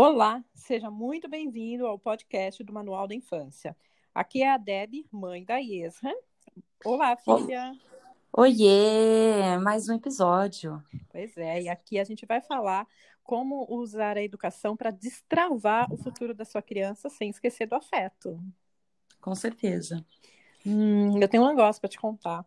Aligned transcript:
Olá, 0.00 0.44
seja 0.54 0.92
muito 0.92 1.28
bem-vindo 1.28 1.84
ao 1.84 1.98
podcast 1.98 2.62
do 2.62 2.72
Manual 2.72 3.08
da 3.08 3.16
Infância. 3.16 3.76
Aqui 4.14 4.44
é 4.44 4.48
a 4.48 4.56
Deb, 4.56 5.04
mãe 5.10 5.44
da 5.44 5.56
Yesra. 5.56 6.14
Olá, 6.84 7.16
filha. 7.16 7.72
Oiê, 8.32 9.58
mais 9.60 9.88
um 9.88 9.96
episódio. 9.96 10.80
Pois 11.10 11.36
é, 11.36 11.62
e 11.62 11.68
aqui 11.68 11.98
a 11.98 12.04
gente 12.04 12.24
vai 12.26 12.40
falar 12.40 12.86
como 13.24 13.66
usar 13.68 14.16
a 14.16 14.22
educação 14.22 14.76
para 14.76 14.92
destravar 14.92 15.92
o 15.92 15.96
futuro 15.96 16.32
da 16.32 16.44
sua 16.44 16.62
criança 16.62 17.10
sem 17.10 17.30
esquecer 17.30 17.66
do 17.66 17.74
afeto. 17.74 18.40
Com 19.20 19.34
certeza. 19.34 20.06
Hum, 20.64 21.20
eu 21.20 21.26
tenho 21.26 21.42
um 21.42 21.48
negócio 21.48 21.80
para 21.80 21.90
te 21.90 21.98
contar 21.98 22.46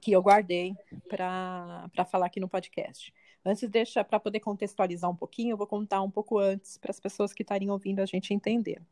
que 0.00 0.12
eu 0.12 0.22
guardei 0.22 0.76
para 1.08 2.04
falar 2.08 2.26
aqui 2.26 2.38
no 2.38 2.48
podcast. 2.48 3.12
Antes, 3.44 3.68
deixa 3.68 4.04
para 4.04 4.20
poder 4.20 4.40
contextualizar 4.40 5.10
um 5.10 5.16
pouquinho, 5.16 5.52
eu 5.52 5.56
vou 5.56 5.66
contar 5.66 6.02
um 6.02 6.10
pouco 6.10 6.38
antes 6.38 6.76
para 6.76 6.90
as 6.90 7.00
pessoas 7.00 7.32
que 7.32 7.42
estarem 7.42 7.70
ouvindo 7.70 8.00
a 8.00 8.06
gente 8.06 8.34
entender. 8.34 8.82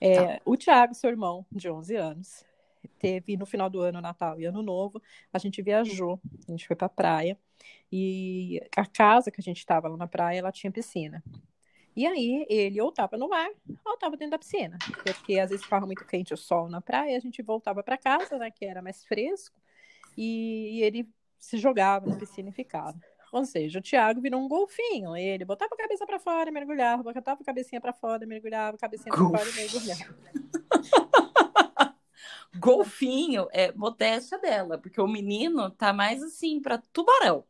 É, 0.00 0.38
tá. 0.38 0.42
O 0.44 0.56
Tiago, 0.56 0.94
seu 0.94 1.10
irmão, 1.10 1.44
de 1.52 1.70
11 1.70 1.94
anos, 1.96 2.44
teve 2.98 3.36
no 3.36 3.46
final 3.46 3.68
do 3.68 3.80
ano, 3.80 4.00
Natal 4.00 4.40
e 4.40 4.44
Ano 4.44 4.62
Novo, 4.62 5.00
a 5.32 5.38
gente 5.38 5.60
viajou, 5.62 6.20
a 6.48 6.50
gente 6.50 6.66
foi 6.66 6.76
para 6.76 6.86
a 6.86 6.90
praia, 6.90 7.38
e 7.92 8.60
a 8.76 8.86
casa 8.86 9.30
que 9.30 9.40
a 9.40 9.42
gente 9.44 9.58
estava 9.58 9.88
lá 9.88 9.96
na 9.96 10.06
praia, 10.06 10.38
ela 10.38 10.52
tinha 10.52 10.70
piscina. 10.70 11.22
E 11.96 12.06
aí 12.06 12.44
ele 12.48 12.80
ou 12.80 12.88
estava 12.88 13.16
no 13.16 13.28
mar 13.28 13.48
ou 13.84 13.94
estava 13.94 14.16
dentro 14.16 14.32
da 14.32 14.38
piscina, 14.38 14.76
porque 15.04 15.38
às 15.38 15.50
vezes 15.50 15.64
ficava 15.64 15.86
muito 15.86 16.04
quente 16.04 16.34
o 16.34 16.36
sol 16.36 16.68
na 16.68 16.80
praia, 16.80 17.16
a 17.16 17.20
gente 17.20 17.40
voltava 17.40 17.82
para 17.82 17.96
casa, 17.96 18.36
né, 18.36 18.50
que 18.50 18.64
era 18.64 18.82
mais 18.82 19.04
fresco, 19.04 19.56
e 20.16 20.80
ele 20.82 21.08
se 21.38 21.56
jogava 21.56 22.06
na 22.06 22.16
piscina 22.16 22.48
e 22.48 22.52
ficava. 22.52 22.98
Ou 23.34 23.44
seja, 23.44 23.80
o 23.80 23.82
Thiago 23.82 24.20
virou 24.20 24.40
um 24.40 24.46
golfinho. 24.46 25.16
Ele 25.16 25.44
botava 25.44 25.74
a 25.74 25.76
cabeça 25.76 26.06
para 26.06 26.20
fora, 26.20 26.52
mergulhava, 26.52 27.02
botava 27.02 27.42
a 27.42 27.44
cabecinha 27.44 27.80
para 27.80 27.92
fora, 27.92 28.24
mergulhava, 28.24 28.78
cabecinha 28.78 29.12
para 29.12 29.24
fora 29.24 29.50
e 29.50 29.52
mergulhava. 29.56 30.16
golfinho 32.54 33.48
é 33.52 33.72
modéstia 33.72 34.38
dela, 34.38 34.78
porque 34.78 35.00
o 35.00 35.08
menino 35.08 35.68
tá 35.68 35.92
mais 35.92 36.22
assim 36.22 36.60
para 36.62 36.78
tubarão. 36.92 37.44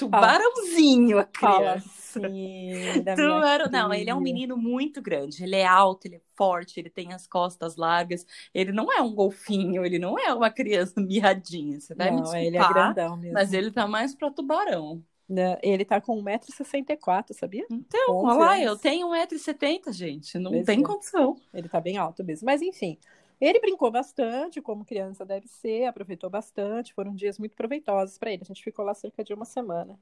Tubarãozinho, 0.00 1.18
a 1.18 1.24
criança. 1.24 2.00
Assim, 2.18 2.72
Tubarão. 3.16 3.70
Não, 3.70 3.94
ele 3.94 4.10
é 4.10 4.14
um 4.14 4.20
menino 4.20 4.56
muito 4.56 5.00
grande. 5.00 5.42
Ele 5.44 5.56
é 5.56 5.66
alto, 5.66 6.06
ele 6.06 6.16
é 6.16 6.20
forte, 6.34 6.80
ele 6.80 6.90
tem 6.90 7.12
as 7.12 7.26
costas 7.26 7.76
largas. 7.76 8.26
Ele 8.54 8.72
não 8.72 8.92
é 8.92 9.00
um 9.00 9.14
golfinho, 9.14 9.84
ele 9.84 9.98
não 9.98 10.18
é 10.18 10.32
uma 10.32 10.50
criança 10.50 10.94
mirradinha. 11.00 11.78
Você 11.80 11.94
vai 11.94 12.10
não, 12.10 12.16
me 12.16 12.22
desculpar, 12.22 12.46
ele 12.46 12.56
é 12.56 12.68
grandão 12.68 13.16
mesmo. 13.16 13.34
Mas 13.34 13.52
ele 13.52 13.70
tá 13.70 13.86
mais 13.86 14.14
para 14.14 14.30
tubarão. 14.30 15.02
Né, 15.28 15.56
ele 15.62 15.84
tá 15.84 16.00
com 16.00 16.20
1,64m, 16.24 17.32
sabia? 17.34 17.64
Então, 17.70 18.16
olha 18.16 18.34
lá, 18.36 18.60
eu 18.60 18.76
tenho 18.76 19.06
1,70m, 19.10 19.92
gente. 19.92 20.36
Não 20.40 20.50
pois 20.50 20.66
tem 20.66 20.80
é. 20.80 20.82
condição. 20.82 21.36
Ele 21.54 21.68
tá 21.68 21.80
bem 21.80 21.96
alto 21.98 22.24
mesmo. 22.24 22.46
Mas 22.46 22.60
enfim, 22.60 22.98
ele 23.40 23.60
brincou 23.60 23.90
bastante, 23.90 24.60
como 24.60 24.84
criança 24.84 25.24
deve 25.24 25.48
ser, 25.48 25.86
aproveitou 25.86 26.28
bastante, 26.28 26.92
foram 26.92 27.14
dias 27.14 27.38
muito 27.38 27.56
proveitosos 27.56 28.18
para 28.18 28.30
ele. 28.32 28.42
A 28.42 28.46
gente 28.46 28.62
ficou 28.62 28.84
lá 28.84 28.94
cerca 28.94 29.24
de 29.24 29.32
uma 29.32 29.44
semana. 29.44 29.98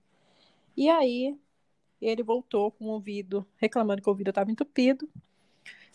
E 0.76 0.88
aí, 0.88 1.38
ele 2.00 2.22
voltou 2.22 2.70
com 2.70 2.86
o 2.86 2.88
ouvido, 2.88 3.46
reclamando 3.56 4.02
que 4.02 4.08
o 4.08 4.12
ouvido 4.12 4.30
estava 4.30 4.50
entupido. 4.50 5.08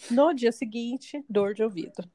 No 0.10 0.34
dia 0.34 0.52
seguinte, 0.52 1.24
dor 1.30 1.54
de 1.54 1.64
ouvido. 1.64 2.10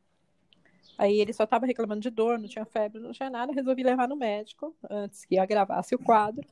Aí 0.98 1.20
ele 1.20 1.32
só 1.32 1.44
estava 1.44 1.64
reclamando 1.64 2.00
de 2.00 2.10
dor, 2.10 2.38
não 2.38 2.48
tinha 2.48 2.64
febre, 2.64 3.00
não 3.00 3.12
tinha 3.12 3.30
nada. 3.30 3.52
Resolvi 3.52 3.82
levar 3.82 4.08
no 4.08 4.16
médico 4.16 4.74
antes 4.90 5.24
que 5.24 5.38
agravasse 5.38 5.94
o 5.94 5.98
quadro. 5.98 6.46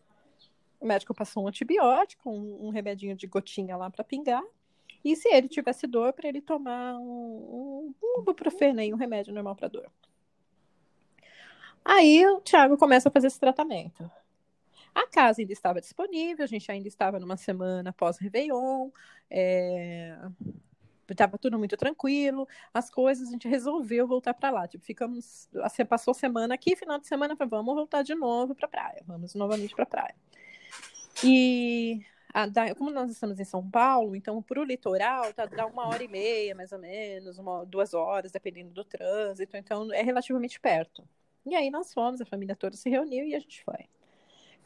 O 0.79 0.87
médico 0.87 1.13
passou 1.13 1.45
um 1.45 1.49
antibiótico, 1.49 2.31
um, 2.31 2.67
um 2.67 2.71
remedinho 2.71 3.17
de 3.17 3.27
gotinha 3.27 3.77
lá 3.77 3.91
para 3.91 4.05
pingar. 4.05 4.45
E 5.07 5.15
se 5.15 5.29
ele 5.29 5.47
tivesse 5.47 5.87
dor, 5.87 6.13
para 6.13 6.29
ele 6.29 6.41
tomar 6.41 6.97
um, 6.97 7.95
um 8.03 8.21
ibuprofeno, 8.21 8.83
um 8.93 8.97
remédio 8.97 9.33
normal 9.33 9.55
para 9.55 9.69
dor. 9.69 9.89
Aí 11.85 12.27
o 12.27 12.41
Thiago 12.41 12.77
começa 12.77 13.09
a 13.09 13.13
fazer 13.13 13.29
esse 13.29 13.39
tratamento. 13.39 14.11
A 14.93 15.07
casa 15.07 15.41
ainda 15.41 15.53
estava 15.53 15.81
disponível, 15.81 16.43
a 16.43 16.49
gente 16.49 16.73
ainda 16.73 16.89
estava 16.89 17.21
numa 17.21 17.37
semana 17.37 17.93
pós-Réveillon, 17.93 18.91
estava 21.09 21.37
é... 21.37 21.39
tudo 21.39 21.57
muito 21.57 21.77
tranquilo, 21.77 22.49
as 22.75 22.91
coisas, 22.91 23.29
a 23.29 23.31
gente 23.31 23.47
resolveu 23.47 24.09
voltar 24.09 24.35
para 24.35 24.51
lá. 24.51 24.67
Tipo, 24.67 24.85
ficamos, 24.85 25.49
você 25.53 25.85
passou 25.85 26.15
semana 26.15 26.55
aqui, 26.55 26.75
final 26.75 26.99
de 26.99 27.07
semana, 27.07 27.37
vamos 27.49 27.77
voltar 27.77 28.03
de 28.03 28.17
novo 28.17 28.57
para 28.57 28.67
praia, 28.67 29.05
vamos 29.07 29.37
novamente 29.37 29.73
para 29.73 29.87
praia. 29.87 30.17
E 31.23 32.05
da, 32.45 32.75
como 32.75 32.91
nós 32.91 33.11
estamos 33.11 33.41
em 33.41 33.45
São 33.45 33.69
Paulo, 33.71 34.15
então 34.15 34.43
para 34.43 34.61
o 34.61 34.65
litoral 34.65 35.33
tá, 35.33 35.47
dá 35.47 35.65
uma 35.67 35.87
hora 35.87 36.03
e 36.03 36.09
meia, 36.09 36.55
mais 36.55 36.73
ou 36.73 36.79
menos, 36.79 37.39
uma, 37.39 37.65
duas 37.65 37.95
horas, 37.95 38.31
dependendo 38.31 38.75
do 38.75 38.85
trânsito, 38.85 39.57
então 39.57 39.91
é 39.95 40.03
relativamente 40.03 40.61
perto. 40.61 41.09
E 41.47 41.55
aí 41.55 41.71
nós 41.71 41.95
fomos, 41.95 42.21
a 42.21 42.27
família 42.27 42.55
toda 42.55 42.77
se 42.77 42.91
reuniu 42.91 43.25
e 43.25 43.35
a 43.35 43.39
gente 43.39 43.65
foi. 43.65 43.89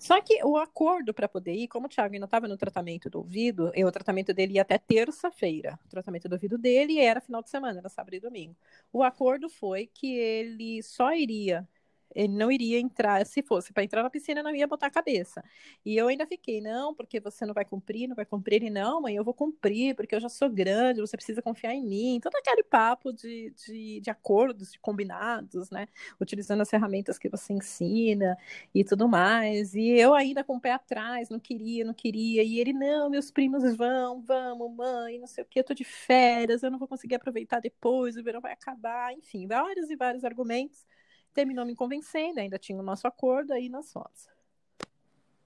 Só 0.00 0.19
que 0.19 0.42
o 0.42 0.56
acordo 0.56 1.12
para 1.12 1.28
poder 1.28 1.53
ir, 1.53 1.69
como 1.69 1.84
o 1.86 1.88
Thiago 1.88 2.14
ainda 2.14 2.25
estava 2.25 2.48
no 2.48 2.56
tratamento 2.56 3.10
do 3.10 3.19
ouvido, 3.19 3.70
e 3.75 3.84
o 3.84 3.92
tratamento 3.92 4.32
dele 4.32 4.54
ia 4.54 4.62
até 4.62 4.78
terça-feira. 4.78 5.78
O 5.84 5.88
tratamento 5.91 6.26
do 6.26 6.32
ouvido 6.32 6.56
dele 6.56 6.98
era 6.98 7.20
final 7.20 7.42
de 7.42 7.50
semana, 7.50 7.81
era 7.81 7.88
sábado 7.91 8.14
e 8.14 8.20
domingo. 8.20 8.56
O 8.91 9.02
acordo 9.02 9.50
foi 9.50 9.87
que 9.87 10.16
ele 10.16 10.82
só 10.82 11.12
iria 11.12 11.69
ele 12.15 12.32
não 12.34 12.50
iria 12.50 12.78
entrar, 12.78 13.25
se 13.26 13.43
fosse 13.43 13.72
para 13.72 13.84
entrar 13.84 14.03
na 14.03 14.10
piscina, 14.10 14.43
não 14.43 14.54
ia 14.54 14.66
botar 14.66 14.87
a 14.87 14.91
cabeça. 14.91 15.43
E 15.84 15.97
eu 15.97 16.09
ainda 16.09 16.26
fiquei, 16.26 16.60
não, 16.60 16.94
porque 16.94 17.21
você 17.21 17.47
não 17.47 17.54
vai 17.54 17.65
cumprir, 17.65 18.09
não 18.09 18.16
vai 18.16 18.25
cumprir. 18.25 18.62
E 18.62 18.71
não, 18.71 19.00
mãe, 19.03 19.15
eu 19.15 19.25
vou 19.25 19.34
cumprir, 19.34 19.94
porque 19.94 20.15
eu 20.15 20.20
já 20.20 20.28
sou 20.28 20.49
grande, 20.50 21.00
você 21.00 21.16
precisa 21.16 21.43
confiar 21.43 21.75
em 21.75 21.84
mim. 21.87 22.20
Todo 22.22 22.34
aquele 22.37 22.62
papo 22.65 23.12
de, 23.12 23.50
de, 23.50 24.00
de 24.00 24.10
acordos, 24.10 24.72
de 24.72 24.78
combinados, 24.78 25.70
né? 25.70 25.87
Utilizando 26.20 26.60
as 26.62 26.70
ferramentas 26.70 27.19
que 27.19 27.28
você 27.28 27.53
ensina 27.53 28.37
e 28.75 28.84
tudo 28.84 29.09
mais. 29.09 29.75
E 29.75 29.88
eu 29.91 30.15
ainda 30.15 30.43
com 30.44 30.56
o 30.56 30.60
pé 30.60 30.72
atrás, 30.72 31.28
não 31.28 31.38
queria, 31.38 31.84
não 31.84 31.94
queria. 31.94 32.43
E 32.43 32.59
ele, 32.59 32.72
não, 32.72 33.09
meus 33.10 33.31
primos 33.31 33.62
vão, 33.76 34.20
vamos, 34.22 34.75
mãe, 34.75 35.19
não 35.19 35.26
sei 35.26 35.44
o 35.44 35.47
que, 35.47 35.60
eu 35.60 35.65
tô 35.65 35.75
de 35.75 35.84
férias, 35.84 36.62
eu 36.62 36.70
não 36.70 36.78
vou 36.78 36.88
conseguir 36.88 37.15
aproveitar 37.16 37.60
depois, 37.60 38.16
o 38.16 38.22
verão 38.22 38.41
vai 38.41 38.53
acabar. 38.53 39.12
Enfim, 39.12 39.47
vários 39.47 39.91
e 39.91 39.97
vários 39.97 40.25
argumentos 40.25 40.84
terminou 41.33 41.65
me 41.65 41.75
convencendo, 41.75 42.41
ainda 42.41 42.59
tinha 42.59 42.79
o 42.79 42.83
nosso 42.83 43.07
acordo, 43.07 43.53
aí 43.53 43.69
nós 43.69 43.93
fomos. 43.93 44.29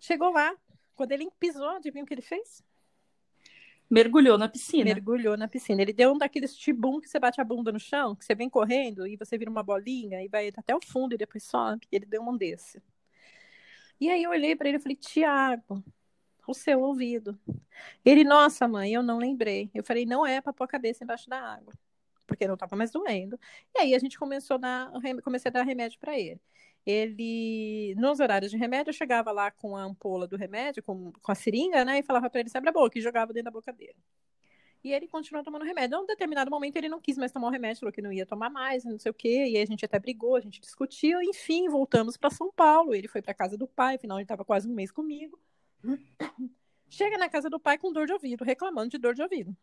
Chegou 0.00 0.30
lá, 0.30 0.54
quando 0.94 1.12
ele 1.12 1.28
pisou, 1.38 1.68
adivinha 1.68 2.04
o 2.04 2.06
que 2.06 2.14
ele 2.14 2.22
fez? 2.22 2.62
Mergulhou 3.88 4.38
na 4.38 4.48
piscina. 4.48 4.84
Mergulhou 4.84 5.36
na 5.36 5.46
piscina. 5.46 5.82
Ele 5.82 5.92
deu 5.92 6.12
um 6.12 6.18
daqueles 6.18 6.56
tibum 6.56 7.00
que 7.00 7.08
você 7.08 7.18
bate 7.18 7.40
a 7.40 7.44
bunda 7.44 7.70
no 7.70 7.78
chão, 7.78 8.16
que 8.16 8.24
você 8.24 8.34
vem 8.34 8.48
correndo 8.48 9.06
e 9.06 9.16
você 9.16 9.36
vira 9.36 9.50
uma 9.50 9.62
bolinha 9.62 10.22
e 10.22 10.28
vai 10.28 10.48
até 10.48 10.74
o 10.74 10.80
fundo 10.84 11.14
e 11.14 11.18
depois 11.18 11.44
sobe. 11.44 11.86
Ele 11.92 12.06
deu 12.06 12.22
um 12.22 12.36
desse. 12.36 12.82
E 14.00 14.10
aí 14.10 14.22
eu 14.22 14.30
olhei 14.30 14.56
para 14.56 14.68
ele 14.68 14.78
e 14.78 14.80
falei, 14.80 14.96
Tiago, 14.96 15.84
o 16.46 16.54
seu 16.54 16.80
ouvido. 16.80 17.38
Ele, 18.04 18.24
nossa, 18.24 18.66
mãe, 18.66 18.92
eu 18.92 19.02
não 19.02 19.18
lembrei. 19.18 19.70
Eu 19.74 19.84
falei, 19.84 20.06
não 20.06 20.26
é 20.26 20.40
para 20.40 20.52
pôr 20.52 20.64
a 20.64 20.68
cabeça 20.68 21.04
embaixo 21.04 21.28
da 21.28 21.38
água 21.38 21.72
porque 22.26 22.46
não 22.46 22.54
estava 22.54 22.76
mais 22.76 22.90
doendo. 22.90 23.38
E 23.74 23.80
aí 23.80 23.94
a 23.94 23.98
gente 23.98 24.18
começou 24.18 24.54
a 24.54 24.58
dar, 24.58 24.92
comecei 25.22 25.48
a 25.48 25.52
dar 25.52 25.62
remédio 25.62 25.98
para 25.98 26.18
ele. 26.18 26.40
Ele, 26.86 27.94
nos 27.96 28.20
horários 28.20 28.50
de 28.50 28.58
remédio, 28.58 28.90
eu 28.90 28.94
chegava 28.94 29.32
lá 29.32 29.50
com 29.50 29.76
a 29.76 29.82
ampola 29.82 30.26
do 30.26 30.36
remédio, 30.36 30.82
com, 30.82 31.12
com 31.12 31.32
a 31.32 31.34
seringa, 31.34 31.84
né, 31.84 32.00
e 32.00 32.02
falava 32.02 32.28
para 32.28 32.40
ele 32.40 32.50
abre 32.54 32.68
a 32.68 32.72
boca, 32.72 32.98
e 32.98 33.02
jogava 33.02 33.32
dentro 33.32 33.46
da 33.46 33.50
boca 33.50 33.72
dele. 33.72 33.96
E 34.84 34.92
ele 34.92 35.08
continuou 35.08 35.42
tomando 35.42 35.64
remédio. 35.64 35.96
A 35.96 36.00
um 36.02 36.06
determinado 36.06 36.50
momento 36.50 36.76
ele 36.76 36.90
não 36.90 37.00
quis 37.00 37.16
mais 37.16 37.32
tomar 37.32 37.48
o 37.48 37.50
remédio, 37.50 37.80
falou 37.80 37.92
que 37.92 38.02
não 38.02 38.12
ia 38.12 38.26
tomar 38.26 38.50
mais, 38.50 38.84
não 38.84 38.98
sei 38.98 39.10
o 39.10 39.14
quê. 39.14 39.46
E 39.48 39.56
aí 39.56 39.62
a 39.62 39.66
gente 39.66 39.82
até 39.82 39.98
brigou, 39.98 40.36
a 40.36 40.40
gente 40.40 40.60
discutiu. 40.60 41.22
Enfim, 41.22 41.70
voltamos 41.70 42.18
para 42.18 42.28
São 42.28 42.52
Paulo. 42.52 42.94
Ele 42.94 43.08
foi 43.08 43.22
para 43.22 43.32
casa 43.32 43.56
do 43.56 43.66
pai, 43.66 43.94
afinal 43.94 44.18
ele 44.18 44.24
estava 44.24 44.44
quase 44.44 44.68
um 44.68 44.74
mês 44.74 44.92
comigo. 44.92 45.40
Chega 46.90 47.16
na 47.16 47.30
casa 47.30 47.48
do 47.48 47.58
pai 47.58 47.78
com 47.78 47.90
dor 47.90 48.06
de 48.06 48.12
ouvido, 48.12 48.44
reclamando 48.44 48.90
de 48.90 48.98
dor 48.98 49.14
de 49.14 49.22
ouvido. 49.22 49.56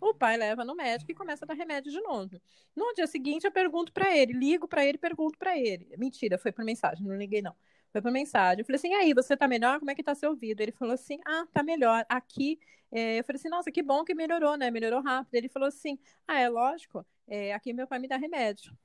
O 0.00 0.14
pai 0.14 0.36
leva 0.36 0.64
no 0.64 0.74
médico 0.74 1.10
e 1.12 1.14
começa 1.14 1.44
a 1.44 1.48
dar 1.48 1.54
remédio 1.54 1.92
de 1.92 2.00
novo. 2.00 2.40
No 2.74 2.92
dia 2.94 3.06
seguinte, 3.06 3.44
eu 3.44 3.52
pergunto 3.52 3.92
para 3.92 4.16
ele, 4.16 4.32
ligo 4.32 4.66
para 4.66 4.84
ele, 4.84 4.96
pergunto 4.96 5.38
para 5.38 5.58
ele. 5.58 5.94
Mentira, 5.98 6.38
foi 6.38 6.52
por 6.52 6.64
mensagem, 6.64 7.06
não 7.06 7.16
liguei 7.16 7.42
não. 7.42 7.54
Foi 7.92 8.00
por 8.00 8.10
mensagem. 8.10 8.60
Eu 8.60 8.64
falei 8.64 8.76
assim: 8.76 8.94
aí, 8.94 9.12
você 9.12 9.36
tá 9.36 9.46
melhor? 9.48 9.78
Como 9.78 9.90
é 9.90 9.94
que 9.94 10.02
tá 10.02 10.14
seu 10.14 10.30
ouvido? 10.30 10.60
Ele 10.60 10.72
falou 10.72 10.94
assim: 10.94 11.18
ah, 11.26 11.46
tá 11.52 11.62
melhor. 11.62 12.06
Aqui, 12.08 12.58
é... 12.90 13.18
eu 13.18 13.24
falei 13.24 13.38
assim: 13.38 13.48
nossa, 13.48 13.70
que 13.70 13.82
bom 13.82 14.04
que 14.04 14.14
melhorou, 14.14 14.56
né? 14.56 14.70
Melhorou 14.70 15.02
rápido. 15.02 15.34
Ele 15.34 15.48
falou 15.48 15.68
assim: 15.68 15.98
ah, 16.26 16.38
é 16.40 16.48
lógico, 16.48 17.04
é... 17.26 17.52
aqui 17.52 17.72
meu 17.72 17.86
pai 17.86 17.98
me 17.98 18.08
dá 18.08 18.16
remédio. 18.16 18.76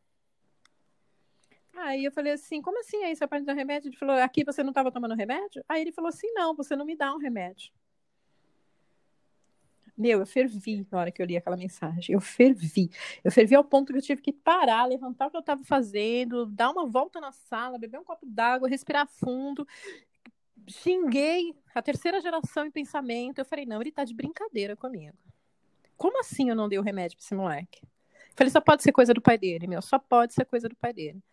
Aí 1.76 2.06
eu 2.06 2.12
falei 2.12 2.34
assim: 2.34 2.62
como 2.62 2.80
assim 2.80 3.04
aí 3.04 3.16
seu 3.16 3.28
pai 3.28 3.40
me 3.40 3.46
dá 3.46 3.54
remédio? 3.54 3.90
Ele 3.90 3.98
falou: 3.98 4.16
aqui 4.16 4.44
você 4.44 4.64
não 4.64 4.72
estava 4.72 4.92
tomando 4.92 5.16
remédio? 5.16 5.64
Aí 5.70 5.82
ele 5.82 5.92
falou 5.92 6.10
assim: 6.10 6.32
não, 6.34 6.56
você 6.56 6.76
não 6.76 6.86
me 6.86 6.96
dá 6.96 7.14
um 7.14 7.20
remédio. 7.20 7.72
Meu, 9.98 10.20
eu 10.20 10.26
fervi 10.26 10.86
na 10.92 11.00
hora 11.00 11.12
que 11.12 11.22
eu 11.22 11.26
li 11.26 11.38
aquela 11.38 11.56
mensagem. 11.56 12.14
Eu 12.14 12.20
fervi. 12.20 12.90
Eu 13.24 13.32
fervi 13.32 13.56
ao 13.56 13.64
ponto 13.64 13.94
que 13.94 14.00
eu 14.00 14.02
tive 14.02 14.22
que 14.22 14.34
parar, 14.34 14.86
levantar 14.86 15.28
o 15.28 15.32
que 15.32 15.38
eu 15.38 15.42
estava 15.42 15.64
fazendo, 15.64 16.46
dar 16.48 16.70
uma 16.72 16.86
volta 16.86 17.22
na 17.22 17.32
sala, 17.32 17.80
beber 17.80 18.00
um 18.00 18.04
copo 18.04 18.26
d'água, 18.26 18.68
respirar 18.68 19.08
fundo, 19.08 19.66
xinguei 20.68 21.56
a 21.74 21.82
terceira 21.82 22.20
geração 22.20 22.66
em 22.66 22.72
pensamento. 22.72 23.40
Eu 23.40 23.46
falei, 23.46 23.66
não, 23.66 23.82
ele 23.82 23.92
tá 23.92 24.04
de 24.04 24.14
brincadeira 24.14 24.76
comigo. 24.76 25.18
Como 25.96 26.20
assim 26.20 26.50
eu 26.50 26.56
não 26.56 26.68
dei 26.68 26.78
o 26.78 26.82
remédio 26.82 27.18
pra 27.18 27.24
esse 27.24 27.36
moleque? 27.36 27.82
Falei, 28.36 28.52
só 28.52 28.60
pode 28.60 28.84
ser 28.84 28.92
coisa 28.92 29.14
do 29.14 29.22
pai 29.22 29.38
dele, 29.38 29.66
meu, 29.66 29.82
só 29.82 29.98
pode 29.98 30.34
ser 30.34 30.46
coisa 30.46 30.68
do 30.68 30.76
pai 30.76 30.92
dele. 30.92 31.24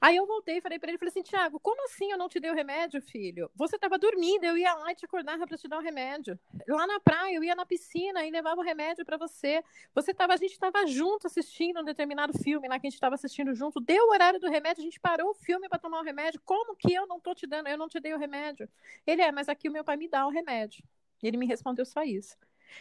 Aí 0.00 0.16
eu 0.16 0.26
voltei 0.26 0.58
e 0.58 0.60
falei 0.60 0.78
para 0.78 0.90
ele, 0.90 0.98
falei 0.98 1.10
assim, 1.10 1.22
Tiago, 1.22 1.58
como 1.60 1.82
assim 1.84 2.10
eu 2.10 2.18
não 2.18 2.28
te 2.28 2.38
dei 2.38 2.50
o 2.50 2.54
remédio, 2.54 3.00
filho? 3.00 3.50
Você 3.54 3.76
estava 3.76 3.98
dormindo, 3.98 4.44
eu 4.44 4.56
ia 4.56 4.74
lá 4.74 4.92
e 4.92 4.94
te 4.94 5.04
acordava 5.04 5.46
para 5.46 5.56
te 5.56 5.66
dar 5.66 5.78
o 5.78 5.82
remédio. 5.82 6.38
Lá 6.68 6.86
na 6.86 7.00
praia, 7.00 7.34
eu 7.34 7.42
ia 7.42 7.54
na 7.54 7.64
piscina 7.64 8.24
e 8.26 8.30
levava 8.30 8.60
o 8.60 8.64
remédio 8.64 9.04
para 9.04 9.16
você. 9.16 9.62
Você 9.94 10.12
tava, 10.12 10.34
a 10.34 10.36
gente 10.36 10.52
estava 10.52 10.86
junto 10.86 11.26
assistindo 11.26 11.80
um 11.80 11.84
determinado 11.84 12.38
filme 12.38 12.68
lá 12.68 12.78
que 12.78 12.86
a 12.86 12.90
gente 12.90 12.96
estava 12.96 13.14
assistindo 13.14 13.54
junto. 13.54 13.80
Deu 13.80 14.04
o 14.04 14.10
horário 14.10 14.38
do 14.38 14.48
remédio, 14.48 14.82
a 14.82 14.84
gente 14.84 15.00
parou 15.00 15.30
o 15.30 15.34
filme 15.34 15.68
para 15.68 15.78
tomar 15.78 16.00
o 16.00 16.04
remédio. 16.04 16.40
Como 16.44 16.76
que 16.76 16.92
eu 16.92 17.06
não 17.06 17.18
tô 17.18 17.34
te 17.34 17.46
dando? 17.46 17.68
Eu 17.68 17.78
não 17.78 17.88
te 17.88 17.98
dei 17.98 18.12
o 18.12 18.18
remédio. 18.18 18.68
Ele 19.06 19.22
é, 19.22 19.32
mas 19.32 19.48
aqui 19.48 19.68
o 19.68 19.72
meu 19.72 19.84
pai 19.84 19.96
me 19.96 20.08
dá 20.08 20.26
o 20.26 20.30
remédio. 20.30 20.84
Ele 21.22 21.36
me 21.36 21.46
respondeu 21.46 21.84
só 21.84 22.02
isso. 22.02 22.36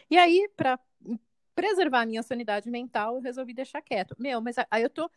E 0.10 0.18
aí, 0.18 0.50
para 0.56 0.80
preservar 1.56 2.02
a 2.02 2.06
minha 2.06 2.22
sanidade 2.22 2.70
mental, 2.70 3.16
eu 3.16 3.22
resolvi 3.22 3.54
deixar 3.54 3.82
quieto. 3.82 4.16
Meu, 4.20 4.42
mas 4.42 4.58
aí 4.70 4.84
eu 4.84 4.90
tô 4.90 5.10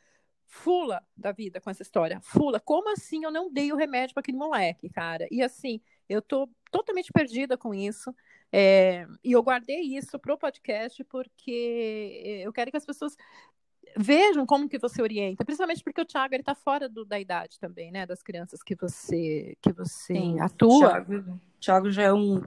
fula 0.48 1.02
da 1.16 1.30
vida 1.30 1.60
com 1.60 1.70
essa 1.70 1.82
história. 1.82 2.20
Fula, 2.22 2.58
como 2.58 2.90
assim 2.90 3.24
eu 3.24 3.30
não 3.30 3.52
dei 3.52 3.70
o 3.72 3.76
remédio 3.76 4.14
para 4.14 4.20
aquele 4.20 4.38
moleque, 4.38 4.88
cara? 4.88 5.28
E 5.30 5.42
assim, 5.42 5.80
eu 6.08 6.22
tô 6.22 6.48
totalmente 6.70 7.12
perdida 7.12 7.56
com 7.56 7.74
isso. 7.74 8.14
É, 8.50 9.06
e 9.22 9.32
eu 9.32 9.42
guardei 9.42 9.80
isso 9.80 10.18
pro 10.18 10.38
podcast 10.38 11.04
porque 11.04 12.40
eu 12.42 12.52
quero 12.52 12.70
que 12.70 12.78
as 12.78 12.86
pessoas 12.86 13.14
vejam 13.96 14.46
como 14.46 14.68
que 14.68 14.78
você 14.78 15.02
orienta, 15.02 15.44
principalmente 15.44 15.84
porque 15.84 16.00
o 16.00 16.04
Thiago 16.04 16.34
ele 16.34 16.42
tá 16.42 16.54
fora 16.54 16.88
do, 16.88 17.04
da 17.04 17.20
idade 17.20 17.58
também, 17.58 17.90
né, 17.90 18.06
das 18.06 18.22
crianças 18.22 18.62
que 18.62 18.74
você 18.74 19.56
que 19.60 19.72
você 19.72 20.14
Sim, 20.14 20.40
atua. 20.40 20.88
Thiago, 20.88 21.40
Thiago 21.60 21.90
já 21.90 22.02
é 22.04 22.12
um 22.12 22.40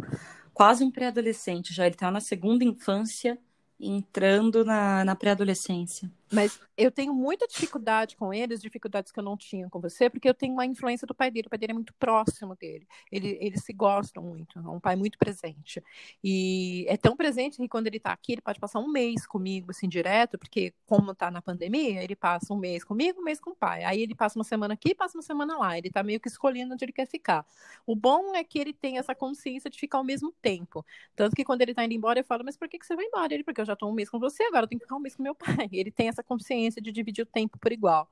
quase 0.54 0.84
um 0.84 0.92
pré-adolescente, 0.92 1.74
já 1.74 1.86
ele 1.86 1.96
tá 1.96 2.10
na 2.10 2.20
segunda 2.20 2.64
infância 2.64 3.38
entrando 3.80 4.66
na, 4.66 5.06
na 5.06 5.16
pré-adolescência. 5.16 6.12
Mas 6.32 6.60
eu 6.78 6.90
tenho 6.90 7.14
muita 7.14 7.48
dificuldade 7.48 8.16
com 8.16 8.34
eles, 8.34 8.62
dificuldades 8.62 9.12
que 9.12 9.20
eu 9.20 9.24
não 9.24 9.36
tinha 9.36 9.70
com 9.70 9.80
você, 9.80 10.10
porque 10.10 10.30
eu 10.30 10.34
tenho 10.34 10.54
uma 10.54 10.66
influência 10.66 11.06
do 11.06 11.14
pai 11.14 11.30
dele. 11.30 11.48
O 11.48 11.50
pai 11.50 11.60
dele 11.60 11.72
é 11.72 11.76
muito 11.76 11.94
próximo 11.96 12.56
dele. 12.56 12.88
Ele, 13.12 13.38
eles 13.42 13.64
se 13.64 13.74
gostam 13.74 14.24
muito. 14.24 14.58
É 14.58 14.70
um 14.70 14.80
pai 14.80 14.96
muito 14.96 15.18
presente. 15.18 15.84
E 16.24 16.86
é 16.88 16.96
tão 16.96 17.16
presente 17.16 17.58
que 17.58 17.68
quando 17.68 17.88
ele 17.88 17.98
está 17.98 18.14
aqui, 18.14 18.34
ele 18.34 18.42
pode 18.42 18.60
passar 18.60 18.80
um 18.80 18.88
mês 18.88 19.28
comigo, 19.28 19.72
assim, 19.72 19.90
direto, 19.90 20.38
porque 20.38 20.74
como 20.86 21.12
está 21.12 21.30
na 21.30 21.42
pandemia, 21.42 22.02
ele 22.02 22.16
passa 22.16 22.54
um 22.54 22.58
mês 22.58 22.84
comigo, 22.84 23.20
um 23.20 23.24
mês 23.24 23.40
com 23.40 23.52
o 23.52 23.56
pai. 23.56 23.84
Aí 23.84 24.02
ele 24.02 24.16
passa 24.16 24.40
uma 24.40 24.46
semana 24.46 24.74
aqui, 24.74 24.96
passa 24.96 25.18
uma 25.18 25.24
semana 25.24 25.58
lá. 25.58 25.78
Ele 25.78 25.88
está 25.88 26.02
meio 26.02 26.20
que 26.20 26.30
escolhendo 26.30 26.74
onde 26.74 26.86
ele 26.86 26.94
quer 26.94 27.08
ficar. 27.08 27.46
O 27.86 27.96
bom 27.96 28.36
é 28.36 28.44
que 28.44 28.58
ele 28.58 28.74
tem 28.74 28.98
essa 28.98 29.14
consciência 29.14 29.70
de 29.70 29.78
ficar 29.78 29.98
ao 29.98 30.04
mesmo 30.04 30.32
tempo. 30.42 30.86
Tanto 31.16 31.36
que 31.36 31.44
quando 31.44 31.62
ele 31.62 31.72
está 31.72 31.84
indo 31.84 31.94
embora, 31.94 32.20
eu 32.20 32.24
falo, 32.24 32.44
mas 32.46 32.56
por 32.56 32.70
que, 32.70 32.80
que 32.80 32.86
você 32.86 32.96
vai 32.96 33.06
embora? 33.06 33.34
Ele, 33.34 33.44
porque 33.44 33.62
eu 33.62 33.66
já 33.66 33.74
estou 33.74 33.90
um 33.90 33.94
mês 33.94 34.10
com 34.10 34.20
você, 34.20 34.44
agora 34.44 34.64
eu 34.64 34.68
tenho 34.68 34.80
que 34.80 34.86
ficar 34.86 34.96
um 34.96 35.00
mês 35.00 35.16
com 35.16 35.24
meu 35.24 35.36
pai. 35.36 35.70
Ele 35.72 35.92
tem 35.92 36.08
essa 36.08 36.21
essa 36.22 36.24
consciência 36.24 36.82
de 36.82 36.92
dividir 36.92 37.24
o 37.24 37.26
tempo 37.26 37.58
por 37.60 37.72
igual. 37.72 38.10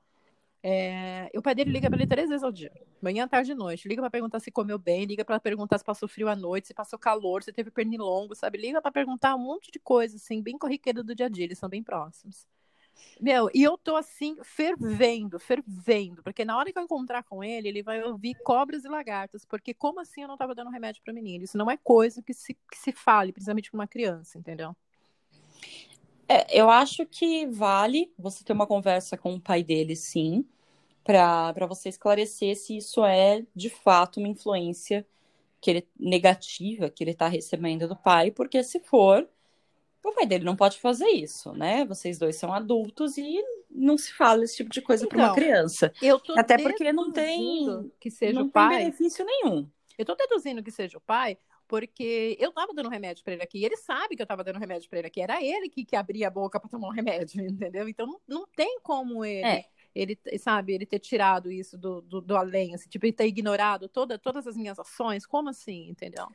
É, 0.62 1.30
o 1.34 1.40
pai 1.40 1.54
dele 1.54 1.70
liga 1.70 1.88
para 1.88 1.98
ele 1.98 2.06
três 2.06 2.28
vezes 2.28 2.42
ao 2.42 2.52
dia, 2.52 2.70
manhã, 3.00 3.26
tarde 3.26 3.52
e 3.52 3.54
noite. 3.54 3.88
Liga 3.88 4.02
para 4.02 4.10
perguntar 4.10 4.40
se 4.40 4.50
comeu 4.50 4.78
bem, 4.78 5.06
liga 5.06 5.24
para 5.24 5.40
perguntar 5.40 5.78
se 5.78 5.84
passou 5.84 6.06
frio 6.06 6.28
à 6.28 6.36
noite, 6.36 6.66
se 6.66 6.74
passou 6.74 6.98
calor, 6.98 7.42
se 7.42 7.52
teve 7.52 7.70
pernilongo, 7.70 8.34
sabe? 8.34 8.58
Liga 8.58 8.82
para 8.82 8.92
perguntar 8.92 9.34
um 9.34 9.38
monte 9.38 9.70
de 9.70 9.78
coisa, 9.78 10.16
assim, 10.16 10.42
bem 10.42 10.58
corriqueira 10.58 11.02
do 11.02 11.14
dia 11.14 11.26
a 11.26 11.28
dia. 11.30 11.44
Eles 11.44 11.58
são 11.58 11.68
bem 11.68 11.82
próximos. 11.82 12.46
Meu, 13.18 13.48
e 13.54 13.62
eu 13.62 13.78
tô 13.78 13.96
assim, 13.96 14.36
fervendo, 14.42 15.38
fervendo, 15.38 16.22
porque 16.22 16.44
na 16.44 16.56
hora 16.58 16.70
que 16.70 16.78
eu 16.78 16.82
encontrar 16.82 17.22
com 17.22 17.42
ele, 17.42 17.68
ele 17.68 17.82
vai 17.82 18.02
ouvir 18.02 18.34
cobras 18.44 18.84
e 18.84 18.88
lagartas, 18.88 19.44
porque 19.44 19.72
como 19.72 20.00
assim 20.00 20.22
eu 20.22 20.28
não 20.28 20.36
tava 20.36 20.54
dando 20.54 20.70
remédio 20.70 21.02
para 21.02 21.14
menino? 21.14 21.44
Isso 21.44 21.56
não 21.56 21.70
é 21.70 21.78
coisa 21.78 22.22
que 22.22 22.34
se, 22.34 22.54
que 22.54 22.76
se 22.76 22.92
fale, 22.92 23.32
principalmente 23.32 23.70
com 23.70 23.78
uma 23.78 23.86
criança, 23.86 24.38
entendeu? 24.38 24.76
É, 26.32 26.46
eu 26.56 26.70
acho 26.70 27.04
que 27.06 27.44
vale 27.46 28.14
você 28.16 28.44
ter 28.44 28.52
uma 28.52 28.64
conversa 28.64 29.18
com 29.18 29.34
o 29.34 29.40
pai 29.40 29.64
dele, 29.64 29.96
sim, 29.96 30.46
para 31.02 31.66
você 31.66 31.88
esclarecer 31.88 32.54
se 32.56 32.76
isso 32.76 33.04
é 33.04 33.44
de 33.52 33.68
fato 33.68 34.20
uma 34.20 34.28
influência 34.28 35.04
que 35.60 35.70
ele, 35.72 35.88
negativa 35.98 36.88
que 36.88 37.02
ele 37.02 37.10
está 37.10 37.26
recebendo 37.26 37.88
do 37.88 37.96
pai, 37.96 38.30
porque 38.30 38.62
se 38.62 38.78
for, 38.78 39.28
o 40.04 40.12
pai 40.12 40.24
dele 40.24 40.44
não 40.44 40.54
pode 40.54 40.78
fazer 40.78 41.08
isso, 41.08 41.52
né? 41.52 41.84
Vocês 41.84 42.16
dois 42.16 42.36
são 42.36 42.52
adultos 42.52 43.18
e 43.18 43.42
não 43.68 43.98
se 43.98 44.12
fala 44.12 44.44
esse 44.44 44.58
tipo 44.58 44.70
de 44.70 44.80
coisa 44.80 45.06
então, 45.06 45.18
para 45.18 45.26
uma 45.26 45.34
criança. 45.34 45.92
Até 46.38 46.58
porque 46.58 46.92
não 46.92 47.10
tem 47.10 47.90
que 47.98 48.08
seja 48.08 48.38
não 48.38 48.46
o 48.46 48.50
pai. 48.52 48.78
benefício 48.78 49.24
nenhum. 49.24 49.68
Eu 49.98 50.04
estou 50.04 50.16
deduzindo 50.16 50.62
que 50.62 50.70
seja 50.70 50.96
o 50.96 51.00
pai, 51.00 51.36
porque 51.70 52.36
eu 52.40 52.50
tava 52.50 52.74
dando 52.74 52.88
remédio 52.88 53.22
para 53.22 53.34
ele 53.34 53.44
aqui, 53.44 53.58
e 53.58 53.64
ele 53.64 53.76
sabe 53.76 54.16
que 54.16 54.22
eu 54.22 54.26
tava 54.26 54.42
dando 54.42 54.58
remédio 54.58 54.90
para 54.90 54.98
ele 54.98 55.06
aqui, 55.06 55.20
era 55.20 55.40
ele 55.40 55.68
que, 55.68 55.84
que 55.84 55.94
abria 55.94 56.26
a 56.26 56.30
boca 56.30 56.58
para 56.58 56.68
tomar 56.68 56.88
um 56.88 56.92
remédio, 56.92 57.40
entendeu? 57.46 57.88
Então 57.88 58.08
não, 58.08 58.20
não 58.26 58.46
tem 58.56 58.80
como 58.82 59.24
ele, 59.24 59.46
é. 59.46 59.64
ele, 59.94 60.18
sabe, 60.36 60.74
ele 60.74 60.84
ter 60.84 60.98
tirado 60.98 61.48
isso 61.48 61.78
do, 61.78 62.00
do, 62.00 62.20
do 62.20 62.36
além, 62.36 62.74
assim, 62.74 62.88
tipo, 62.88 63.06
ele 63.06 63.12
ter 63.12 63.28
ignorado 63.28 63.88
toda, 63.88 64.18
todas 64.18 64.48
as 64.48 64.56
minhas 64.56 64.80
ações, 64.80 65.24
como 65.24 65.48
assim, 65.48 65.88
entendeu? 65.88 66.26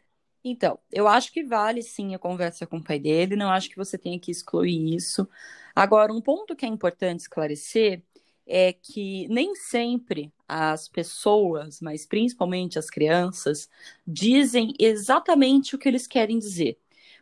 Então, 0.42 0.80
eu 0.90 1.06
acho 1.06 1.34
que 1.34 1.44
vale 1.44 1.82
sim 1.82 2.16
a 2.16 2.20
conversa 2.20 2.66
com 2.66 2.78
o 2.78 2.84
pai 2.84 2.98
dele, 2.98 3.36
não 3.36 3.50
acho 3.50 3.70
que 3.70 3.76
você 3.76 3.98
tenha 3.98 4.18
que 4.18 4.32
excluir 4.32 4.96
isso. 4.96 5.28
Agora, 5.76 6.14
um 6.14 6.22
ponto 6.22 6.56
que 6.56 6.66
é 6.66 6.70
importante 6.70 7.22
esclarecer 7.22 8.02
é 8.46 8.74
que 8.74 9.28
nem 9.28 9.56
sempre 9.56 10.32
as 10.48 10.88
pessoas, 10.88 11.82
mas 11.82 12.06
principalmente 12.06 12.78
as 12.78 12.90
crianças, 12.90 13.70
dizem 14.06 14.74
exatamente 14.80 15.76
o 15.76 15.80
que 15.80 15.88
eles 15.88 16.06
querem 16.06 16.38
dizer. 16.38 16.78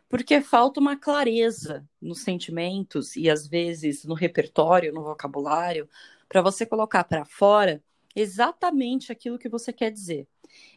Porque 0.08 0.40
falta 0.40 0.78
uma 0.80 0.96
clareza 0.96 1.88
nos 2.00 2.20
sentimentos 2.20 3.16
e 3.16 3.30
às 3.30 3.46
vezes 3.46 4.04
no 4.04 4.14
repertório, 4.14 4.92
no 4.92 5.02
vocabulário, 5.02 5.88
para 6.28 6.42
você 6.42 6.66
colocar 6.66 7.04
para 7.04 7.24
fora 7.24 7.82
exatamente 8.14 9.10
aquilo 9.10 9.38
que 9.38 9.48
você 9.48 9.72
quer 9.72 9.90
dizer. 9.90 10.28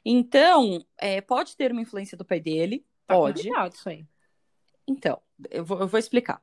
Então, 0.04 0.84
é, 0.98 1.22
pode 1.22 1.56
ter 1.56 1.72
uma 1.72 1.82
influência 1.82 2.18
do 2.18 2.26
pai 2.26 2.40
dele, 2.40 2.86
tá 3.06 3.16
pode. 3.16 3.48
Isso 3.76 3.90
aí. 3.90 4.06
Então, 4.88 5.22
eu 5.52 5.64
vou, 5.64 5.80
eu 5.80 5.88
vou 5.88 6.00
explicar. 6.00 6.42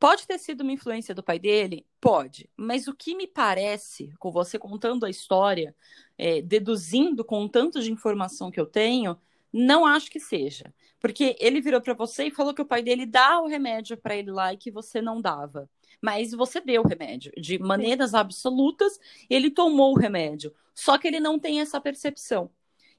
Pode 0.00 0.26
ter 0.26 0.38
sido 0.38 0.62
uma 0.62 0.72
influência 0.72 1.14
do 1.14 1.22
pai 1.22 1.38
dele? 1.38 1.86
Pode. 2.00 2.48
Mas 2.56 2.88
o 2.88 2.94
que 2.94 3.14
me 3.14 3.26
parece, 3.26 4.14
com 4.18 4.32
você 4.32 4.58
contando 4.58 5.04
a 5.04 5.10
história, 5.10 5.76
é, 6.16 6.40
deduzindo 6.40 7.22
com 7.22 7.46
tanto 7.46 7.82
de 7.82 7.92
informação 7.92 8.50
que 8.50 8.58
eu 8.58 8.64
tenho, 8.64 9.18
não 9.52 9.84
acho 9.84 10.10
que 10.10 10.18
seja. 10.18 10.72
Porque 10.98 11.36
ele 11.38 11.60
virou 11.60 11.82
para 11.82 11.92
você 11.92 12.24
e 12.24 12.30
falou 12.30 12.54
que 12.54 12.62
o 12.62 12.66
pai 12.66 12.82
dele 12.82 13.04
dá 13.04 13.42
o 13.42 13.46
remédio 13.46 13.94
para 13.94 14.16
ele 14.16 14.30
lá 14.30 14.54
e 14.54 14.56
que 14.56 14.70
você 14.70 15.02
não 15.02 15.20
dava. 15.20 15.68
Mas 16.00 16.32
você 16.32 16.62
deu 16.62 16.80
o 16.80 16.88
remédio. 16.88 17.30
De 17.36 17.58
maneiras 17.58 18.14
absolutas, 18.14 18.98
ele 19.28 19.50
tomou 19.50 19.92
o 19.92 19.98
remédio. 19.98 20.50
Só 20.74 20.96
que 20.96 21.08
ele 21.08 21.20
não 21.20 21.38
tem 21.38 21.60
essa 21.60 21.78
percepção. 21.78 22.50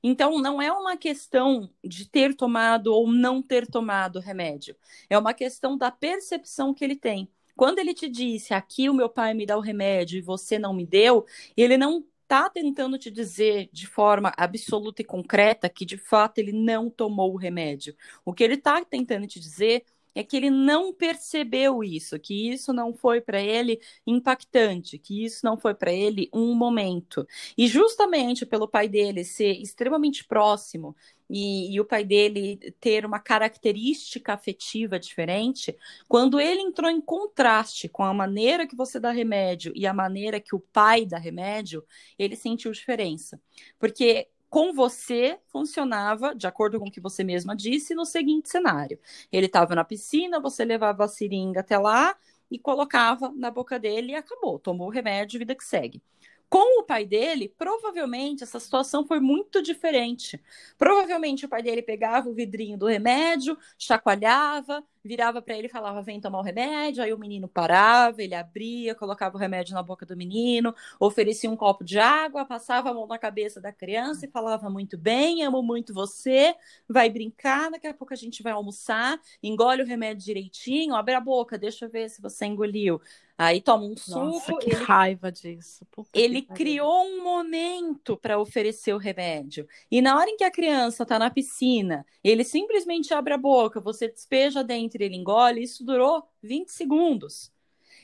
Então, 0.03 0.39
não 0.39 0.61
é 0.61 0.71
uma 0.71 0.97
questão 0.97 1.69
de 1.83 2.07
ter 2.07 2.35
tomado 2.35 2.87
ou 2.87 3.11
não 3.11 3.41
ter 3.41 3.67
tomado 3.67 4.19
remédio. 4.19 4.75
É 5.09 5.17
uma 5.17 5.33
questão 5.33 5.77
da 5.77 5.91
percepção 5.91 6.73
que 6.73 6.83
ele 6.83 6.95
tem. 6.95 7.29
Quando 7.55 7.79
ele 7.79 7.93
te 7.93 8.09
disse, 8.09 8.53
aqui 8.53 8.89
o 8.89 8.93
meu 8.93 9.09
pai 9.09 9.33
me 9.33 9.45
dá 9.45 9.57
o 9.57 9.61
remédio 9.61 10.17
e 10.17 10.21
você 10.21 10.57
não 10.57 10.73
me 10.73 10.85
deu, 10.85 11.25
ele 11.55 11.77
não 11.77 12.03
está 12.23 12.49
tentando 12.49 12.97
te 12.97 13.11
dizer 13.11 13.69
de 13.73 13.85
forma 13.85 14.31
absoluta 14.37 15.01
e 15.01 15.05
concreta 15.05 15.69
que 15.69 15.85
de 15.85 15.97
fato 15.97 16.37
ele 16.37 16.53
não 16.53 16.89
tomou 16.89 17.33
o 17.33 17.37
remédio. 17.37 17.95
O 18.23 18.33
que 18.33 18.43
ele 18.43 18.53
está 18.55 18.83
tentando 18.85 19.27
te 19.27 19.39
dizer 19.39 19.83
é 20.13 20.23
que 20.23 20.35
ele 20.35 20.49
não 20.49 20.93
percebeu 20.93 21.83
isso, 21.83 22.19
que 22.19 22.51
isso 22.51 22.73
não 22.73 22.93
foi 22.93 23.21
para 23.21 23.41
ele 23.41 23.79
impactante, 24.05 24.97
que 24.97 25.23
isso 25.23 25.45
não 25.45 25.57
foi 25.57 25.73
para 25.73 25.91
ele 25.91 26.29
um 26.33 26.53
momento. 26.53 27.27
E 27.57 27.67
justamente 27.67 28.45
pelo 28.45 28.67
pai 28.67 28.87
dele 28.87 29.23
ser 29.23 29.53
extremamente 29.61 30.25
próximo 30.25 30.95
e, 31.33 31.73
e, 31.73 31.79
o 31.79 31.85
pai 31.85 32.03
dele 32.03 32.57
ter 32.81 33.05
uma 33.05 33.17
característica 33.17 34.33
afetiva 34.33 34.99
diferente, 34.99 35.73
quando 36.05 36.41
ele 36.41 36.59
entrou 36.59 36.91
em 36.91 36.99
contraste 36.99 37.87
com 37.87 38.03
a 38.03 38.13
maneira 38.13 38.67
que 38.67 38.75
você 38.75 38.99
dá 38.99 39.11
remédio 39.11 39.71
e 39.73 39.87
a 39.87 39.93
maneira 39.93 40.41
que 40.41 40.53
o 40.53 40.59
pai 40.59 41.05
dá 41.05 41.17
remédio, 41.17 41.85
ele 42.19 42.35
sentiu 42.35 42.69
diferença. 42.73 43.41
Porque 43.79 44.27
com 44.51 44.73
você 44.73 45.39
funcionava, 45.47 46.35
de 46.35 46.45
acordo 46.45 46.77
com 46.77 46.89
o 46.89 46.91
que 46.91 46.99
você 46.99 47.23
mesma 47.23 47.55
disse, 47.55 47.95
no 47.95 48.05
seguinte 48.05 48.49
cenário: 48.49 48.99
ele 49.31 49.45
estava 49.45 49.73
na 49.73 49.85
piscina, 49.85 50.41
você 50.41 50.65
levava 50.65 51.05
a 51.05 51.07
seringa 51.07 51.61
até 51.61 51.77
lá 51.77 52.15
e 52.51 52.59
colocava 52.59 53.31
na 53.33 53.49
boca 53.49 53.79
dele 53.79 54.11
e 54.11 54.15
acabou, 54.15 54.59
tomou 54.59 54.87
o 54.87 54.91
remédio, 54.91 55.39
vida 55.39 55.55
que 55.55 55.63
segue. 55.63 56.03
Com 56.49 56.81
o 56.81 56.83
pai 56.83 57.05
dele, 57.05 57.47
provavelmente 57.57 58.43
essa 58.43 58.59
situação 58.59 59.05
foi 59.07 59.21
muito 59.21 59.61
diferente. 59.61 60.37
Provavelmente 60.77 61.45
o 61.45 61.49
pai 61.49 61.63
dele 61.63 61.81
pegava 61.81 62.27
o 62.27 62.33
vidrinho 62.33 62.77
do 62.77 62.87
remédio, 62.87 63.57
chacoalhava, 63.77 64.83
virava 65.03 65.41
para 65.41 65.57
ele 65.57 65.67
e 65.67 65.69
falava: 65.69 66.01
vem 66.01 66.19
tomar 66.19 66.39
o 66.39 66.43
remédio. 66.43 67.03
Aí 67.03 67.13
o 67.13 67.17
menino 67.17 67.47
parava, 67.47 68.21
ele 68.21 68.35
abria, 68.35 68.95
colocava 68.95 69.35
o 69.35 69.39
remédio 69.39 69.73
na 69.73 69.83
boca 69.83 70.05
do 70.05 70.15
menino, 70.15 70.73
oferecia 70.99 71.49
um 71.49 71.55
copo 71.55 71.83
de 71.83 71.99
água, 71.99 72.45
passava 72.45 72.89
a 72.89 72.93
mão 72.93 73.07
na 73.07 73.17
cabeça 73.17 73.59
da 73.59 73.71
criança 73.71 74.25
e 74.25 74.29
falava: 74.29 74.69
muito 74.69 74.97
bem, 74.97 75.43
amo 75.43 75.61
muito 75.61 75.93
você, 75.93 76.55
vai 76.87 77.09
brincar, 77.09 77.71
daqui 77.71 77.87
a 77.87 77.93
pouco 77.93 78.13
a 78.13 78.17
gente 78.17 78.43
vai 78.43 78.53
almoçar, 78.53 79.19
engole 79.41 79.81
o 79.81 79.85
remédio 79.85 80.25
direitinho, 80.25 80.95
abre 80.95 81.13
a 81.13 81.21
boca, 81.21 81.57
deixa 81.57 81.85
eu 81.85 81.89
ver 81.89 82.09
se 82.09 82.21
você 82.21 82.45
engoliu. 82.45 83.01
Aí 83.41 83.59
toma 83.59 83.85
um 83.85 83.97
suco. 83.97 84.19
Nossa, 84.19 84.55
que 84.57 84.69
ele, 84.69 84.83
raiva 84.83 85.31
disso. 85.31 85.83
Puta 85.89 86.11
ele 86.13 86.43
criou 86.43 87.05
um 87.05 87.23
momento 87.23 88.15
para 88.15 88.37
oferecer 88.37 88.93
o 88.93 88.99
remédio. 88.99 89.67
E 89.89 89.99
na 89.99 90.15
hora 90.15 90.29
em 90.29 90.37
que 90.37 90.43
a 90.43 90.51
criança 90.51 91.01
está 91.01 91.17
na 91.17 91.27
piscina, 91.27 92.05
ele 92.23 92.43
simplesmente 92.43 93.11
abre 93.15 93.33
a 93.33 93.39
boca, 93.39 93.79
você 93.79 94.07
despeja 94.07 94.63
dentro 94.63 94.90
e 94.95 95.03
ele 95.03 95.15
engole, 95.15 95.63
isso 95.63 95.83
durou 95.83 96.23
20 96.41 96.69
segundos. 96.69 97.51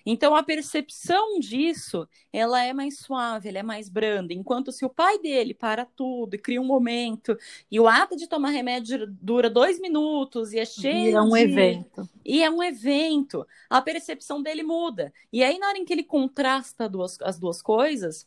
Então 0.10 0.34
a 0.34 0.42
percepção 0.42 1.38
disso, 1.38 2.08
ela 2.32 2.64
é 2.64 2.72
mais 2.72 2.98
suave, 3.00 3.50
ela 3.50 3.58
é 3.58 3.64
mais 3.64 3.90
branda. 3.90 4.34
Enquanto 4.34 4.72
se 4.72 4.86
o 4.86 4.90
pai 4.90 5.20
dele 5.20 5.54
para 5.54 5.84
tudo 5.84 6.34
e 6.34 6.38
cria 6.38 6.62
um 6.62 6.66
momento, 6.66 7.38
e 7.70 7.78
o 7.78 7.90
ato 7.90 8.16
de 8.16 8.26
tomar 8.26 8.52
remédio 8.52 9.06
dura 9.22 9.50
dois 9.50 9.82
minutos 9.82 10.54
e 10.54 10.60
é 10.60 10.66
cheio. 10.66 11.12
E 11.12 11.14
é 11.14 11.22
um 11.22 11.32
de... 11.32 11.40
evento. 11.40 12.10
E 12.24 12.42
é 12.42 12.50
um 12.50 12.64
evento. 12.64 13.46
A 13.70 13.82
percepção 13.82 14.42
dele 14.42 14.64
muda. 14.64 15.14
E 15.32 15.44
aí, 15.44 15.60
na 15.60 15.68
hora 15.68 15.78
em 15.78 15.84
que 15.84 15.92
ele 15.92 16.04
contrasta 16.04 16.88
duas, 16.88 17.18
as 17.22 17.38
duas 17.38 17.62
coisas, 17.62 18.26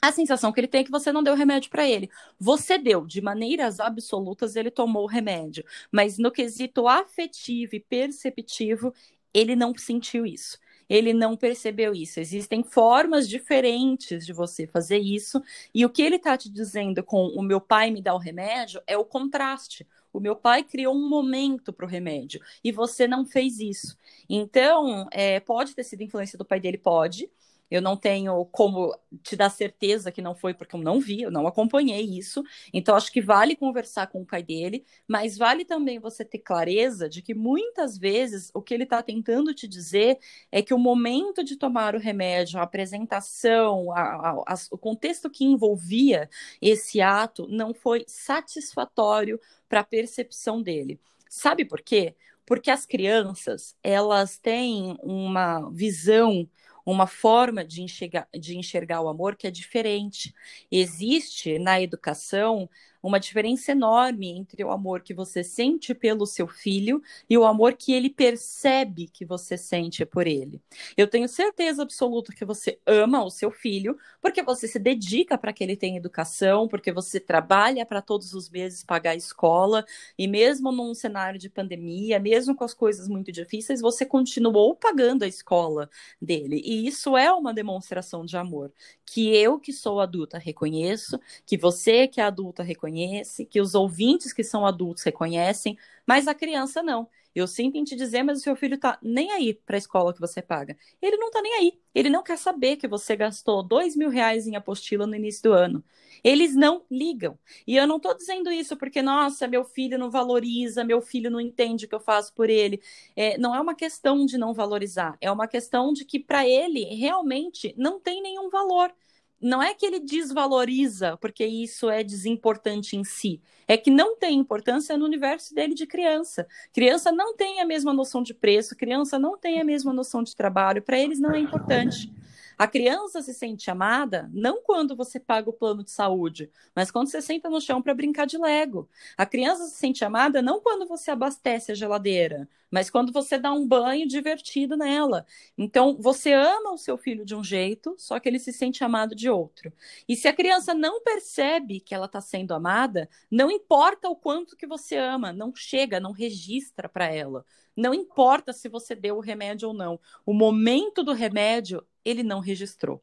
a 0.00 0.12
sensação 0.12 0.52
que 0.52 0.60
ele 0.60 0.68
tem 0.68 0.82
é 0.82 0.84
que 0.84 0.90
você 0.90 1.10
não 1.10 1.22
deu 1.22 1.34
remédio 1.34 1.70
para 1.70 1.88
ele. 1.88 2.08
Você 2.38 2.78
deu, 2.78 3.06
de 3.06 3.20
maneiras 3.20 3.80
absolutas, 3.80 4.54
ele 4.56 4.70
tomou 4.70 5.04
o 5.04 5.08
remédio. 5.08 5.64
Mas 5.90 6.18
no 6.18 6.30
quesito 6.30 6.86
afetivo 6.86 7.74
e 7.74 7.80
perceptivo, 7.80 8.94
ele 9.34 9.56
não 9.56 9.76
sentiu 9.76 10.24
isso 10.24 10.58
ele 10.88 11.12
não 11.12 11.36
percebeu 11.36 11.94
isso. 11.94 12.18
Existem 12.18 12.62
formas 12.62 13.28
diferentes 13.28 14.24
de 14.24 14.32
você 14.32 14.66
fazer 14.66 14.98
isso, 14.98 15.42
e 15.74 15.84
o 15.84 15.90
que 15.90 16.02
ele 16.02 16.16
está 16.16 16.36
te 16.36 16.48
dizendo 16.48 17.02
com 17.02 17.26
o 17.26 17.42
meu 17.42 17.60
pai 17.60 17.90
me 17.90 18.00
dá 18.00 18.14
o 18.14 18.18
remédio 18.18 18.80
é 18.86 18.96
o 18.96 19.04
contraste. 19.04 19.86
O 20.12 20.20
meu 20.20 20.34
pai 20.34 20.64
criou 20.64 20.94
um 20.94 21.08
momento 21.08 21.72
para 21.72 21.84
o 21.84 21.88
remédio 21.88 22.40
e 22.64 22.72
você 22.72 23.06
não 23.06 23.26
fez 23.26 23.60
isso. 23.60 23.96
Então, 24.28 25.06
é, 25.12 25.38
pode 25.38 25.74
ter 25.74 25.84
sido 25.84 26.02
influência 26.02 26.38
do 26.38 26.46
pai 26.46 26.58
dele? 26.58 26.78
Pode. 26.78 27.30
Eu 27.70 27.82
não 27.82 27.96
tenho 27.96 28.44
como 28.46 28.96
te 29.22 29.36
dar 29.36 29.50
certeza 29.50 30.10
que 30.10 30.22
não 30.22 30.34
foi, 30.34 30.54
porque 30.54 30.74
eu 30.74 30.80
não 30.80 31.00
vi, 31.00 31.22
eu 31.22 31.30
não 31.30 31.46
acompanhei 31.46 32.00
isso. 32.00 32.42
Então, 32.72 32.94
acho 32.94 33.12
que 33.12 33.20
vale 33.20 33.54
conversar 33.56 34.06
com 34.06 34.22
o 34.22 34.26
pai 34.26 34.42
dele, 34.42 34.84
mas 35.06 35.36
vale 35.36 35.64
também 35.64 35.98
você 35.98 36.24
ter 36.24 36.38
clareza 36.38 37.08
de 37.08 37.20
que 37.22 37.34
muitas 37.34 37.98
vezes 37.98 38.50
o 38.54 38.62
que 38.62 38.74
ele 38.74 38.84
está 38.84 39.02
tentando 39.02 39.54
te 39.54 39.68
dizer 39.68 40.18
é 40.50 40.62
que 40.62 40.74
o 40.74 40.78
momento 40.78 41.44
de 41.44 41.56
tomar 41.56 41.94
o 41.94 41.98
remédio, 41.98 42.58
a 42.58 42.62
apresentação, 42.62 43.92
a, 43.92 44.00
a, 44.00 44.30
a, 44.46 44.54
o 44.70 44.78
contexto 44.78 45.30
que 45.30 45.44
envolvia 45.44 46.28
esse 46.60 47.00
ato 47.00 47.46
não 47.48 47.74
foi 47.74 48.04
satisfatório 48.06 49.40
para 49.68 49.80
a 49.80 49.84
percepção 49.84 50.62
dele. 50.62 50.98
Sabe 51.28 51.64
por 51.64 51.82
quê? 51.82 52.14
Porque 52.46 52.70
as 52.70 52.86
crianças, 52.86 53.76
elas 53.82 54.38
têm 54.38 54.96
uma 55.02 55.68
visão 55.70 56.48
uma 56.92 57.06
forma 57.06 57.64
de 57.64 57.82
enxergar, 57.82 58.28
de 58.38 58.56
enxergar 58.56 59.00
o 59.02 59.08
amor 59.08 59.36
que 59.36 59.46
é 59.46 59.50
diferente. 59.50 60.34
Existe 60.70 61.58
na 61.58 61.80
educação 61.80 62.68
uma 63.02 63.20
diferença 63.20 63.72
enorme 63.72 64.28
entre 64.28 64.64
o 64.64 64.70
amor 64.70 65.00
que 65.00 65.14
você 65.14 65.44
sente 65.44 65.94
pelo 65.94 66.26
seu 66.26 66.48
filho 66.48 67.00
e 67.28 67.38
o 67.38 67.44
amor 67.44 67.74
que 67.74 67.92
ele 67.92 68.10
percebe 68.10 69.08
que 69.08 69.24
você 69.24 69.56
sente 69.56 70.04
por 70.04 70.26
ele. 70.26 70.60
Eu 70.96 71.06
tenho 71.06 71.28
certeza 71.28 71.82
absoluta 71.82 72.32
que 72.32 72.44
você 72.44 72.78
ama 72.86 73.24
o 73.24 73.30
seu 73.30 73.50
filho 73.50 73.96
porque 74.20 74.42
você 74.42 74.66
se 74.66 74.78
dedica 74.78 75.38
para 75.38 75.52
que 75.52 75.62
ele 75.62 75.76
tenha 75.76 75.98
educação, 75.98 76.66
porque 76.66 76.92
você 76.92 77.20
trabalha 77.20 77.86
para 77.86 78.02
todos 78.02 78.34
os 78.34 78.50
meses 78.50 78.82
pagar 78.82 79.10
a 79.12 79.16
escola 79.16 79.84
e 80.18 80.26
mesmo 80.26 80.72
num 80.72 80.94
cenário 80.94 81.38
de 81.38 81.48
pandemia, 81.48 82.18
mesmo 82.18 82.54
com 82.54 82.64
as 82.64 82.74
coisas 82.74 83.08
muito 83.08 83.30
difíceis, 83.30 83.80
você 83.80 84.04
continuou 84.04 84.74
pagando 84.74 85.22
a 85.24 85.28
escola 85.28 85.88
dele. 86.20 86.60
E 86.64 86.86
isso 86.86 87.16
é 87.16 87.32
uma 87.32 87.54
demonstração 87.54 88.24
de 88.24 88.36
amor 88.36 88.72
que 89.04 89.34
eu 89.34 89.58
que 89.58 89.72
sou 89.72 90.00
adulta 90.00 90.38
reconheço, 90.38 91.18
que 91.46 91.56
você 91.56 92.06
que 92.06 92.20
é 92.20 92.24
adulta 92.24 92.62
reconhece 92.62 92.87
reconhece, 92.88 93.44
que 93.44 93.60
os 93.60 93.74
ouvintes 93.74 94.32
que 94.32 94.42
são 94.42 94.66
adultos 94.66 95.02
reconhecem, 95.02 95.76
mas 96.06 96.26
a 96.26 96.34
criança 96.34 96.82
não. 96.82 97.08
Eu 97.34 97.46
sinto 97.46 97.76
em 97.76 97.84
te 97.84 97.94
dizer, 97.94 98.22
mas 98.24 98.38
o 98.38 98.42
seu 98.42 98.56
filho 98.56 98.78
tá 98.78 98.98
nem 99.00 99.30
aí 99.30 99.54
para 99.54 99.76
a 99.76 99.78
escola 99.78 100.12
que 100.12 100.20
você 100.20 100.42
paga. 100.42 100.76
Ele 101.00 101.16
não 101.18 101.30
tá 101.30 101.40
nem 101.40 101.54
aí. 101.54 101.78
Ele 101.94 102.10
não 102.10 102.22
quer 102.22 102.36
saber 102.36 102.76
que 102.76 102.88
você 102.88 103.14
gastou 103.14 103.62
dois 103.62 103.94
mil 103.94 104.08
reais 104.08 104.46
em 104.46 104.56
apostila 104.56 105.06
no 105.06 105.14
início 105.14 105.42
do 105.44 105.52
ano. 105.52 105.84
Eles 106.24 106.56
não 106.56 106.82
ligam. 106.90 107.38
E 107.64 107.76
eu 107.76 107.86
não 107.86 108.00
tô 108.00 108.12
dizendo 108.12 108.50
isso 108.50 108.76
porque, 108.76 109.02
nossa, 109.02 109.46
meu 109.46 109.62
filho 109.64 109.98
não 109.98 110.10
valoriza, 110.10 110.82
meu 110.82 111.00
filho 111.00 111.30
não 111.30 111.40
entende 111.40 111.84
o 111.84 111.88
que 111.88 111.94
eu 111.94 112.00
faço 112.00 112.34
por 112.34 112.50
ele. 112.50 112.80
É, 113.14 113.38
não 113.38 113.54
é 113.54 113.60
uma 113.60 113.74
questão 113.74 114.26
de 114.26 114.36
não 114.36 114.52
valorizar, 114.52 115.16
é 115.20 115.30
uma 115.30 115.46
questão 115.46 115.92
de 115.92 116.04
que 116.04 116.18
para 116.18 116.48
ele 116.48 116.82
realmente 116.96 117.72
não 117.76 118.00
tem 118.00 118.20
nenhum 118.20 118.50
valor 118.50 118.92
não 119.40 119.62
é 119.62 119.72
que 119.72 119.86
ele 119.86 120.00
desvaloriza 120.00 121.16
porque 121.18 121.44
isso 121.46 121.88
é 121.88 122.02
desimportante 122.02 122.96
em 122.96 123.04
si, 123.04 123.40
é 123.66 123.76
que 123.76 123.90
não 123.90 124.16
tem 124.16 124.38
importância 124.38 124.96
no 124.96 125.04
universo 125.04 125.54
dele 125.54 125.74
de 125.74 125.86
criança. 125.86 126.46
Criança 126.72 127.12
não 127.12 127.36
tem 127.36 127.60
a 127.60 127.66
mesma 127.66 127.92
noção 127.92 128.22
de 128.22 128.34
preço, 128.34 128.76
criança 128.76 129.18
não 129.18 129.38
tem 129.38 129.60
a 129.60 129.64
mesma 129.64 129.92
noção 129.92 130.22
de 130.22 130.34
trabalho, 130.34 130.82
para 130.82 130.98
eles 130.98 131.20
não 131.20 131.32
é 131.32 131.38
importante. 131.38 132.12
A 132.58 132.66
criança 132.66 133.22
se 133.22 133.32
sente 133.32 133.70
amada 133.70 134.28
não 134.32 134.60
quando 134.62 134.96
você 134.96 135.20
paga 135.20 135.48
o 135.48 135.52
plano 135.52 135.84
de 135.84 135.92
saúde, 135.92 136.50
mas 136.74 136.90
quando 136.90 137.08
você 137.08 137.22
senta 137.22 137.48
no 137.48 137.60
chão 137.60 137.80
para 137.80 137.94
brincar 137.94 138.26
de 138.26 138.36
Lego. 138.36 138.88
A 139.16 139.24
criança 139.24 139.66
se 139.66 139.76
sente 139.76 140.04
amada 140.04 140.42
não 140.42 140.60
quando 140.60 140.86
você 140.86 141.12
abastece 141.12 141.70
a 141.70 141.74
geladeira, 141.74 142.48
mas 142.70 142.90
quando 142.90 143.12
você 143.12 143.38
dá 143.38 143.52
um 143.52 143.66
banho 143.66 144.06
divertido 144.08 144.76
nela. 144.76 145.24
Então, 145.56 145.96
você 146.00 146.32
ama 146.32 146.72
o 146.72 146.78
seu 146.78 146.98
filho 146.98 147.24
de 147.24 147.34
um 147.34 147.44
jeito, 147.44 147.94
só 147.96 148.18
que 148.18 148.28
ele 148.28 148.38
se 148.38 148.52
sente 148.52 148.82
amado 148.84 149.14
de 149.14 149.30
outro. 149.30 149.72
E 150.08 150.16
se 150.16 150.28
a 150.28 150.32
criança 150.32 150.74
não 150.74 151.00
percebe 151.02 151.80
que 151.80 151.94
ela 151.94 152.06
está 152.06 152.20
sendo 152.20 152.52
amada, 152.52 153.08
não 153.30 153.50
importa 153.50 154.08
o 154.08 154.16
quanto 154.16 154.56
que 154.56 154.66
você 154.66 154.96
ama, 154.96 155.32
não 155.32 155.54
chega, 155.54 156.00
não 156.00 156.12
registra 156.12 156.88
para 156.88 157.06
ela. 157.06 157.44
Não 157.78 157.94
importa 157.94 158.52
se 158.52 158.68
você 158.68 158.92
deu 158.92 159.18
o 159.18 159.20
remédio 159.20 159.68
ou 159.68 159.72
não. 159.72 160.00
O 160.26 160.32
momento 160.34 161.04
do 161.04 161.12
remédio, 161.12 161.86
ele 162.04 162.24
não 162.24 162.40
registrou. 162.40 163.00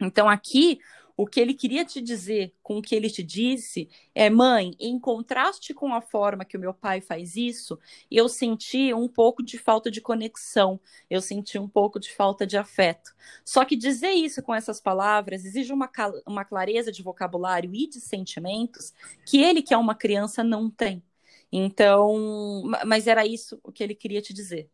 Então, 0.00 0.28
aqui, 0.28 0.80
o 1.16 1.24
que 1.24 1.38
ele 1.38 1.54
queria 1.54 1.84
te 1.84 2.00
dizer 2.00 2.52
com 2.60 2.78
o 2.78 2.82
que 2.82 2.96
ele 2.96 3.08
te 3.08 3.22
disse 3.22 3.88
é: 4.12 4.28
mãe, 4.28 4.74
em 4.80 4.98
contraste 4.98 5.72
com 5.72 5.94
a 5.94 6.00
forma 6.00 6.44
que 6.44 6.56
o 6.56 6.60
meu 6.60 6.74
pai 6.74 7.00
faz 7.00 7.36
isso, 7.36 7.78
eu 8.10 8.28
senti 8.28 8.92
um 8.92 9.06
pouco 9.06 9.40
de 9.40 9.56
falta 9.56 9.88
de 9.88 10.00
conexão, 10.00 10.80
eu 11.08 11.20
senti 11.20 11.56
um 11.56 11.68
pouco 11.68 12.00
de 12.00 12.12
falta 12.12 12.44
de 12.44 12.56
afeto. 12.56 13.14
Só 13.44 13.64
que 13.64 13.76
dizer 13.76 14.10
isso 14.10 14.42
com 14.42 14.52
essas 14.52 14.80
palavras 14.80 15.44
exige 15.44 15.72
uma, 15.72 15.88
uma 16.26 16.44
clareza 16.44 16.90
de 16.90 17.04
vocabulário 17.04 17.72
e 17.72 17.86
de 17.86 18.00
sentimentos 18.00 18.92
que 19.24 19.40
ele, 19.40 19.62
que 19.62 19.72
é 19.72 19.78
uma 19.78 19.94
criança, 19.94 20.42
não 20.42 20.68
tem. 20.68 21.04
Então, 21.50 22.62
mas 22.86 23.06
era 23.06 23.26
isso 23.26 23.58
o 23.62 23.72
que 23.72 23.82
ele 23.82 23.94
queria 23.94 24.20
te 24.20 24.32
dizer. 24.34 24.68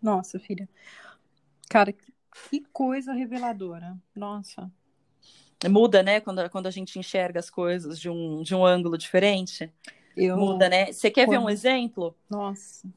Nossa, 0.00 0.38
filha. 0.38 0.68
Cara, 1.68 1.92
que 1.92 2.60
coisa 2.72 3.12
reveladora. 3.12 3.96
Nossa. 4.14 4.70
Muda, 5.68 6.02
né? 6.02 6.20
Quando, 6.20 6.48
quando 6.50 6.66
a 6.66 6.70
gente 6.70 6.98
enxerga 6.98 7.38
as 7.38 7.48
coisas 7.48 7.98
de 7.98 8.08
um, 8.10 8.42
de 8.42 8.54
um 8.54 8.64
ângulo 8.64 8.98
diferente. 8.98 9.72
Eu... 10.16 10.36
Muda, 10.36 10.68
né? 10.68 10.92
Você 10.92 11.10
quer 11.10 11.28
ver 11.28 11.38
um 11.38 11.48
exemplo? 11.48 12.16
Nossa. 12.28 12.88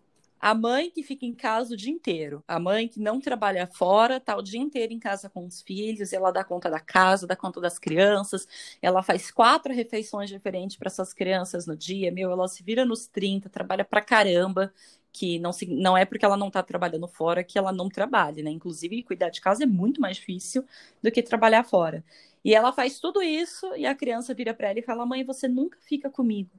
A 0.46 0.54
mãe 0.54 0.92
que 0.92 1.02
fica 1.02 1.26
em 1.26 1.34
casa 1.34 1.74
o 1.74 1.78
dia 1.78 1.92
inteiro, 1.92 2.44
a 2.48 2.60
mãe 2.60 2.88
que 2.88 3.00
não 3.00 3.20
trabalha 3.20 3.66
fora, 3.66 4.20
tá 4.20 4.38
o 4.38 4.44
dia 4.44 4.60
inteiro 4.60 4.94
em 4.94 5.00
casa 5.00 5.28
com 5.28 5.44
os 5.44 5.64
filhos, 5.64 6.14
ela 6.14 6.30
dá 6.30 6.44
conta 6.44 6.70
da 6.70 6.80
casa, 6.80 7.26
dá 7.26 7.36
conta 7.36 7.60
das 7.60 7.80
crianças, 7.80 8.48
ela 8.80 9.02
faz 9.02 9.32
quatro 9.32 9.74
refeições 9.74 10.30
diferentes 10.30 10.78
para 10.78 10.86
essas 10.86 11.16
crianças 11.16 11.66
no 11.66 11.76
dia, 11.76 12.12
meu, 12.12 12.30
ela 12.30 12.48
se 12.48 12.62
vira 12.62 12.86
nos 12.86 13.08
30, 13.08 13.50
trabalha 13.50 13.84
pra 13.84 14.02
caramba, 14.04 14.72
que 15.12 15.40
não, 15.40 15.52
se, 15.52 15.66
não 15.66 15.98
é 15.98 16.06
porque 16.06 16.24
ela 16.24 16.38
não 16.38 16.52
tá 16.52 16.62
trabalhando 16.62 17.08
fora 17.08 17.44
que 17.44 17.58
ela 17.58 17.72
não 17.72 17.90
trabalha, 17.90 18.44
né? 18.44 18.52
Inclusive, 18.52 19.02
cuidar 19.02 19.30
de 19.30 19.42
casa 19.42 19.64
é 19.64 19.66
muito 19.66 20.00
mais 20.00 20.18
difícil 20.18 20.64
do 21.02 21.12
que 21.12 21.24
trabalhar 21.24 21.64
fora. 21.64 22.04
E 22.44 22.54
ela 22.54 22.72
faz 22.72 23.00
tudo 23.00 23.20
isso 23.20 23.74
e 23.76 23.88
a 23.88 23.96
criança 23.96 24.32
vira 24.36 24.54
para 24.54 24.70
ela 24.70 24.78
e 24.78 24.84
fala: 24.84 25.08
Mãe, 25.08 25.24
você 25.24 25.48
nunca 25.48 25.80
fica 25.82 26.08
comigo. 26.08 26.52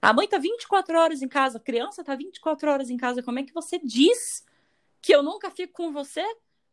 A 0.00 0.12
mãe 0.12 0.26
tá 0.26 0.38
24 0.38 0.98
horas 0.98 1.22
em 1.22 1.28
casa, 1.28 1.58
a 1.58 1.60
criança 1.60 2.02
tá 2.02 2.14
24 2.14 2.70
horas 2.70 2.90
em 2.90 2.96
casa. 2.96 3.22
Como 3.22 3.38
é 3.38 3.42
que 3.42 3.52
você 3.52 3.78
diz 3.78 4.44
que 5.02 5.14
eu 5.14 5.22
nunca 5.22 5.50
fico 5.50 5.74
com 5.74 5.92
você? 5.92 6.24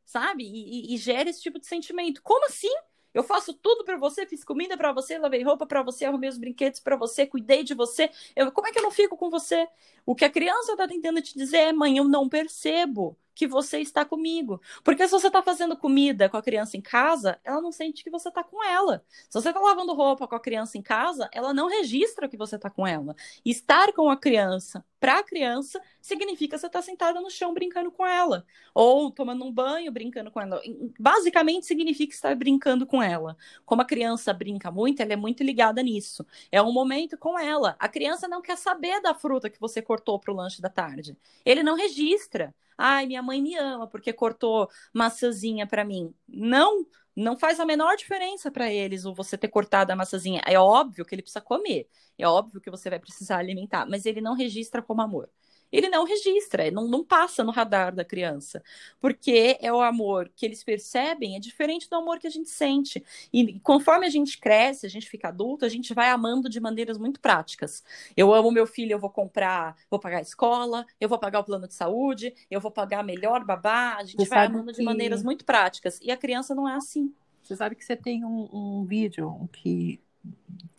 Sabe? 0.06 0.44
E, 0.44 0.92
e, 0.92 0.96
e 0.96 0.98
gera 0.98 1.30
esse 1.30 1.42
tipo 1.42 1.60
de 1.60 1.68
sentimento. 1.68 2.22
Como 2.24 2.46
assim? 2.46 2.74
Eu 3.14 3.24
faço 3.24 3.54
tudo 3.54 3.84
para 3.84 3.98
você, 3.98 4.26
fiz 4.26 4.44
comida 4.44 4.78
para 4.78 4.92
você, 4.92 5.18
lavei 5.18 5.44
roupa 5.44 5.66
para 5.66 5.82
você, 5.82 6.06
arrumei 6.06 6.30
os 6.30 6.38
brinquedos 6.38 6.80
para 6.80 6.96
você, 6.96 7.26
cuidei 7.26 7.64
de 7.64 7.74
você. 7.74 8.10
Eu, 8.36 8.52
como 8.52 8.68
é 8.68 8.72
que 8.72 8.80
eu 8.80 8.84
não 8.84 8.92
fico 8.92 9.18
com 9.18 9.30
você? 9.30 9.68
O 10.06 10.16
que 10.16 10.24
a 10.24 10.30
criança 10.30 10.74
está 10.74 10.88
tentando 10.88 11.22
te 11.22 11.36
dizer 11.36 11.58
é, 11.58 11.74
mãe, 11.74 11.98
eu 11.98 12.04
não 12.04 12.30
percebo 12.30 13.18
que 13.38 13.48
você 13.48 13.80
está 13.80 14.04
comigo. 14.04 14.60
Porque 14.84 15.06
se 15.08 15.12
você 15.12 15.28
está 15.28 15.44
fazendo 15.44 15.78
comida 15.78 16.28
com 16.28 16.38
a 16.38 16.42
criança 16.42 16.76
em 16.76 16.82
casa, 16.82 17.40
ela 17.44 17.62
não 17.62 17.72
sente 17.72 18.04
que 18.04 18.10
você 18.10 18.30
está 18.30 18.44
com 18.44 18.64
ela. 18.64 19.06
Se 19.30 19.40
você 19.40 19.50
está 19.50 19.62
lavando 19.62 19.94
roupa 19.94 20.28
com 20.28 20.36
a 20.36 20.40
criança 20.40 20.76
em 20.76 20.82
casa, 20.82 21.30
ela 21.32 21.54
não 21.54 21.68
registra 21.68 22.28
que 22.28 22.36
você 22.36 22.56
está 22.56 22.68
com 22.68 22.86
ela. 22.88 23.16
Estar 23.46 23.94
com 23.94 24.10
a 24.10 24.18
criança 24.18 24.84
para 25.00 25.20
a 25.20 25.24
criança 25.24 25.80
significa 26.02 26.58
você 26.58 26.66
estar 26.66 26.80
tá 26.80 26.84
sentada 26.84 27.22
no 27.22 27.30
chão 27.30 27.54
brincando 27.54 27.92
com 27.92 28.04
ela, 28.04 28.44
ou 28.74 29.12
tomando 29.12 29.46
um 29.46 29.52
banho 29.52 29.92
brincando 29.92 30.32
com 30.32 30.42
ela. 30.42 30.60
Basicamente 31.00 31.68
significa 31.68 32.16
estar 32.16 32.36
brincando 32.36 32.88
com 32.88 33.04
ela. 33.04 33.38
Como 33.66 33.84
a 33.84 33.86
criança 33.86 34.34
brinca 34.34 34.72
muito, 34.72 35.02
ela 35.02 35.14
é 35.14 35.16
muito 35.16 35.44
ligada 35.44 35.84
nisso. 35.84 36.26
É 36.52 36.60
um 36.60 36.72
momento 36.74 37.16
com 37.18 37.38
ela. 37.38 37.76
A 37.78 37.88
criança 37.88 38.28
não 38.28 38.42
quer 38.42 38.58
saber 38.58 39.00
da 39.00 39.14
fruta 39.14 39.48
que 39.48 39.60
você 39.60 39.80
cortou 39.80 40.20
para 40.20 40.34
o 40.34 40.36
lanche 40.36 40.60
da 40.60 40.70
tarde. 40.70 41.16
Ele 41.46 41.62
não 41.62 41.76
registra. 41.76 42.54
Ai, 42.78 43.08
minha 43.08 43.22
mãe 43.24 43.42
me 43.42 43.56
ama 43.56 43.88
porque 43.88 44.14
cortou 44.14 44.70
maçãzinha 44.94 45.66
para 45.68 45.84
mim. 45.84 46.14
Não, 46.28 46.86
não 47.16 47.38
faz 47.38 47.60
a 47.60 47.66
menor 47.66 47.96
diferença 47.98 48.52
para 48.52 48.72
eles 48.72 49.06
o 49.06 49.14
você 49.14 49.38
ter 49.38 49.48
cortado 49.48 49.92
a 49.92 49.96
maçãzinha. 49.96 50.42
É 50.46 50.60
óbvio 50.60 51.06
que 51.06 51.16
ele 51.16 51.22
precisa 51.24 51.42
comer. 51.42 51.90
É 52.18 52.28
óbvio 52.28 52.62
que 52.62 52.70
você 52.70 52.90
vai 52.90 53.00
precisar 53.00 53.38
alimentar, 53.40 53.86
mas 53.88 54.06
ele 54.06 54.22
não 54.22 54.34
registra 54.36 54.82
como 54.82 55.02
amor 55.02 55.30
ele 55.72 55.90
não 55.90 56.06
registra, 56.06 56.70
não, 56.72 56.88
não 56.88 57.04
passa 57.04 57.44
no 57.44 57.52
radar 57.52 57.94
da 57.94 58.06
criança, 58.06 58.64
porque 59.00 59.58
é 59.60 59.72
o 59.72 59.82
amor 59.82 60.32
que 60.36 60.46
eles 60.46 60.64
percebem 60.64 61.36
é 61.36 61.40
diferente 61.40 61.90
do 61.90 61.96
amor 61.96 62.20
que 62.20 62.28
a 62.28 62.30
gente 62.30 62.50
sente. 62.50 63.04
E 63.32 63.60
conforme 63.60 64.06
a 64.06 64.10
gente 64.10 64.40
cresce, 64.40 64.86
a 64.86 64.90
gente 64.90 65.10
fica 65.10 65.28
adulto, 65.28 65.66
a 65.66 65.70
gente 65.70 65.94
vai 65.94 66.10
amando 66.10 66.50
de 66.50 66.60
maneiras 66.60 66.98
muito 66.98 67.20
práticas. 67.20 67.84
Eu 68.16 68.34
amo 68.34 68.52
meu 68.52 68.66
filho, 68.66 68.94
eu 68.94 69.00
vou 69.00 69.10
comprar, 69.10 69.76
vou 69.90 70.00
pagar 70.00 70.18
a 70.18 70.22
escola, 70.22 70.86
eu 71.00 71.10
vou 71.10 71.20
pagar 71.20 71.40
o 71.40 71.44
plano 71.44 71.68
de 71.68 71.74
saúde, 71.74 72.34
eu 72.50 72.62
vou 72.62 72.72
pagar 72.72 73.04
melhor 73.04 73.44
babá, 73.44 73.96
a 73.98 74.04
gente 74.04 74.18
você 74.18 74.30
vai 74.30 74.46
amando 74.46 74.72
que... 74.72 74.80
de 74.80 74.84
maneiras 74.84 75.24
muito 75.24 75.46
práticas. 75.46 76.00
E 76.02 76.12
a 76.12 76.18
criança 76.18 76.56
não 76.56 76.68
é 76.68 76.76
assim. 76.76 77.14
Você 77.44 77.56
sabe 77.56 77.76
que 77.76 77.86
você 77.86 77.96
tem 77.96 78.26
um, 78.26 78.50
um 78.52 78.86
vídeo 78.86 79.50
que 79.54 80.02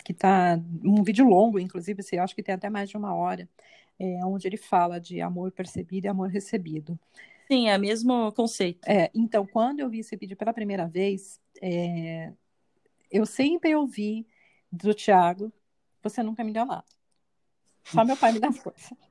que 0.05 0.15
tá 0.15 0.59
um 0.85 1.03
vídeo 1.03 1.27
longo, 1.27 1.59
inclusive, 1.59 2.03
você 2.03 2.17
acha 2.17 2.35
que 2.35 2.43
tem 2.43 2.55
até 2.55 2.71
mais 2.71 2.89
de 2.89 2.97
uma 2.97 3.15
hora, 3.15 3.49
é, 3.99 4.25
onde 4.25 4.47
ele 4.47 4.57
fala 4.57 5.01
de 5.01 5.21
amor 5.21 5.51
percebido 5.53 6.07
e 6.07 6.09
amor 6.09 6.29
recebido. 6.29 6.99
Sim, 7.47 7.69
é 7.69 7.77
o 7.77 7.81
mesmo 7.81 8.31
conceito. 8.33 8.87
É, 8.87 9.11
então, 9.15 9.47
quando 9.47 9.81
eu 9.81 9.89
vi 9.89 10.01
esse 10.01 10.15
vídeo 10.17 10.37
pela 10.37 10.53
primeira 10.53 10.87
vez, 10.87 11.41
é, 11.63 12.33
eu 13.11 13.25
sempre 13.25 13.75
ouvi 13.75 14.27
do 14.71 14.93
Tiago, 14.93 15.53
você 16.03 16.23
nunca 16.23 16.45
me 16.45 16.53
deu 16.53 16.67
nada. 16.67 16.85
Só 17.85 18.05
meu 18.05 18.17
pai 18.17 18.33
me 18.33 18.39
dá 18.39 18.53
força. 18.53 18.97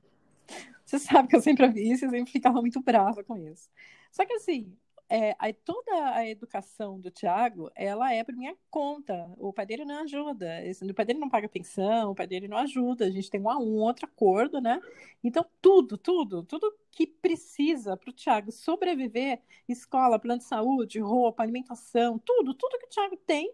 Você 0.84 0.98
sabe 0.98 1.28
que 1.28 1.36
eu 1.36 1.42
sempre 1.42 1.66
ouvi 1.66 1.90
isso 1.90 2.06
e 2.06 2.08
sempre 2.08 2.32
ficava 2.32 2.62
muito 2.62 2.80
brava 2.80 3.22
com 3.22 3.36
isso. 3.36 3.68
Só 4.10 4.24
que 4.24 4.32
assim, 4.32 4.74
é, 5.08 5.52
toda 5.64 6.14
a 6.14 6.28
educação 6.28 7.00
do 7.00 7.10
Tiago, 7.10 7.70
ela 7.74 8.12
é 8.12 8.22
por 8.22 8.34
minha 8.36 8.54
conta. 8.70 9.14
O 9.38 9.52
pai 9.52 9.64
dele 9.64 9.84
não 9.84 10.02
ajuda. 10.02 10.46
O 10.82 10.94
pai 10.94 11.04
dele 11.06 11.18
não 11.18 11.30
paga 11.30 11.48
pensão, 11.48 12.10
o 12.10 12.14
pai 12.14 12.26
dele 12.26 12.46
não 12.46 12.58
ajuda. 12.58 13.06
A 13.06 13.10
gente 13.10 13.30
tem 13.30 13.40
um, 13.40 13.48
um 13.48 13.76
outro 13.78 14.04
acordo, 14.04 14.60
né? 14.60 14.80
Então, 15.24 15.44
tudo, 15.62 15.96
tudo, 15.96 16.44
tudo 16.44 16.76
que 16.90 17.06
precisa 17.06 17.96
para 17.96 18.10
o 18.10 18.12
Tiago 18.12 18.52
sobreviver, 18.52 19.40
escola, 19.66 20.18
plano 20.18 20.40
de 20.40 20.44
saúde, 20.44 21.00
roupa, 21.00 21.42
alimentação, 21.42 22.18
tudo, 22.18 22.52
tudo 22.54 22.78
que 22.78 22.86
o 22.86 22.90
Tiago 22.90 23.16
tem, 23.16 23.52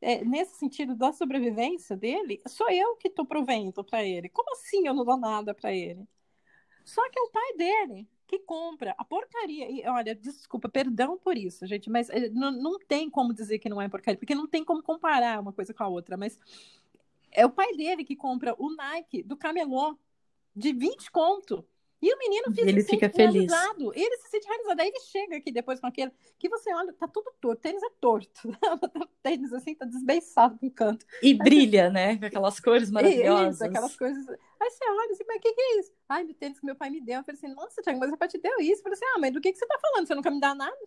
é, 0.00 0.24
nesse 0.24 0.56
sentido 0.58 0.94
da 0.94 1.12
sobrevivência 1.12 1.96
dele, 1.96 2.40
sou 2.46 2.70
eu 2.70 2.96
que 2.96 3.08
estou 3.08 3.26
provendo 3.26 3.82
para 3.84 4.04
ele. 4.04 4.28
Como 4.28 4.52
assim 4.52 4.86
eu 4.86 4.94
não 4.94 5.04
dou 5.04 5.16
nada 5.16 5.54
para 5.54 5.72
ele? 5.72 6.06
Só 6.84 7.08
que 7.10 7.18
é 7.18 7.22
o 7.22 7.30
pai 7.30 7.54
dele 7.56 8.08
que 8.26 8.38
compra 8.40 8.94
a 8.98 9.04
porcaria. 9.04 9.70
E 9.70 9.86
olha, 9.86 10.14
desculpa, 10.14 10.68
perdão 10.68 11.16
por 11.16 11.36
isso, 11.36 11.66
gente, 11.66 11.88
mas 11.88 12.10
eh, 12.10 12.28
não, 12.30 12.50
não 12.50 12.78
tem 12.78 13.08
como 13.08 13.32
dizer 13.32 13.58
que 13.58 13.68
não 13.68 13.80
é 13.80 13.88
porcaria, 13.88 14.18
porque 14.18 14.34
não 14.34 14.46
tem 14.46 14.64
como 14.64 14.82
comparar 14.82 15.40
uma 15.40 15.52
coisa 15.52 15.72
com 15.72 15.84
a 15.84 15.88
outra. 15.88 16.16
Mas 16.16 16.38
é 17.30 17.46
o 17.46 17.50
pai 17.50 17.74
dele 17.76 18.04
que 18.04 18.16
compra 18.16 18.54
o 18.58 18.74
Nike 18.74 19.22
do 19.22 19.36
camelô 19.36 19.96
de 20.54 20.72
20 20.72 21.10
conto. 21.10 21.64
E 22.06 22.14
o 22.14 22.18
menino 22.18 22.54
fica 22.54 22.70
ele 22.70 22.80
se 22.82 22.88
fica 22.88 23.10
feliz. 23.10 23.50
realizado. 23.50 23.92
Ele 23.92 24.16
se 24.18 24.28
sente 24.28 24.46
realizado. 24.46 24.78
Aí 24.78 24.86
ele 24.86 25.00
chega 25.00 25.36
aqui 25.38 25.50
depois 25.50 25.80
com 25.80 25.88
aquele 25.88 26.12
que 26.38 26.48
você 26.48 26.72
olha, 26.72 26.92
tá 26.92 27.08
tudo 27.08 27.32
torto. 27.40 27.58
O 27.58 27.60
tênis 27.60 27.82
é 27.82 27.90
torto. 28.00 28.48
o 28.94 29.06
tênis 29.24 29.52
assim 29.52 29.74
tá 29.74 29.84
desbeiçado 29.84 30.56
com 30.56 30.70
canto. 30.70 31.04
E 31.20 31.30
Aí 31.30 31.34
brilha, 31.34 31.86
você... 31.86 31.92
né? 31.92 32.16
Com 32.16 32.26
aquelas 32.26 32.60
cores 32.60 32.92
maravilhosas. 32.92 33.56
Isso, 33.56 33.64
aquelas 33.64 33.96
coisas. 33.96 34.28
Aí 34.28 34.70
você 34.70 34.84
olha 34.88 35.10
assim, 35.10 35.24
mas 35.26 35.36
o 35.38 35.40
que, 35.40 35.52
que 35.52 35.60
é 35.60 35.80
isso? 35.80 35.92
Ai, 36.08 36.24
do 36.24 36.34
tênis 36.34 36.60
que 36.60 36.66
meu 36.66 36.76
pai 36.76 36.90
me 36.90 37.00
deu. 37.00 37.18
Eu 37.18 37.24
falei 37.24 37.40
assim, 37.40 37.52
nossa, 37.52 37.82
Thiago, 37.82 37.98
mas 37.98 38.08
meu 38.08 38.18
pai 38.18 38.28
te 38.28 38.38
deu 38.38 38.60
isso. 38.60 38.78
Eu 38.78 38.82
falei 38.84 38.94
assim, 38.94 39.06
ah, 39.06 39.18
mas 39.18 39.32
do 39.32 39.40
que, 39.40 39.52
que 39.52 39.58
você 39.58 39.66
tá 39.66 39.78
falando? 39.80 40.06
Você 40.06 40.14
nunca 40.14 40.30
me 40.30 40.38
dá 40.38 40.54
nada? 40.54 40.78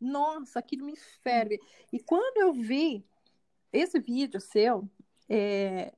Nossa, 0.00 0.58
aquilo 0.58 0.84
me 0.84 0.96
ferve. 1.22 1.60
E 1.92 2.00
quando 2.00 2.38
eu 2.38 2.52
vi 2.52 3.06
esse 3.72 4.00
vídeo 4.00 4.40
seu, 4.40 4.88
é, 5.28 5.92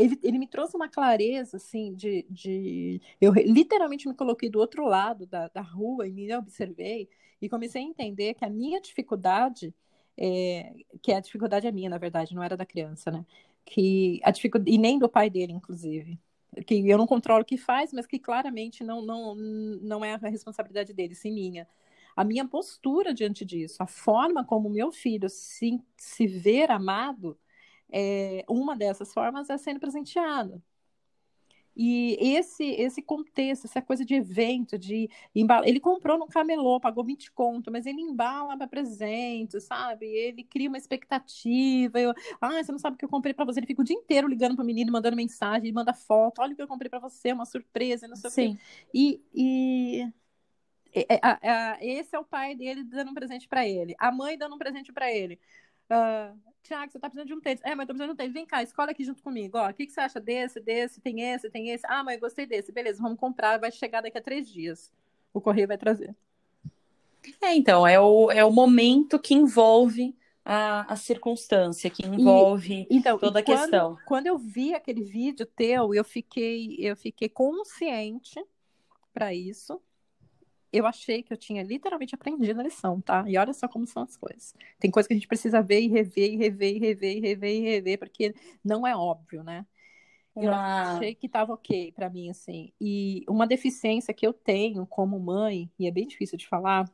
ele, 0.00 0.18
ele 0.22 0.38
me 0.38 0.46
trouxe 0.46 0.76
uma 0.76 0.88
clareza, 0.88 1.56
assim, 1.56 1.94
de, 1.94 2.26
de... 2.30 3.00
Eu 3.20 3.32
literalmente 3.32 4.08
me 4.08 4.14
coloquei 4.14 4.48
do 4.48 4.58
outro 4.58 4.84
lado 4.84 5.26
da, 5.26 5.48
da 5.48 5.60
rua 5.60 6.06
e 6.08 6.12
me 6.12 6.34
observei 6.36 7.08
e 7.40 7.48
comecei 7.48 7.82
a 7.82 7.84
entender 7.84 8.34
que 8.34 8.44
a 8.44 8.50
minha 8.50 8.80
dificuldade, 8.80 9.74
é... 10.16 10.74
que 11.02 11.12
a 11.12 11.20
dificuldade 11.20 11.66
é 11.66 11.72
minha, 11.72 11.90
na 11.90 11.98
verdade, 11.98 12.34
não 12.34 12.42
era 12.42 12.56
da 12.56 12.66
criança, 12.66 13.10
né? 13.10 13.24
Que 13.64 14.20
a 14.24 14.30
dificuldade... 14.30 14.70
E 14.74 14.78
nem 14.78 14.98
do 14.98 15.08
pai 15.08 15.30
dele, 15.30 15.52
inclusive. 15.52 16.18
Que 16.66 16.88
eu 16.88 16.98
não 16.98 17.06
controlo 17.06 17.42
o 17.42 17.44
que 17.44 17.56
faz, 17.56 17.92
mas 17.92 18.06
que 18.06 18.18
claramente 18.18 18.82
não, 18.82 19.02
não, 19.02 19.34
não 19.34 20.04
é 20.04 20.14
a 20.14 20.28
responsabilidade 20.28 20.92
dele, 20.92 21.14
sim 21.14 21.32
minha 21.32 21.66
a 22.16 22.24
minha 22.24 22.46
postura 22.46 23.14
diante 23.14 23.44
disso, 23.44 23.82
a 23.82 23.86
forma 23.86 24.44
como 24.44 24.68
meu 24.68 24.92
filho 24.92 25.28
se, 25.28 25.80
se 25.96 26.26
ver 26.26 26.70
amado, 26.70 27.38
é, 27.92 28.44
uma 28.48 28.76
dessas 28.76 29.12
formas 29.12 29.50
é 29.50 29.58
sendo 29.58 29.80
presenteado. 29.80 30.62
E 31.76 32.16
esse 32.20 32.64
esse 32.64 33.00
contexto, 33.00 33.64
essa 33.64 33.80
coisa 33.80 34.04
de 34.04 34.14
evento, 34.14 34.76
de 34.76 35.08
embala... 35.34 35.66
ele 35.68 35.80
comprou 35.80 36.18
no 36.18 36.26
camelô, 36.26 36.80
pagou 36.80 37.04
20 37.04 37.30
conto, 37.32 37.70
mas 37.70 37.86
ele 37.86 38.00
embala 38.00 38.56
para 38.56 38.66
presente, 38.66 39.60
sabe? 39.60 40.06
Ele 40.06 40.44
cria 40.44 40.68
uma 40.68 40.76
expectativa. 40.78 42.00
Eu, 42.00 42.12
ah, 42.40 42.62
você 42.62 42.72
não 42.72 42.78
sabe 42.78 42.96
o 42.96 42.98
que 42.98 43.04
eu 43.04 43.08
comprei 43.08 43.32
para 43.32 43.44
você. 43.44 43.60
Ele 43.60 43.66
fica 43.66 43.82
o 43.82 43.84
dia 43.84 43.96
inteiro 43.96 44.28
ligando 44.28 44.56
para 44.56 44.62
o 44.62 44.66
menino, 44.66 44.92
mandando 44.92 45.16
mensagem, 45.16 45.72
manda 45.72 45.94
foto. 45.94 46.42
Olha 46.42 46.52
o 46.52 46.56
que 46.56 46.62
eu 46.62 46.68
comprei 46.68 46.90
para 46.90 46.98
você, 46.98 47.32
uma 47.32 47.46
surpresa, 47.46 48.08
não 48.08 48.16
sei 48.16 48.30
Sim. 48.30 48.52
o 48.52 48.56
quê. 48.56 48.62
E, 48.92 49.22
e... 49.34 50.12
esse 51.80 52.16
é 52.16 52.18
o 52.18 52.24
pai 52.24 52.54
dele 52.56 52.82
dando 52.84 53.10
um 53.12 53.14
presente 53.14 53.48
para 53.48 53.66
ele, 53.66 53.94
a 53.98 54.10
mãe 54.10 54.36
dando 54.36 54.54
um 54.56 54.58
presente 54.58 54.92
para 54.92 55.10
ele. 55.12 55.38
Uh, 55.90 56.38
Tiago, 56.62 56.92
você 56.92 56.98
tá 56.98 57.08
precisando 57.08 57.26
de 57.26 57.34
um 57.34 57.40
tênis. 57.40 57.60
É, 57.64 57.74
mas 57.74 57.80
eu 57.80 57.86
tô 57.86 57.94
precisando 57.94 58.08
de 58.08 58.14
um 58.14 58.16
tênis. 58.16 58.32
Vem 58.32 58.46
cá, 58.46 58.62
escolhe 58.62 58.90
aqui 58.90 59.04
junto 59.04 59.22
comigo. 59.22 59.58
Ó, 59.58 59.68
o 59.68 59.74
que, 59.74 59.86
que 59.86 59.92
você 59.92 60.00
acha 60.00 60.20
desse, 60.20 60.60
desse, 60.60 61.00
tem 61.00 61.20
esse, 61.22 61.50
tem 61.50 61.70
esse? 61.70 61.84
Ah, 61.86 62.04
mãe, 62.04 62.18
gostei 62.18 62.46
desse. 62.46 62.70
Beleza, 62.70 63.02
vamos 63.02 63.18
comprar. 63.18 63.58
Vai 63.58 63.72
chegar 63.72 64.00
daqui 64.00 64.16
a 64.16 64.22
três 64.22 64.48
dias. 64.48 64.92
O 65.32 65.40
correio 65.40 65.68
vai 65.68 65.78
trazer. 65.78 66.14
É, 67.40 67.54
então, 67.54 67.86
é 67.86 67.98
o, 68.00 68.30
é 68.30 68.44
o 68.44 68.52
momento 68.52 69.18
que 69.18 69.34
envolve 69.34 70.16
a, 70.44 70.92
a 70.92 70.96
circunstância, 70.96 71.90
que 71.90 72.06
envolve 72.06 72.86
e, 72.90 72.96
então, 72.96 73.18
toda 73.18 73.40
a 73.40 73.42
quando, 73.42 73.58
questão. 73.58 73.98
Quando 74.06 74.26
eu 74.26 74.38
vi 74.38 74.74
aquele 74.74 75.02
vídeo 75.02 75.44
teu, 75.44 75.94
eu 75.94 76.04
fiquei, 76.04 76.76
eu 76.78 76.96
fiquei 76.96 77.28
consciente 77.28 78.42
para 79.12 79.34
isso 79.34 79.80
eu 80.72 80.86
achei 80.86 81.22
que 81.22 81.32
eu 81.32 81.36
tinha 81.36 81.62
literalmente 81.62 82.14
aprendido 82.14 82.60
a 82.60 82.62
lição, 82.62 83.00
tá? 83.00 83.24
E 83.26 83.36
olha 83.36 83.52
só 83.52 83.68
como 83.68 83.86
são 83.86 84.02
as 84.02 84.16
coisas. 84.16 84.54
Tem 84.78 84.90
coisa 84.90 85.08
que 85.08 85.14
a 85.14 85.16
gente 85.16 85.28
precisa 85.28 85.62
ver 85.62 85.80
e 85.80 85.88
rever, 85.88 86.32
e 86.32 86.36
rever, 86.36 86.76
e 86.76 86.78
rever, 86.78 87.16
e 87.16 87.20
rever, 87.20 87.56
e 87.56 87.60
rever, 87.60 87.98
porque 87.98 88.34
não 88.64 88.86
é 88.86 88.96
óbvio, 88.96 89.42
né? 89.42 89.66
Eu 90.36 90.52
achei 90.54 91.14
que 91.14 91.26
estava 91.26 91.52
ok 91.52 91.92
para 91.92 92.08
mim, 92.08 92.30
assim. 92.30 92.72
E 92.80 93.24
uma 93.28 93.46
deficiência 93.46 94.14
que 94.14 94.26
eu 94.26 94.32
tenho 94.32 94.86
como 94.86 95.18
mãe, 95.18 95.70
e 95.78 95.86
é 95.86 95.90
bem 95.90 96.06
difícil 96.06 96.38
de 96.38 96.46
falar, 96.46 96.90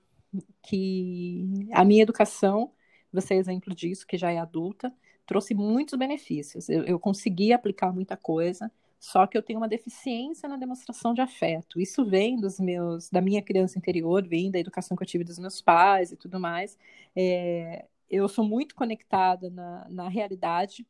que 0.62 1.44
a 1.72 1.84
minha 1.84 2.02
educação, 2.02 2.72
você 3.12 3.34
é 3.34 3.36
exemplo 3.36 3.74
disso, 3.74 4.06
que 4.06 4.16
já 4.16 4.32
é 4.32 4.38
adulta, 4.38 4.92
trouxe 5.26 5.54
muitos 5.54 5.98
benefícios. 5.98 6.68
Eu, 6.68 6.84
eu 6.84 6.98
consegui 6.98 7.52
aplicar 7.52 7.92
muita 7.92 8.16
coisa, 8.16 8.70
só 9.06 9.24
que 9.24 9.38
eu 9.38 9.42
tenho 9.42 9.60
uma 9.60 9.68
deficiência 9.68 10.48
na 10.48 10.56
demonstração 10.56 11.14
de 11.14 11.20
afeto. 11.20 11.80
Isso 11.80 12.04
vem 12.04 12.40
dos 12.40 12.58
meus, 12.58 13.08
da 13.08 13.20
minha 13.20 13.40
criança 13.40 13.78
interior, 13.78 14.26
vem 14.26 14.50
da 14.50 14.58
educação 14.58 14.96
que 14.96 15.02
eu 15.04 15.06
tive 15.06 15.22
dos 15.22 15.38
meus 15.38 15.60
pais 15.62 16.10
e 16.10 16.16
tudo 16.16 16.40
mais. 16.40 16.76
É, 17.14 17.86
eu 18.10 18.28
sou 18.28 18.44
muito 18.44 18.74
conectada 18.74 19.48
na, 19.48 19.88
na 19.88 20.08
realidade, 20.08 20.84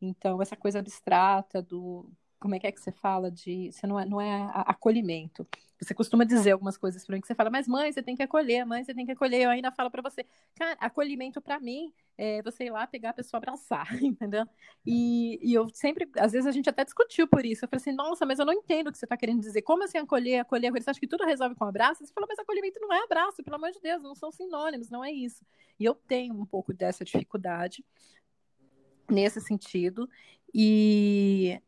então 0.00 0.40
essa 0.40 0.56
coisa 0.56 0.78
abstrata 0.78 1.60
do 1.60 2.10
como 2.38 2.54
é 2.54 2.58
que 2.58 2.66
é 2.66 2.72
que 2.72 2.80
você 2.80 2.92
fala 2.92 3.30
de, 3.30 3.70
você 3.72 3.86
não 3.86 3.98
é, 3.98 4.04
não 4.04 4.20
é 4.20 4.50
acolhimento. 4.54 5.46
Você 5.80 5.94
costuma 5.94 6.24
dizer 6.24 6.52
algumas 6.52 6.76
coisas 6.76 7.04
para 7.04 7.14
mim 7.14 7.20
que 7.20 7.26
você 7.26 7.34
fala, 7.34 7.50
mas 7.50 7.68
mãe, 7.68 7.92
você 7.92 8.02
tem 8.02 8.16
que 8.16 8.22
acolher, 8.22 8.64
mãe, 8.64 8.82
você 8.82 8.94
tem 8.94 9.06
que 9.06 9.12
acolher. 9.12 9.42
Eu 9.42 9.50
ainda 9.50 9.70
falo 9.70 9.90
para 9.90 10.02
você, 10.02 10.24
cara, 10.56 10.76
acolhimento 10.80 11.40
para 11.40 11.60
mim 11.60 11.92
é 12.16 12.42
você 12.42 12.64
ir 12.64 12.70
lá 12.70 12.84
pegar 12.84 13.10
a 13.10 13.14
pessoa 13.14 13.38
abraçar, 13.38 13.86
entendeu? 14.02 14.44
E, 14.84 15.38
e, 15.40 15.54
eu 15.54 15.68
sempre, 15.72 16.08
às 16.16 16.32
vezes 16.32 16.46
a 16.48 16.50
gente 16.50 16.68
até 16.68 16.84
discutiu 16.84 17.28
por 17.28 17.46
isso. 17.46 17.64
Eu 17.64 17.68
falei 17.68 17.80
assim, 17.80 17.92
nossa, 17.92 18.26
mas 18.26 18.40
eu 18.40 18.46
não 18.46 18.52
entendo 18.52 18.88
o 18.88 18.92
que 18.92 18.98
você 18.98 19.04
está 19.04 19.16
querendo 19.16 19.40
dizer. 19.40 19.62
Como 19.62 19.84
assim 19.84 19.98
acolher, 19.98 20.40
acolher, 20.40 20.68
acolher? 20.68 20.82
Você 20.82 20.90
acha 20.90 21.00
que 21.00 21.06
tudo 21.06 21.24
resolve 21.24 21.54
com 21.54 21.64
abraço? 21.64 22.04
Você 22.04 22.12
falou, 22.12 22.26
mas 22.28 22.38
acolhimento 22.40 22.80
não 22.80 22.92
é 22.92 23.04
abraço, 23.04 23.42
pelo 23.44 23.56
amor 23.56 23.70
de 23.70 23.80
Deus, 23.80 24.02
não 24.02 24.16
são 24.16 24.32
sinônimos, 24.32 24.90
não 24.90 25.04
é 25.04 25.12
isso. 25.12 25.44
E 25.78 25.84
eu 25.84 25.94
tenho 25.94 26.34
um 26.34 26.44
pouco 26.44 26.74
dessa 26.74 27.04
dificuldade 27.04 27.84
nesse 29.08 29.40
sentido. 29.40 30.08
E 30.52 31.60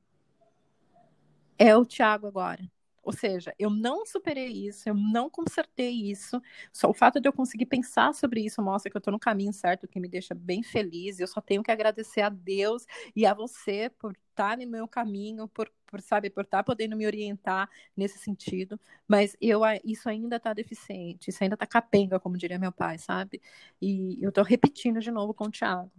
é 1.61 1.77
o 1.77 1.85
Tiago 1.85 2.27
agora. 2.27 2.63
Ou 3.03 3.13
seja, 3.13 3.55
eu 3.59 3.71
não 3.71 4.05
superei 4.07 4.49
isso, 4.49 4.89
eu 4.89 4.95
não 4.95 5.29
consertei 5.31 5.91
isso. 5.91 6.41
Só 6.73 6.89
o 6.91 6.95
fato 6.95 7.21
de 7.21 7.29
eu 7.29 7.33
conseguir 7.33 7.67
pensar 7.67 8.15
sobre 8.15 8.41
isso 8.43 8.63
mostra 8.63 8.91
que 8.91 8.97
eu 8.97 8.99
estou 8.99 9.13
no 9.13 9.19
caminho 9.19 9.53
certo, 9.53 9.89
que 9.89 10.01
me 10.01 10.09
deixa 10.09 10.35
bem 10.35 10.63
feliz. 10.63 11.19
Eu 11.19 11.27
só 11.27 11.41
tenho 11.41 11.63
que 11.63 11.71
agradecer 11.71 12.23
a 12.23 12.29
Deus 12.31 12.87
e 13.17 13.27
a 13.27 13.35
você 13.35 13.91
por 13.99 14.17
estar 14.31 14.57
no 14.59 14.67
meu 14.67 14.87
caminho, 14.89 15.49
por, 15.49 15.71
por 15.87 16.01
sabe, 16.01 16.31
por 16.31 16.45
estar 16.45 16.63
podendo 16.63 16.97
me 16.97 17.07
orientar 17.07 17.69
nesse 17.97 18.19
sentido. 18.19 18.79
Mas 19.09 19.37
eu 19.41 19.63
isso 19.85 20.09
ainda 20.09 20.37
está 20.37 20.53
deficiente, 20.53 21.31
isso 21.31 21.43
ainda 21.43 21.55
está 21.55 21.67
capenga, 21.67 22.21
como 22.21 22.39
diria 22.39 22.59
meu 22.59 22.73
pai, 22.73 22.99
sabe? 22.99 23.41
E 23.81 24.19
eu 24.23 24.29
estou 24.31 24.45
repetindo 24.45 25.01
de 25.01 25.11
novo 25.11 25.35
com 25.35 25.45
o 25.47 25.51
Thiago 25.51 25.91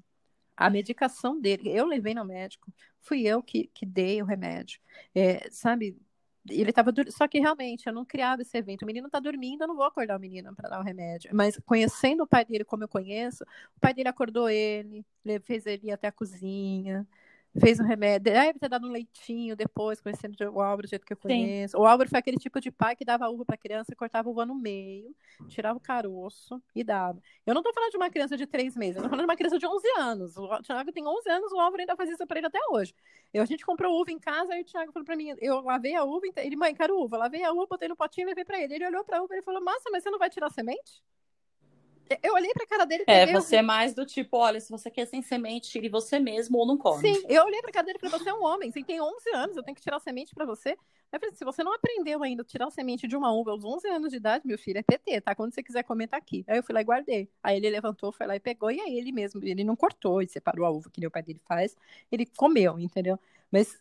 a 0.56 0.70
medicação 0.70 1.40
dele. 1.40 1.70
Eu 1.70 1.86
levei 1.86 2.14
no 2.14 2.26
médico, 2.26 2.72
fui 3.00 3.22
eu 3.28 3.42
que, 3.42 3.68
que 3.74 3.86
dei 3.86 4.22
o 4.22 4.26
remédio. 4.26 4.80
É, 5.16 5.50
sabe, 5.50 5.98
ele 6.50 6.70
estava 6.70 6.92
só 7.10 7.28
que 7.28 7.40
realmente 7.40 7.88
eu 7.88 7.94
não 7.94 8.06
criava 8.06 8.42
esse 8.42 8.58
evento. 8.58 8.84
O 8.84 8.86
menino 8.86 9.08
está 9.08 9.20
dormindo, 9.20 9.62
eu 9.64 9.68
não 9.68 9.76
vou 9.76 9.86
acordar 9.86 10.18
o 10.18 10.20
menino 10.20 10.56
para 10.56 10.70
dar 10.70 10.80
o 10.80 10.84
remédio. 10.84 11.30
Mas 11.34 11.60
conhecendo 11.66 12.24
o 12.24 12.28
pai 12.28 12.46
dele 12.46 12.64
como 12.66 12.84
eu 12.84 12.88
conheço, 12.88 13.44
o 13.76 13.80
pai 13.80 13.94
dele 13.94 14.10
acordou 14.10 14.50
ele, 14.50 15.06
fez 15.44 15.66
ele 15.66 15.88
ir 15.88 15.92
até 15.92 16.08
a 16.08 16.12
cozinha, 16.12 17.08
fez 17.60 17.80
um 17.80 17.84
remédio, 17.84 18.32
deve 18.32 18.60
ter 18.60 18.70
dado 18.70 18.88
um 18.88 18.92
leitinho 18.92 19.56
depois, 19.56 20.00
conhecendo 20.00 20.36
o 20.54 20.62
Álvaro 20.62 20.88
do 20.88 20.90
jeito 20.90 21.06
que 21.06 21.14
eu 21.14 21.18
conheço. 21.18 21.76
Sim. 21.76 21.84
O 21.84 21.86
Álvaro 21.86 22.10
foi 22.10 22.20
aquele 22.20 22.38
tipo 22.38 22.62
de 22.62 22.72
pai 22.72 22.96
que 22.96 23.04
dava 23.04 23.30
uva 23.30 23.44
para 23.46 23.58
criança, 23.58 23.96
cortava 23.96 24.30
a 24.30 24.32
uva 24.32 24.46
no 24.46 24.56
meio, 24.56 25.14
tirava 25.50 25.78
o 25.78 25.82
caroço 25.82 26.62
e 26.74 26.84
dava. 26.84 27.22
Eu 27.46 27.54
não 27.54 27.62
tô 27.62 27.74
falando 27.74 27.92
de 27.92 27.98
uma 27.98 28.10
criança 28.10 28.38
de 28.38 28.46
três 28.48 28.76
meses, 28.76 28.98
eu 28.98 29.04
tô 29.04 29.10
falando 29.10 29.26
de 29.26 29.32
uma 29.32 29.36
criança 29.36 29.60
de 29.60 29.68
11 29.68 29.88
anos. 29.98 30.38
O 30.38 30.62
Thiago 30.62 30.92
tem 30.92 31.06
11 31.06 31.30
anos, 31.30 31.52
o 31.52 31.60
Álvaro 31.60 31.82
ainda 31.82 31.96
faz 31.96 32.10
isso 32.10 32.26
para 32.26 32.38
ele 32.38 32.48
até 32.48 32.60
hoje. 32.72 32.94
Eu, 33.34 33.44
a 33.44 33.46
gente 33.46 33.66
comprou 33.66 34.00
uva 34.00 34.12
em 34.12 34.20
casa, 34.20 34.54
aí 34.54 34.62
o 34.62 34.66
Thiago 34.66 34.92
falou 34.94 35.06
para 35.06 35.16
mim, 35.16 35.36
eu 35.40 35.62
lavei 35.62 35.96
a 35.96 36.04
uva, 36.04 36.26
ele, 36.38 36.56
mãe, 36.56 36.74
quero 36.74 36.98
uva. 36.98 37.18
Lavei 37.18 37.44
a 37.44 37.52
uva, 37.52 37.68
botei 37.68 37.90
no 37.90 37.96
potinho 37.96 38.26
e 38.26 38.30
levei 38.30 38.46
para 38.46 38.62
ele. 38.62 38.76
Ele 38.76 38.88
olhou 38.88 39.04
para 39.04 39.18
a 39.18 39.24
uva 39.24 39.36
e 39.36 39.42
falou, 39.42 39.62
massa, 39.62 39.90
mas 39.92 40.04
você 40.04 40.10
não 40.10 40.20
vai 40.20 40.30
tirar 40.30 40.50
semente? 40.50 41.04
Eu 42.22 42.34
olhei 42.34 42.52
pra 42.54 42.66
cara 42.66 42.86
dele. 42.86 43.04
É, 43.08 43.32
você 43.32 43.58
é 43.58 43.62
mais 43.62 43.94
do 43.94 44.06
tipo, 44.06 44.38
olha, 44.38 44.60
se 44.60 44.70
você 44.70 44.90
quer 44.90 45.06
sem 45.06 45.22
semente, 45.22 45.70
tire 45.70 45.90
você 45.90 46.20
mesmo 46.20 46.58
ou 46.58 46.66
não 46.66 46.78
come. 46.78 47.02
Sim, 47.02 47.24
eu 47.30 47.44
olhei 47.44 47.62
pra 47.62 47.72
cara 47.72 47.86
dele 47.86 47.98
e 47.98 48.02
falei, 48.02 48.20
você 48.20 48.30
é 48.30 48.34
um 48.34 48.44
homem, 48.44 48.72
você 48.72 48.84
tem 48.84 49.00
11 49.02 49.30
anos, 49.34 49.56
eu 49.56 49.64
tenho 49.64 49.76
que 49.76 49.82
tirar 49.82 50.00
semente 50.00 50.34
pra 50.34 50.46
você. 50.46 50.78
Eu 51.12 51.20
falei, 51.20 51.36
se 51.36 51.44
você 51.44 51.64
não 51.64 51.74
aprendeu 51.74 52.24
ainda 52.24 52.42
a 52.42 52.46
tirar 52.46 52.68
a 52.68 52.72
semente 52.72 53.08
de 53.08 53.16
uma 53.16 53.34
uva 53.34 53.52
aos 53.52 53.64
11 53.64 53.88
anos 53.88 54.12
de 54.12 54.18
idade, 54.18 54.48
meu 54.48 54.58
filho, 54.58 54.80
é 54.80 54.84
PT, 54.84 55.22
tá? 55.22 55.36
Quando 55.36 55.54
você 55.54 55.62
quiser 55.62 55.84
comer, 55.84 56.08
tá 56.08 56.18
aqui. 56.18 56.44
Aí 56.48 56.58
eu 56.58 56.64
fui 56.64 56.74
lá 56.74 56.82
e 56.82 56.86
guardei. 56.86 57.30
Aí 57.44 57.58
ele 57.58 57.70
levantou, 57.70 58.12
foi 58.12 58.26
lá 58.26 58.36
e 58.36 58.40
pegou, 58.40 58.72
e 58.72 58.80
aí 58.80 58.98
ele 58.98 59.12
mesmo, 59.12 59.44
ele 59.44 59.64
não 59.64 59.76
cortou 59.76 60.22
e 60.22 60.28
separou 60.28 60.66
a 60.66 60.70
uva, 60.70 60.90
que 60.90 61.00
nem 61.00 61.08
o 61.08 61.12
pai 61.12 61.24
dele 61.24 61.42
faz, 61.46 61.76
ele 62.12 62.26
comeu, 62.26 62.80
entendeu? 62.80 63.20
Mas, 63.52 63.78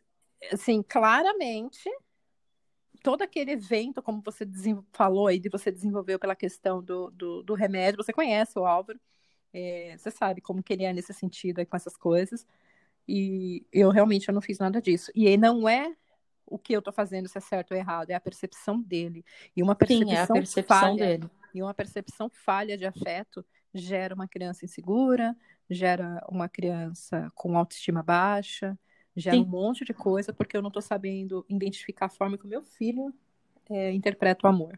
assim, 0.52 0.82
claramente, 0.82 1.88
todo 3.02 3.22
aquele 3.22 3.52
evento, 3.52 4.02
como 4.02 4.22
você 4.22 4.46
falou 4.92 5.26
aí, 5.26 5.38
de 5.38 5.48
você 5.48 5.70
desenvolveu 5.70 6.18
pela 6.18 6.36
questão 6.36 6.82
do, 6.82 7.10
do, 7.10 7.42
do 7.42 7.54
remédio, 7.54 8.02
você 8.02 8.12
conhece 8.12 8.58
o 8.58 8.64
Álvaro, 8.64 9.00
é, 9.52 9.96
você 9.96 10.10
sabe 10.10 10.40
como 10.40 10.62
que 10.62 10.72
ele 10.72 10.84
é 10.84 10.92
nesse 10.92 11.12
sentido 11.12 11.58
aí, 11.58 11.66
com 11.66 11.76
essas 11.76 11.96
coisas, 11.96 12.46
e 13.08 13.66
eu 13.72 13.90
realmente 13.90 14.28
eu 14.28 14.34
não 14.34 14.40
fiz 14.40 14.58
nada 14.58 14.80
disso. 14.80 15.10
E 15.14 15.36
não 15.36 15.68
é 15.68 15.94
o 16.46 16.58
que 16.58 16.72
eu 16.72 16.82
tô 16.82 16.92
fazendo, 16.92 17.28
se 17.28 17.38
é 17.38 17.40
certo 17.40 17.72
ou 17.72 17.76
errado, 17.76 18.10
é 18.10 18.14
a 18.14 18.20
percepção 18.20 18.80
dele. 18.80 19.24
E 19.56 19.62
uma 19.62 19.74
percepção, 19.74 20.08
Sim, 20.08 20.14
é 20.14 20.22
a 20.22 20.26
percepção 20.26 20.78
falha, 20.78 21.06
dele. 21.06 21.30
E 21.54 21.62
uma 21.62 21.74
percepção 21.74 22.28
falha 22.28 22.76
de 22.76 22.86
afeto 22.86 23.44
gera 23.72 24.14
uma 24.14 24.26
criança 24.26 24.64
insegura, 24.64 25.36
gera 25.68 26.24
uma 26.28 26.48
criança 26.48 27.30
com 27.34 27.56
autoestima 27.56 28.02
baixa, 28.02 28.78
gera 29.20 29.36
Sim. 29.36 29.42
um 29.42 29.46
monte 29.46 29.84
de 29.84 29.94
coisa 29.94 30.32
porque 30.32 30.56
eu 30.56 30.62
não 30.62 30.68
estou 30.68 30.82
sabendo 30.82 31.44
identificar 31.48 32.06
a 32.06 32.10
forma 32.10 32.38
que 32.38 32.44
o 32.44 32.48
meu 32.48 32.62
filho 32.62 33.12
é, 33.68 33.92
interpreta 33.92 34.46
o 34.46 34.50
amor. 34.50 34.74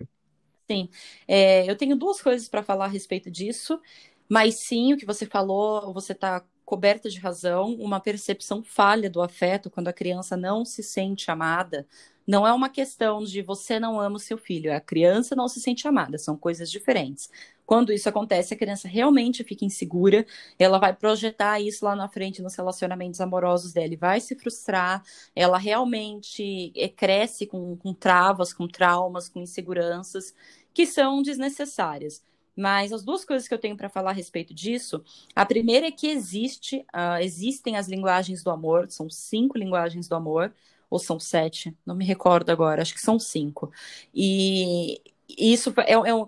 Sim, 0.70 0.88
é, 1.26 1.68
eu 1.68 1.76
tenho 1.76 1.96
duas 1.96 2.20
coisas 2.20 2.48
para 2.48 2.62
falar 2.62 2.86
a 2.86 2.88
respeito 2.88 3.30
disso, 3.30 3.80
mas 4.28 4.60
sim, 4.66 4.92
o 4.92 4.96
que 4.96 5.04
você 5.04 5.26
falou, 5.26 5.92
você 5.92 6.12
está 6.12 6.44
coberta 6.64 7.10
de 7.10 7.18
razão, 7.18 7.74
uma 7.74 8.00
percepção 8.00 8.62
falha 8.62 9.10
do 9.10 9.20
afeto 9.20 9.70
quando 9.70 9.88
a 9.88 9.92
criança 9.92 10.36
não 10.36 10.64
se 10.64 10.82
sente 10.82 11.30
amada, 11.30 11.86
não 12.26 12.46
é 12.46 12.52
uma 12.52 12.68
questão 12.68 13.22
de 13.24 13.42
você 13.42 13.78
não 13.80 14.00
ama 14.00 14.16
o 14.16 14.20
seu 14.20 14.38
filho, 14.38 14.74
a 14.74 14.80
criança 14.80 15.34
não 15.34 15.48
se 15.48 15.60
sente 15.60 15.86
amada, 15.86 16.16
são 16.18 16.36
coisas 16.36 16.70
diferentes. 16.70 17.28
Quando 17.72 17.90
isso 17.90 18.06
acontece, 18.06 18.52
a 18.52 18.56
criança 18.58 18.86
realmente 18.86 19.42
fica 19.42 19.64
insegura, 19.64 20.26
ela 20.58 20.78
vai 20.78 20.94
projetar 20.94 21.58
isso 21.58 21.86
lá 21.86 21.96
na 21.96 22.06
frente 22.06 22.42
nos 22.42 22.54
relacionamentos 22.54 23.18
amorosos 23.18 23.72
dela, 23.72 23.94
e 23.94 23.96
vai 23.96 24.20
se 24.20 24.34
frustrar, 24.36 25.02
ela 25.34 25.56
realmente 25.56 26.70
eh, 26.76 26.90
cresce 26.90 27.46
com, 27.46 27.74
com 27.78 27.94
travas, 27.94 28.52
com 28.52 28.68
traumas, 28.68 29.26
com 29.26 29.40
inseguranças 29.40 30.34
que 30.74 30.84
são 30.84 31.22
desnecessárias. 31.22 32.22
Mas 32.54 32.92
as 32.92 33.02
duas 33.02 33.24
coisas 33.24 33.48
que 33.48 33.54
eu 33.54 33.58
tenho 33.58 33.74
para 33.74 33.88
falar 33.88 34.10
a 34.10 34.12
respeito 34.12 34.52
disso, 34.52 35.02
a 35.34 35.46
primeira 35.46 35.86
é 35.86 35.90
que 35.90 36.08
existe, 36.08 36.84
uh, 36.94 37.22
existem 37.22 37.78
as 37.78 37.88
linguagens 37.88 38.44
do 38.44 38.50
amor, 38.50 38.90
são 38.90 39.08
cinco 39.08 39.56
linguagens 39.56 40.06
do 40.06 40.14
amor, 40.14 40.52
ou 40.90 40.98
são 40.98 41.18
sete, 41.18 41.74
não 41.86 41.94
me 41.94 42.04
recordo 42.04 42.50
agora, 42.50 42.82
acho 42.82 42.92
que 42.92 43.00
são 43.00 43.18
cinco. 43.18 43.72
E 44.14 45.00
isso 45.26 45.72
é, 45.86 45.92
é, 45.94 46.26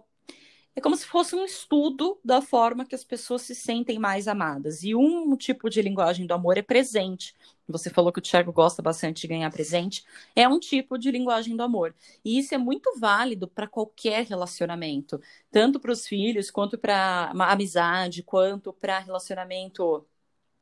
é 0.76 0.80
como 0.80 0.96
se 0.96 1.06
fosse 1.06 1.36
um 1.36 1.44
estudo 1.44 2.18
da 2.24 2.42
forma 2.42 2.84
que 2.84 2.94
as 2.94 3.04
pessoas 3.04 3.42
se 3.42 3.54
sentem 3.54 3.98
mais 3.98 4.26
amadas. 4.26 4.82
E 4.82 4.94
um 4.94 5.36
tipo 5.36 5.70
de 5.70 5.80
linguagem 5.80 6.26
do 6.26 6.34
amor 6.34 6.58
é 6.58 6.62
presente. 6.62 7.34
Você 7.68 7.88
falou 7.90 8.12
que 8.12 8.18
o 8.18 8.22
Thiago 8.22 8.52
gosta 8.52 8.82
bastante 8.82 9.22
de 9.22 9.28
ganhar 9.28 9.50
presente. 9.50 10.04
É 10.34 10.48
um 10.48 10.58
tipo 10.58 10.98
de 10.98 11.10
linguagem 11.10 11.56
do 11.56 11.62
amor. 11.62 11.94
E 12.24 12.38
isso 12.38 12.54
é 12.54 12.58
muito 12.58 12.98
válido 12.98 13.46
para 13.48 13.66
qualquer 13.68 14.26
relacionamento, 14.26 15.20
tanto 15.50 15.78
para 15.80 15.92
os 15.92 16.06
filhos, 16.06 16.50
quanto 16.50 16.76
para 16.76 17.30
amizade, 17.30 18.22
quanto 18.22 18.72
para 18.72 18.98
relacionamento 18.98 20.04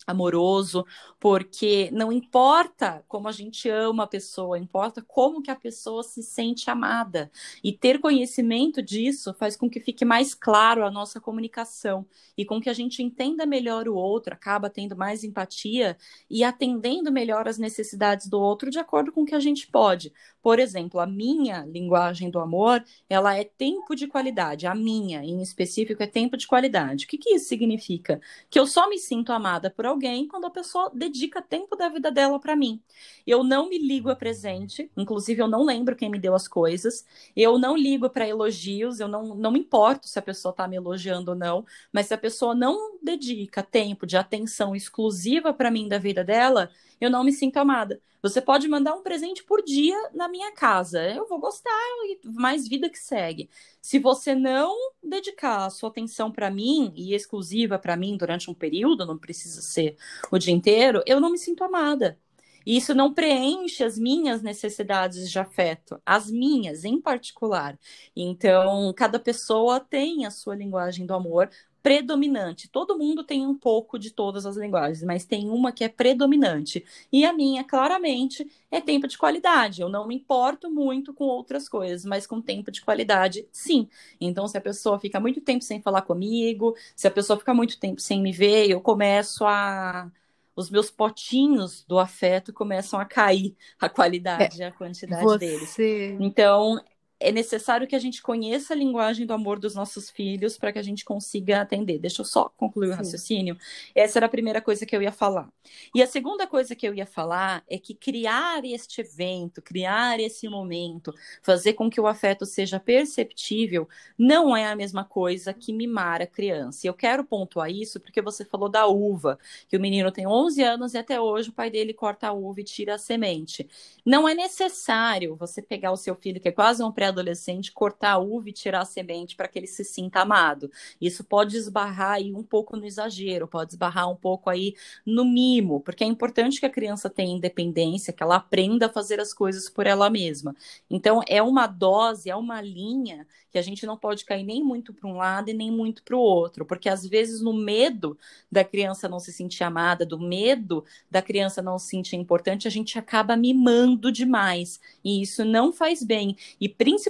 amoroso, 0.07 0.85
porque 1.21 1.91
não 1.93 2.13
importa 2.13 3.05
como 3.09 3.29
a 3.29 3.33
gente 3.33 3.69
ama 3.69 4.05
a 4.05 4.07
pessoa, 4.07 4.59
importa 4.59 5.03
como 5.03 5.43
que 5.43 5.51
a 5.51 5.57
pessoa 5.57 6.03
se 6.03 6.23
sente 6.23 6.71
amada. 6.71 7.31
E 7.63 7.73
ter 7.73 8.01
conhecimento 8.01 8.83
disso 8.83 9.35
faz 9.35 9.57
com 9.57 9.69
que 9.71 9.81
fique 9.81 10.05
mais 10.05 10.35
claro 10.35 10.85
a 10.85 10.91
nossa 10.91 11.21
comunicação 11.21 12.07
e 12.37 12.45
com 12.45 12.61
que 12.61 12.71
a 12.71 12.73
gente 12.73 13.03
entenda 13.03 13.47
melhor 13.47 13.89
o 13.89 13.95
outro, 13.95 14.35
acaba 14.35 14.69
tendo 14.71 14.97
mais 14.97 15.25
empatia 15.25 15.97
e 16.29 16.43
atendendo 16.45 17.13
melhor 17.13 17.47
as 17.49 17.59
necessidades 17.59 18.27
do 18.29 18.41
outro 18.41 18.71
de 18.71 18.79
acordo 18.79 19.13
com 19.13 19.23
o 19.23 19.27
que 19.27 19.35
a 19.35 19.41
gente 19.41 19.67
pode. 19.71 20.13
Por 20.43 20.59
exemplo, 20.59 20.99
a 20.99 21.07
minha 21.07 21.65
linguagem 21.65 22.29
do 22.31 22.41
amor, 22.41 22.85
ela 23.09 23.37
é 23.37 23.45
tempo 23.45 23.95
de 23.95 24.09
qualidade. 24.09 24.67
A 24.67 24.75
minha, 24.75 25.23
em 25.25 25.41
específico, 25.41 26.03
é 26.03 26.07
tempo 26.07 26.37
de 26.37 26.47
qualidade. 26.47 27.05
O 27.05 27.09
que, 27.09 27.17
que 27.17 27.35
isso 27.35 27.49
significa? 27.49 28.21
Que 28.51 28.59
eu 28.59 28.67
só 28.67 28.89
me 28.89 28.99
sinto 28.99 29.33
amada 29.33 29.71
por 29.71 29.87
alguém 29.87 30.27
quando 30.27 30.47
a 30.47 30.51
pessoa 30.51 30.91
dedica 30.93 31.41
tempo 31.41 31.77
da 31.77 31.89
vida 31.89 32.11
dela 32.11 32.41
para 32.41 32.57
mim. 32.57 32.83
Eu 33.27 33.45
não 33.45 33.69
me 33.69 33.79
ligo 33.79 34.11
a 34.11 34.17
presente, 34.17 34.91
inclusive 34.97 35.41
eu 35.41 35.49
não 35.49 35.65
lembro 35.65 35.95
quem 35.97 36.11
me 36.11 36.19
deu 36.19 36.35
as 36.35 36.49
coisas. 36.49 37.07
Eu 37.37 37.59
não 37.59 37.77
ligo 37.77 38.11
para 38.11 38.27
elogios, 38.29 39.01
eu 39.01 39.09
não, 39.09 39.35
não 39.35 39.51
me 39.53 39.61
importo 39.61 40.09
se 40.09 40.19
a 40.19 40.23
pessoa 40.23 40.51
está 40.51 40.67
me 40.67 40.77
elogiando 40.77 41.31
ou 41.31 41.37
não, 41.37 41.65
mas 41.93 42.07
se 42.07 42.15
a 42.15 42.19
pessoa 42.19 42.55
não 42.55 42.99
dedica 43.03 43.63
tempo 43.63 44.07
de 44.07 44.17
atenção 44.17 44.75
exclusiva 44.75 45.53
para 45.55 45.71
mim 45.71 45.89
da 45.89 45.99
vida 45.99 46.25
dela, 46.25 46.71
eu 47.05 47.11
não 47.11 47.25
me 47.25 47.33
sinto 47.33 47.57
amada. 47.57 48.01
Você 48.23 48.41
pode 48.41 48.69
mandar 48.69 48.95
um 48.95 49.03
presente 49.03 49.43
por 49.43 49.63
dia 49.63 49.97
na 50.15 50.29
minha 50.29 50.53
casa. 50.53 51.03
Eu 51.13 51.27
vou 51.27 51.41
gostar 51.41 51.71
e 52.05 52.21
mais 52.25 52.69
vida 52.69 52.89
que 52.89 52.99
segue. 52.99 53.51
Se 53.81 53.99
você 53.99 54.35
não 54.35 54.77
dedicar 55.03 55.67
a 55.67 55.71
sua 55.71 55.89
atenção 55.89 56.31
para 56.31 56.51
mim 56.51 56.93
e 56.95 57.15
exclusiva 57.15 57.79
para 57.79 57.97
mim 57.97 58.17
durante 58.17 58.49
um 58.49 58.55
período, 58.55 59.05
não 59.05 59.19
precisa 59.19 59.61
ser 59.61 59.97
o 60.31 60.39
dia 60.39 60.55
inteiro, 60.55 61.03
eu 61.05 61.21
não 61.21 61.33
me 61.33 61.39
sinto 61.39 61.65
amada. 61.65 62.19
E 62.65 62.77
isso 62.77 62.95
não 62.95 63.13
preenche 63.13 63.83
as 63.83 63.99
minhas 63.99 64.41
necessidades 64.41 65.29
de 65.29 65.39
afeto, 65.39 66.01
as 66.07 66.31
minhas 66.31 66.85
em 66.85 67.01
particular. 67.01 67.77
Então, 68.15 68.93
cada 68.97 69.19
pessoa 69.19 69.81
tem 69.81 70.25
a 70.25 70.31
sua 70.31 70.55
linguagem 70.55 71.05
do 71.05 71.15
amor, 71.15 71.51
predominante. 71.83 72.69
Todo 72.69 72.97
mundo 72.97 73.25
tem 73.25 73.47
um 73.47 73.55
pouco 73.55 73.99
de 73.99 74.11
todas 74.11 74.47
as 74.47 74.57
linguagens, 74.57 75.03
mas 75.03 75.25
tem 75.25 75.51
uma 75.51 75.73
que 75.73 75.83
é 75.83 75.89
predominante. 75.89 76.85
E 77.11 77.25
a 77.25 77.33
minha, 77.33 77.65
claramente, 77.65 78.47
é 78.71 78.81
tempo 78.81 79.09
de 79.09 79.19
qualidade. 79.19 79.83
Eu 79.83 79.89
não 79.89 80.07
me 80.07 80.15
importo 80.15 80.71
muito 80.71 81.13
com 81.13 81.25
outras 81.25 81.69
coisas, 81.69 82.05
mas 82.05 82.27
com 82.27 82.41
tempo 82.41 82.71
de 82.71 82.83
qualidade, 82.83 83.47
sim. 83.51 83.89
Então, 84.21 84.47
se 84.47 84.57
a 84.57 84.61
pessoa 84.61 84.99
fica 84.99 85.19
muito 85.19 85.41
tempo 85.41 85.65
sem 85.65 85.83
falar 85.83 86.03
comigo, 86.03 86.77
se 86.95 87.07
a 87.09 87.11
pessoa 87.11 87.39
fica 87.39 87.53
muito 87.53 87.79
tempo 87.79 88.01
sem 88.01 88.23
me 88.23 88.33
ver, 88.33 88.71
eu 88.71 88.81
começo 88.81 89.45
a 89.45 90.11
os 90.55 90.71
meus 90.71 90.91
potinhos 90.91 91.83
do 91.85 91.99
afeto 91.99 92.53
começam 92.53 93.01
a 93.01 93.05
cair 93.05 93.57
a 93.81 93.89
qualidade, 93.89 94.63
é, 94.63 94.67
a 94.67 94.73
quantidade 94.73 95.23
você... 95.23 95.39
deles. 95.39 95.75
Então, 96.21 96.79
é 97.23 97.31
necessário 97.31 97.87
que 97.87 97.95
a 97.95 97.99
gente 97.99 98.21
conheça 98.21 98.75
a 98.75 98.77
linguagem 98.77 99.25
do 99.25 99.33
amor 99.33 99.59
dos 99.59 99.75
nossos 99.75 100.11
filhos 100.11 100.59
para 100.59 100.73
que 100.73 100.79
a 100.79 100.83
gente 100.83 101.05
consiga 101.05 101.61
atender. 101.61 101.99
Deixa 101.99 102.23
eu 102.23 102.27
só 102.27 102.49
concluir 102.57 102.89
Sim. 102.89 102.93
o 102.93 102.97
raciocínio. 102.97 103.59
Essa 103.95 104.19
era 104.19 104.27
a 104.27 104.29
primeira 104.29 104.61
coisa 104.61 104.85
que 104.85 104.95
eu 104.95 105.01
ia 105.01 105.13
falar. 105.13 105.49
E 105.95 106.03
a 106.03 106.07
segunda 106.07 106.47
coisa 106.47 106.75
que 106.75 106.87
eu 106.87 106.93
ia 106.93 107.07
falar 107.07 107.63
é 107.71 107.79
que 107.79 107.95
criar 107.95 108.65
este 108.65 109.01
evento, 109.01 109.63
criar 109.63 110.19
esse 110.19 110.49
momento, 110.49 111.15
fazer 111.43 111.75
com 111.75 111.89
que 111.89 112.01
o 112.01 112.09
afeto 112.09 112.45
seja 112.45 112.81
perceptível, 112.81 113.89
não 114.19 114.57
é 114.57 114.67
a 114.67 114.75
mesma 114.75 115.05
coisa 115.05 115.55
que 115.55 115.73
mimar 115.73 116.21
a 116.21 116.27
criança. 116.27 116.87
E 116.87 116.89
eu 116.89 116.95
quero 116.95 117.25
pontuar 117.25 117.71
isso 117.71 118.01
porque 118.01 118.21
você 118.21 118.45
falou 118.45 118.69
da 118.69 118.87
uva, 118.89 119.39
que 119.69 119.77
o 119.77 119.81
menino 119.81 120.11
tem 120.11 120.27
11 120.27 120.63
anos 120.63 120.95
e 120.95 120.99
até 120.99 121.21
hoje 121.21 121.51
o 121.51 121.53
pai 121.53 121.71
dele 121.71 121.95
corta 121.95 122.29
a 122.29 122.33
uva 122.33 122.61
e 122.61 122.65
tira 122.65 122.97
a 122.97 122.99
semente. 122.99 123.69
Não 124.05 124.29
é 124.29 124.35
necessário 124.35 125.37
você 125.37 125.63
pegar 125.63 125.93
o 125.93 125.97
seu 125.97 126.17
filho, 126.17 126.41
que 126.41 126.49
é 126.49 126.53
quase 126.53 126.83
um 126.83 126.91
pré 126.91 127.12
adolescente 127.13 127.73
cortar 127.73 128.13
a 128.13 128.19
uva 128.19 128.49
e 128.49 128.53
tirar 128.53 128.81
a 128.83 128.85
semente 128.85 129.37
para 129.37 129.49
que 129.49 129.59
ele 129.59 129.67
se 129.67 129.85
sinta 129.85 130.21
amado. 130.21 130.71
Isso 131.01 131.25
pode 131.25 131.57
esbarrar 131.57 132.13
aí 132.13 132.33
um 132.33 132.43
pouco 132.43 132.77
no 132.77 132.85
exagero, 132.85 133.47
pode 133.47 133.73
esbarrar 133.73 134.11
um 134.11 134.17
pouco 134.17 134.51
aí 134.51 134.75
no 135.07 135.25
mimo, 135.25 135.81
porque 135.81 136.05
é 136.05 136.07
importante 136.07 136.61
que 136.61 136.67
a 136.67 136.71
criança 136.71 137.09
tenha 137.09 137.37
independência, 137.37 138.13
que 138.13 138.23
ela 138.23 138.37
aprenda 138.37 138.87
a 138.87 138.93
fazer 138.93 139.21
as 139.21 139.33
coisas 139.33 139.69
por 139.69 139.87
ela 139.87 140.11
mesma. 140.11 140.55
Então, 140.91 141.21
é 141.29 141.43
uma 141.43 141.67
dose, 141.67 142.31
é 142.31 142.37
uma 142.37 142.61
linha 142.61 143.27
que 143.53 143.59
a 143.59 143.63
gente 143.63 143.85
não 143.85 143.99
pode 143.99 144.25
cair 144.25 144.43
nem 144.43 144.65
muito 144.65 144.95
para 144.95 145.09
um 145.09 145.17
lado 145.17 145.51
e 145.51 145.55
nem 145.55 145.71
muito 145.71 146.03
para 146.03 146.17
o 146.17 146.21
outro, 146.21 146.65
porque 146.65 146.89
às 146.89 147.07
vezes 147.07 147.43
no 147.43 147.53
medo 147.53 148.19
da 148.51 148.65
criança 148.65 149.09
não 149.09 149.21
se 149.21 149.31
sentir 149.31 149.63
amada, 149.63 150.07
do 150.07 150.19
medo 150.19 150.83
da 151.11 151.21
criança 151.21 151.61
não 151.61 151.79
se 151.79 151.89
sentir 151.89 152.17
importante, 152.17 152.67
a 152.67 152.71
gente 152.71 152.99
acaba 152.99 153.37
mimando 153.37 154.11
demais, 154.11 154.81
e 155.05 155.21
isso 155.21 155.45
não 155.45 155.71
faz 155.71 156.03
bem, 156.03 156.35
e 156.59 156.67
principalmente 156.67 157.02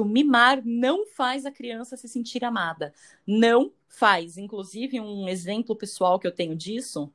o 0.00 0.04
mimar 0.04 0.62
não 0.64 1.06
faz 1.06 1.46
a 1.46 1.50
criança 1.50 1.96
se 1.96 2.08
sentir 2.08 2.44
amada, 2.44 2.92
não 3.26 3.72
faz. 3.88 4.36
Inclusive 4.38 5.00
um 5.00 5.28
exemplo 5.28 5.76
pessoal 5.76 6.18
que 6.18 6.26
eu 6.26 6.32
tenho 6.34 6.56
disso, 6.56 7.12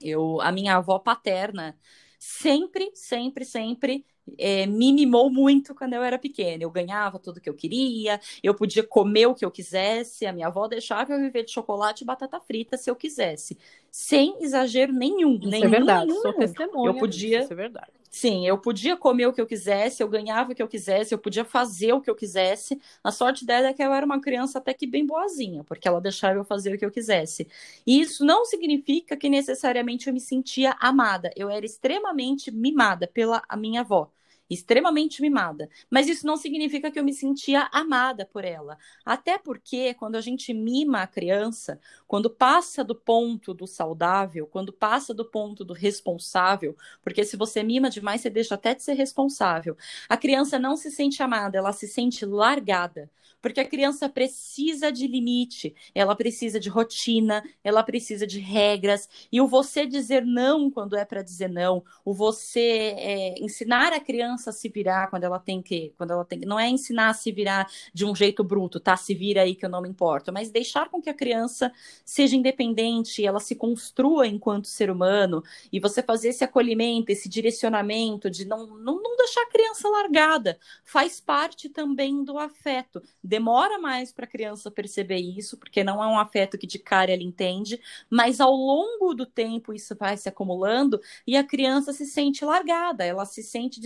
eu 0.00 0.40
a 0.40 0.52
minha 0.52 0.76
avó 0.76 0.98
paterna 0.98 1.78
sempre, 2.18 2.90
sempre, 2.94 3.44
sempre 3.44 4.04
é, 4.36 4.66
me 4.66 4.92
mimou 4.92 5.30
muito 5.30 5.74
quando 5.74 5.94
eu 5.94 6.02
era 6.02 6.18
pequena. 6.18 6.62
Eu 6.62 6.70
ganhava 6.70 7.18
tudo 7.18 7.40
que 7.40 7.48
eu 7.48 7.54
queria, 7.54 8.20
eu 8.42 8.54
podia 8.54 8.82
comer 8.82 9.26
o 9.26 9.34
que 9.34 9.44
eu 9.44 9.50
quisesse, 9.50 10.26
a 10.26 10.32
minha 10.32 10.48
avó 10.48 10.66
deixava 10.66 11.12
eu 11.12 11.18
viver 11.18 11.44
de 11.44 11.52
chocolate 11.52 12.02
e 12.02 12.06
batata 12.06 12.40
frita 12.40 12.76
se 12.76 12.90
eu 12.90 12.96
quisesse, 12.96 13.56
sem 13.90 14.36
exagero 14.40 14.92
nenhum. 14.92 15.38
Isso 15.38 15.48
nenhum, 15.48 15.66
é 15.66 15.68
verdade, 15.68 16.06
nenhum, 16.06 16.22
sou 16.22 16.32
testemunha. 16.34 16.90
Eu 16.90 16.94
podia. 16.94 17.40
Isso 17.40 17.52
é 17.52 17.56
verdade. 17.56 17.98
Sim, 18.10 18.46
eu 18.46 18.58
podia 18.58 18.96
comer 18.96 19.26
o 19.26 19.32
que 19.32 19.40
eu 19.40 19.46
quisesse, 19.46 20.02
eu 20.02 20.08
ganhava 20.08 20.52
o 20.52 20.54
que 20.54 20.62
eu 20.62 20.68
quisesse, 20.68 21.12
eu 21.12 21.18
podia 21.18 21.44
fazer 21.44 21.92
o 21.92 22.00
que 22.00 22.08
eu 22.08 22.14
quisesse. 22.14 22.80
A 23.04 23.12
sorte 23.12 23.44
dela 23.44 23.68
é 23.68 23.74
que 23.74 23.82
eu 23.82 23.92
era 23.92 24.04
uma 24.04 24.20
criança 24.20 24.58
até 24.58 24.72
que 24.72 24.86
bem 24.86 25.06
boazinha, 25.06 25.62
porque 25.64 25.86
ela 25.86 26.00
deixava 26.00 26.38
eu 26.38 26.44
fazer 26.44 26.74
o 26.74 26.78
que 26.78 26.84
eu 26.84 26.90
quisesse. 26.90 27.46
E 27.86 28.00
isso 28.00 28.24
não 28.24 28.44
significa 28.44 29.16
que 29.16 29.28
necessariamente 29.28 30.08
eu 30.08 30.14
me 30.14 30.20
sentia 30.20 30.74
amada. 30.80 31.30
Eu 31.36 31.50
era 31.50 31.66
extremamente 31.66 32.50
mimada 32.50 33.06
pela 33.06 33.42
minha 33.56 33.82
avó 33.82 34.10
extremamente 34.48 35.20
mimada. 35.20 35.68
Mas 35.90 36.08
isso 36.08 36.26
não 36.26 36.36
significa 36.36 36.90
que 36.90 36.98
eu 36.98 37.04
me 37.04 37.12
sentia 37.12 37.68
amada 37.72 38.26
por 38.26 38.44
ela. 38.44 38.78
Até 39.04 39.38
porque 39.38 39.94
quando 39.94 40.16
a 40.16 40.20
gente 40.20 40.52
mima 40.54 41.02
a 41.02 41.06
criança, 41.06 41.80
quando 42.06 42.30
passa 42.30 42.82
do 42.82 42.94
ponto 42.94 43.52
do 43.52 43.66
saudável, 43.66 44.46
quando 44.46 44.72
passa 44.72 45.12
do 45.12 45.24
ponto 45.24 45.64
do 45.64 45.72
responsável, 45.74 46.76
porque 47.02 47.24
se 47.24 47.36
você 47.36 47.62
mima 47.62 47.90
demais, 47.90 48.20
você 48.20 48.30
deixa 48.30 48.54
até 48.54 48.74
de 48.74 48.82
ser 48.82 48.94
responsável. 48.94 49.76
A 50.08 50.16
criança 50.16 50.58
não 50.58 50.76
se 50.76 50.90
sente 50.90 51.22
amada, 51.22 51.58
ela 51.58 51.72
se 51.72 51.86
sente 51.86 52.24
largada. 52.24 53.10
Porque 53.40 53.60
a 53.60 53.68
criança 53.68 54.08
precisa 54.08 54.90
de 54.90 55.06
limite, 55.06 55.74
ela 55.94 56.16
precisa 56.16 56.58
de 56.58 56.68
rotina, 56.68 57.42
ela 57.62 57.82
precisa 57.82 58.26
de 58.26 58.40
regras. 58.40 59.08
E 59.30 59.40
o 59.40 59.46
você 59.46 59.86
dizer 59.86 60.24
não 60.24 60.70
quando 60.70 60.96
é 60.96 61.04
para 61.04 61.22
dizer 61.22 61.48
não, 61.48 61.84
o 62.04 62.12
você 62.12 62.94
é, 62.98 63.40
ensinar 63.40 63.92
a 63.92 64.00
criança 64.00 64.37
a 64.46 64.52
se 64.52 64.68
virar 64.68 65.08
quando 65.08 65.24
ela 65.24 65.38
tem 65.38 65.62
que, 65.62 65.92
quando 65.96 66.12
ela 66.12 66.24
tem, 66.24 66.40
não 66.40 66.58
é 66.58 66.68
ensinar 66.68 67.10
a 67.10 67.14
se 67.14 67.32
virar 67.32 67.66
de 67.92 68.04
um 68.04 68.14
jeito 68.14 68.44
bruto, 68.44 68.78
tá? 68.78 68.96
Se 68.96 69.14
vira 69.14 69.42
aí 69.42 69.54
que 69.54 69.64
eu 69.64 69.70
não 69.70 69.82
me 69.82 69.88
importo, 69.88 70.32
mas 70.32 70.50
deixar 70.50 70.88
com 70.88 71.00
que 71.00 71.10
a 71.10 71.14
criança 71.14 71.72
seja 72.04 72.36
independente, 72.36 73.24
ela 73.24 73.40
se 73.40 73.54
construa 73.54 74.26
enquanto 74.26 74.66
ser 74.68 74.90
humano 74.90 75.42
e 75.72 75.80
você 75.80 76.02
fazer 76.02 76.28
esse 76.28 76.44
acolhimento, 76.44 77.10
esse 77.10 77.28
direcionamento 77.28 78.30
de 78.30 78.44
não, 78.44 78.66
não, 78.66 79.02
não 79.02 79.16
deixar 79.16 79.42
a 79.42 79.50
criança 79.50 79.88
largada, 79.88 80.58
faz 80.84 81.20
parte 81.20 81.68
também 81.68 82.22
do 82.22 82.38
afeto 82.38 83.02
Demora 83.22 83.78
mais 83.78 84.12
para 84.12 84.24
a 84.24 84.28
criança 84.28 84.70
perceber 84.70 85.18
isso, 85.18 85.56
porque 85.56 85.84
não 85.84 86.02
é 86.02 86.06
um 86.06 86.18
afeto 86.18 86.56
que 86.56 86.66
de 86.66 86.78
cara 86.78 87.12
ela 87.12 87.22
entende, 87.22 87.80
mas 88.08 88.40
ao 88.40 88.52
longo 88.52 89.14
do 89.14 89.26
tempo 89.26 89.72
isso 89.72 89.94
vai 89.96 90.16
se 90.16 90.28
acumulando 90.28 91.00
e 91.26 91.36
a 91.36 91.44
criança 91.44 91.92
se 91.92 92.06
sente 92.06 92.44
largada, 92.44 93.04
ela 93.04 93.24
se 93.24 93.42
sente 93.42 93.80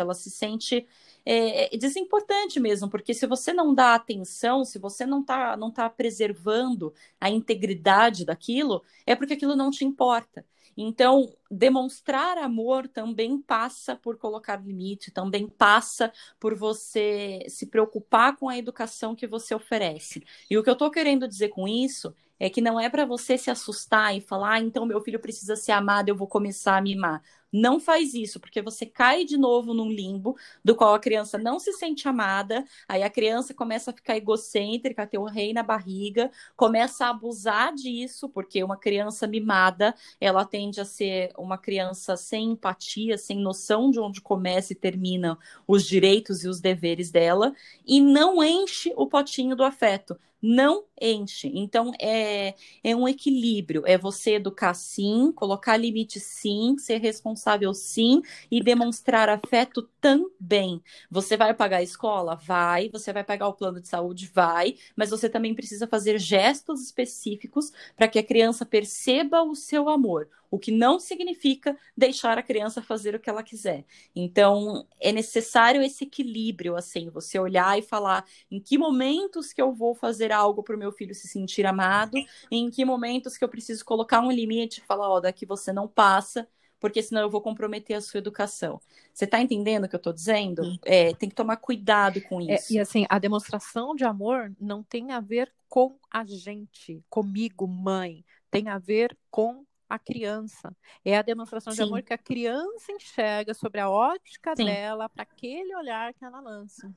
ela 0.00 0.14
se 0.14 0.30
sente 0.30 0.86
é, 1.24 1.74
é 1.74 1.78
desimportante 1.78 2.58
mesmo, 2.58 2.88
porque 2.90 3.14
se 3.14 3.26
você 3.26 3.52
não 3.52 3.74
dá 3.74 3.94
atenção, 3.94 4.64
se 4.64 4.78
você 4.78 5.06
não 5.06 5.20
está 5.20 5.56
não 5.56 5.70
tá 5.70 5.88
preservando 5.88 6.92
a 7.20 7.30
integridade 7.30 8.24
daquilo, 8.24 8.82
é 9.06 9.14
porque 9.14 9.34
aquilo 9.34 9.56
não 9.56 9.70
te 9.70 9.84
importa. 9.84 10.44
Então, 10.76 11.34
demonstrar 11.50 12.38
amor 12.38 12.88
também 12.88 13.40
passa 13.40 13.94
por 13.96 14.16
colocar 14.16 14.56
limite, 14.56 15.10
também 15.10 15.46
passa 15.48 16.12
por 16.40 16.54
você 16.54 17.44
se 17.48 17.66
preocupar 17.66 18.36
com 18.36 18.48
a 18.48 18.56
educação 18.56 19.14
que 19.14 19.26
você 19.26 19.54
oferece. 19.54 20.24
E 20.50 20.56
o 20.56 20.62
que 20.62 20.70
eu 20.70 20.74
estou 20.74 20.90
querendo 20.90 21.28
dizer 21.28 21.50
com 21.50 21.68
isso 21.68 22.14
é 22.40 22.50
que 22.50 22.60
não 22.60 22.80
é 22.80 22.88
para 22.88 23.04
você 23.04 23.38
se 23.38 23.50
assustar 23.50 24.16
e 24.16 24.20
falar, 24.20 24.54
ah, 24.54 24.60
então 24.60 24.86
meu 24.86 25.00
filho 25.00 25.20
precisa 25.20 25.54
ser 25.56 25.72
amado, 25.72 26.08
eu 26.08 26.16
vou 26.16 26.26
começar 26.26 26.76
a 26.76 26.80
mimar. 26.80 27.22
Não 27.52 27.78
faz 27.78 28.14
isso, 28.14 28.40
porque 28.40 28.62
você 28.62 28.86
cai 28.86 29.24
de 29.26 29.36
novo 29.36 29.74
num 29.74 29.90
limbo 29.90 30.36
do 30.64 30.74
qual 30.74 30.94
a 30.94 30.98
criança 30.98 31.36
não 31.36 31.58
se 31.58 31.72
sente 31.74 32.08
amada, 32.08 32.64
aí 32.88 33.02
a 33.02 33.10
criança 33.10 33.52
começa 33.52 33.90
a 33.90 33.94
ficar 33.94 34.16
egocêntrica, 34.16 35.06
ter 35.06 35.18
o 35.18 35.24
rei 35.24 35.52
na 35.52 35.62
barriga, 35.62 36.30
começa 36.56 37.04
a 37.04 37.10
abusar 37.10 37.74
disso, 37.74 38.28
porque 38.30 38.64
uma 38.64 38.76
criança 38.76 39.26
mimada, 39.26 39.94
ela 40.18 40.46
tende 40.46 40.80
a 40.80 40.84
ser 40.84 41.30
uma 41.36 41.58
criança 41.58 42.16
sem 42.16 42.52
empatia, 42.52 43.18
sem 43.18 43.38
noção 43.38 43.90
de 43.90 44.00
onde 44.00 44.22
começa 44.22 44.72
e 44.72 44.76
termina 44.76 45.38
os 45.66 45.84
direitos 45.84 46.44
e 46.44 46.48
os 46.48 46.58
deveres 46.60 47.10
dela, 47.10 47.54
e 47.86 48.00
não 48.00 48.42
enche 48.42 48.92
o 48.96 49.06
potinho 49.06 49.54
do 49.54 49.62
afeto 49.64 50.18
não 50.42 50.84
enche. 51.00 51.50
Então, 51.54 51.92
é, 52.00 52.54
é 52.82 52.96
um 52.96 53.06
equilíbrio. 53.08 53.82
É 53.86 53.96
você 53.96 54.34
educar 54.34 54.74
sim, 54.74 55.32
colocar 55.32 55.76
limite 55.76 56.18
sim, 56.20 56.76
ser 56.78 56.98
responsável 56.98 57.72
sim 57.74 58.20
e 58.50 58.62
demonstrar 58.62 59.28
afeto 59.28 59.82
também. 60.00 60.82
Você 61.10 61.36
vai 61.36 61.54
pagar 61.54 61.78
a 61.78 61.82
escola? 61.82 62.34
Vai. 62.34 62.88
Você 62.90 63.12
vai 63.12 63.24
pagar 63.24 63.48
o 63.48 63.54
plano 63.54 63.80
de 63.80 63.88
saúde? 63.88 64.30
Vai. 64.34 64.76
Mas 64.96 65.10
você 65.10 65.28
também 65.28 65.54
precisa 65.54 65.86
fazer 65.86 66.18
gestos 66.18 66.82
específicos 66.82 67.72
para 67.96 68.08
que 68.08 68.18
a 68.18 68.22
criança 68.24 68.66
perceba 68.66 69.42
o 69.42 69.54
seu 69.54 69.88
amor 69.88 70.28
o 70.52 70.58
que 70.58 70.70
não 70.70 71.00
significa 71.00 71.74
deixar 71.96 72.36
a 72.36 72.42
criança 72.42 72.82
fazer 72.82 73.14
o 73.14 73.18
que 73.18 73.30
ela 73.30 73.42
quiser. 73.42 73.86
Então, 74.14 74.86
é 75.00 75.10
necessário 75.10 75.80
esse 75.80 76.04
equilíbrio, 76.04 76.76
assim, 76.76 77.08
você 77.08 77.38
olhar 77.38 77.78
e 77.78 77.82
falar 77.82 78.26
em 78.50 78.60
que 78.60 78.76
momentos 78.76 79.50
que 79.50 79.62
eu 79.62 79.72
vou 79.72 79.94
fazer 79.94 80.30
algo 80.30 80.62
para 80.62 80.76
o 80.76 80.78
meu 80.78 80.92
filho 80.92 81.14
se 81.14 81.26
sentir 81.26 81.64
amado, 81.64 82.18
em 82.50 82.68
que 82.68 82.84
momentos 82.84 83.38
que 83.38 83.42
eu 83.42 83.48
preciso 83.48 83.82
colocar 83.82 84.20
um 84.20 84.30
limite 84.30 84.80
e 84.80 84.84
falar, 84.84 85.08
ó, 85.08 85.16
oh, 85.16 85.20
daqui 85.22 85.46
você 85.46 85.72
não 85.72 85.88
passa, 85.88 86.46
porque 86.78 87.02
senão 87.02 87.22
eu 87.22 87.30
vou 87.30 87.40
comprometer 87.40 87.96
a 87.96 88.02
sua 88.02 88.18
educação. 88.18 88.78
Você 89.14 89.24
está 89.24 89.40
entendendo 89.40 89.84
o 89.84 89.88
que 89.88 89.94
eu 89.94 89.98
estou 89.98 90.12
dizendo? 90.12 90.78
É, 90.84 91.14
tem 91.14 91.30
que 91.30 91.34
tomar 91.34 91.56
cuidado 91.56 92.20
com 92.28 92.42
é, 92.42 92.56
isso. 92.56 92.74
É, 92.74 92.76
e 92.76 92.78
assim, 92.78 93.06
a 93.08 93.18
demonstração 93.18 93.94
de 93.94 94.04
amor 94.04 94.52
não 94.60 94.82
tem 94.82 95.12
a 95.12 95.20
ver 95.20 95.50
com 95.66 95.96
a 96.10 96.26
gente, 96.26 97.02
comigo, 97.08 97.66
mãe. 97.66 98.22
Tem 98.50 98.68
a 98.68 98.78
ver 98.78 99.16
com 99.30 99.64
a 99.94 99.98
criança. 99.98 100.74
É 101.04 101.18
a 101.18 101.22
demonstração 101.22 101.72
Sim. 101.72 101.76
de 101.76 101.82
amor 101.82 102.02
que 102.02 102.14
a 102.14 102.18
criança 102.18 102.92
enxerga 102.92 103.52
sobre 103.52 103.78
a 103.78 103.90
ótica 103.90 104.56
Sim. 104.56 104.64
dela, 104.64 105.08
para 105.08 105.22
aquele 105.22 105.74
olhar 105.76 106.14
que 106.14 106.24
ela 106.24 106.40
lança. 106.40 106.90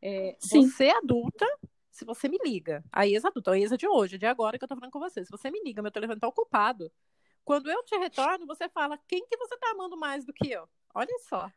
É, 0.00 0.36
você 0.40 0.88
adulta 0.88 1.46
se 1.90 2.02
você 2.04 2.28
me 2.28 2.38
liga, 2.42 2.82
a 2.90 3.06
ex-adulta, 3.06 3.50
a 3.50 3.58
ex 3.58 3.76
de 3.76 3.86
hoje, 3.86 4.16
de 4.16 4.24
agora 4.24 4.58
que 4.58 4.64
eu 4.64 4.68
tô 4.68 4.74
falando 4.74 4.90
com 4.90 4.98
você, 4.98 5.22
se 5.22 5.30
você 5.30 5.50
me 5.50 5.62
liga, 5.62 5.82
meu 5.82 5.90
telefone 5.90 6.18
tá 6.18 6.28
ocupado, 6.28 6.90
quando 7.44 7.70
eu 7.70 7.84
te 7.84 7.94
retorno, 7.98 8.46
você 8.46 8.70
fala, 8.70 8.98
quem 9.06 9.26
que 9.26 9.36
você 9.36 9.56
tá 9.58 9.72
amando 9.72 9.98
mais 9.98 10.24
do 10.24 10.32
que 10.32 10.50
eu? 10.50 10.66
Olha 10.94 11.14
só. 11.28 11.50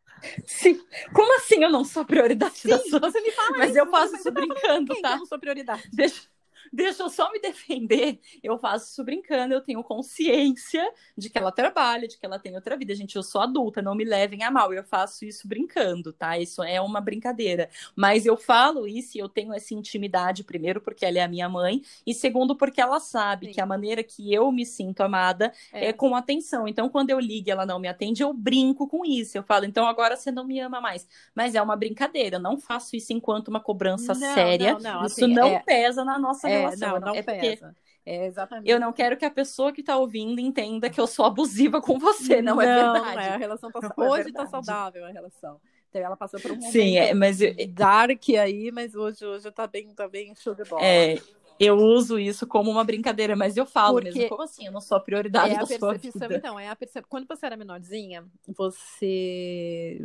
Sim. 0.46 0.80
Como 1.14 1.38
assim 1.38 1.64
eu 1.64 1.72
não 1.72 1.86
sou 1.86 2.04
prioridade 2.04 2.56
Sim, 2.56 2.70
da 2.70 2.80
sua? 2.80 3.00
você 3.00 3.22
me 3.22 3.32
fala 3.32 3.58
Mas 3.58 3.70
isso, 3.70 3.80
eu 3.80 3.88
faço 3.88 4.16
isso 4.16 4.32
brincando, 4.32 5.02
tá? 5.02 5.14
eu 5.14 5.18
não 5.20 5.26
sou 5.26 5.40
prioridade? 5.40 5.84
Deixa, 5.94 6.28
deixa 6.74 7.04
eu 7.04 7.10
só 7.10 7.32
me 7.32 7.40
defender. 7.40 8.20
Eu 8.42 8.58
faço 8.58 8.88
isso 8.92 9.04
brincando, 9.04 9.54
eu 9.54 9.62
tenho 9.62 9.84
consciência 9.84 10.84
de 11.18 11.30
que 11.30 11.38
ela 11.38 11.52
trabalha, 11.52 12.08
de 12.08 12.18
que 12.18 12.26
ela 12.26 12.40
tem 12.40 12.56
outra 12.56 12.76
vida. 12.76 12.96
Gente, 12.96 13.16
eu 13.16 13.24
sou 13.24 13.42
adulta, 13.42 13.82
não 13.82 13.96
me 13.96 14.04
levem 14.04 14.44
a 14.44 14.52
mal. 14.52 14.74
Eu 14.74 14.84
faço 14.84 15.24
isso 15.26 15.48
brincando, 15.48 16.12
tá? 16.12 16.38
Isso 16.38 16.64
é 16.64 16.82
uma 16.82 17.00
brincadeira. 17.00 17.70
Mas 17.96 18.26
eu 18.26 18.36
falo 18.36 18.88
isso 18.88 19.18
e 19.18 19.22
eu 19.22 19.30
tenho 19.30 19.54
essa 19.54 19.74
intimidade, 19.74 20.44
primeiro, 20.44 20.82
porque 20.82 21.06
ela 21.06 21.20
é 21.20 21.22
a 21.22 21.28
minha 21.28 21.48
mãe, 21.48 21.82
e 22.06 22.14
segundo, 22.14 22.56
porque 22.56 22.82
ela 22.82 23.00
sabe 23.00 23.48
Sim. 23.48 23.52
que 23.54 23.62
a 23.62 23.66
maneira 23.66 24.04
que 24.04 24.34
eu 24.34 24.52
me 24.52 24.66
sinto 24.66 25.02
amada 25.02 25.54
é. 25.72 25.88
É. 25.90 25.94
com 25.94 26.16
atenção. 26.16 26.68
Então, 26.68 26.90
quando 26.90 27.10
eu 27.12 27.20
ligo 27.20 27.50
e 27.50 27.52
ela 27.52 27.66
não 27.66 27.80
me 27.80 27.88
atende, 27.88 28.24
eu 28.24 28.34
brinco 28.34 28.88
com 28.88 29.06
isso. 29.06 29.38
Eu 29.38 29.44
falo, 29.44 29.66
então 29.66 29.86
agora 29.86 30.16
você 30.16 30.32
não 30.32 30.46
me 30.46 30.60
ama 30.60 30.82
mais. 30.82 31.08
Mas 31.36 31.56
é 31.56 31.62
uma 31.62 31.76
brincadeira. 31.76 32.38
Eu 32.38 32.42
não 32.42 32.58
faço 32.58 32.96
isso 32.96 33.14
enquanto 33.14 33.50
uma 33.50 33.60
cobrança 33.60 34.14
Não, 34.14 34.34
séria. 34.34 34.74
não, 34.74 34.80
não, 34.80 35.06
isso 35.06 35.24
assim, 35.24 35.34
não 35.34 35.48
é- 35.48 35.60
pesa 35.60 36.04
na 36.04 36.18
nossa 36.18 36.50
É, 36.50 36.63
relação. 36.64 36.90
não, 36.90 36.96
Eu 36.96 37.02
não 37.02 37.16
é 37.16 37.22
pesa. 37.24 37.76
É 38.06 38.26
exatamente. 38.26 38.70
eu 38.70 38.80
não 38.80 38.92
quero 38.92 39.16
que 39.16 39.24
a 39.24 39.32
pessoa 39.32 39.72
que 39.72 39.82
tá 39.82 39.96
ouvindo 39.96 40.40
entenda 40.42 40.90
que 40.90 41.00
eu 41.00 41.08
sou 41.08 41.26
abusiva 41.26 41.82
com 41.82 41.98
você. 41.98 42.42
Não, 42.42 42.62
é 42.62 42.66
verdade. 42.66 43.16
Não 43.16 43.22
é, 43.22 43.30
a 43.30 43.38
relação 43.38 43.72
tá 43.72 43.80
Não 43.82 44.06
é 44.06 44.10
Hoje 44.10 44.32
tá 44.34 44.44
verdade. 44.44 44.50
saudável 44.50 45.06
a 45.06 45.10
relação. 45.10 45.62
Então, 45.90 46.02
ela 46.02 46.18
passou 46.18 46.40
por 46.40 46.52
um 46.52 46.56
momento 46.56 46.72
Sim, 46.72 46.98
é, 46.98 47.14
mas 47.14 47.40
eu, 47.40 47.54
dark 47.70 48.22
aí, 48.30 48.72
mas 48.72 48.96
hoje, 48.96 49.24
hoje 49.26 49.50
tá 49.52 49.68
bem, 49.68 49.94
tá 49.94 50.08
bem 50.08 50.34
show 50.36 50.56
de 50.56 50.64
bola. 50.66 50.84
é, 50.84 51.16
eu 51.60 51.78
uso 51.78 52.20
isso 52.20 52.48
como 52.48 52.70
uma 52.72 52.84
brincadeira, 52.84 53.36
mas 53.36 53.56
eu 53.56 53.66
falo 53.66 54.02
Porque 54.02 54.12
mesmo. 54.12 54.30
Como 54.30 54.42
assim? 54.42 54.66
Eu 54.66 54.72
não 54.72 54.82
sou 54.82 54.98
a 54.98 55.00
prioridade 55.00 55.54
É 55.54 55.58
a 55.58 55.60
da 55.60 55.66
sua 55.66 55.92
percepção, 55.92 56.28
vida. 56.28 56.36
então, 56.36 56.60
é 56.60 56.70
a 56.70 56.76
percepção. 56.76 57.10
Quando 57.10 57.28
você 57.28 57.46
era 57.46 57.56
menorzinha, 57.56 58.26
você. 58.48 60.00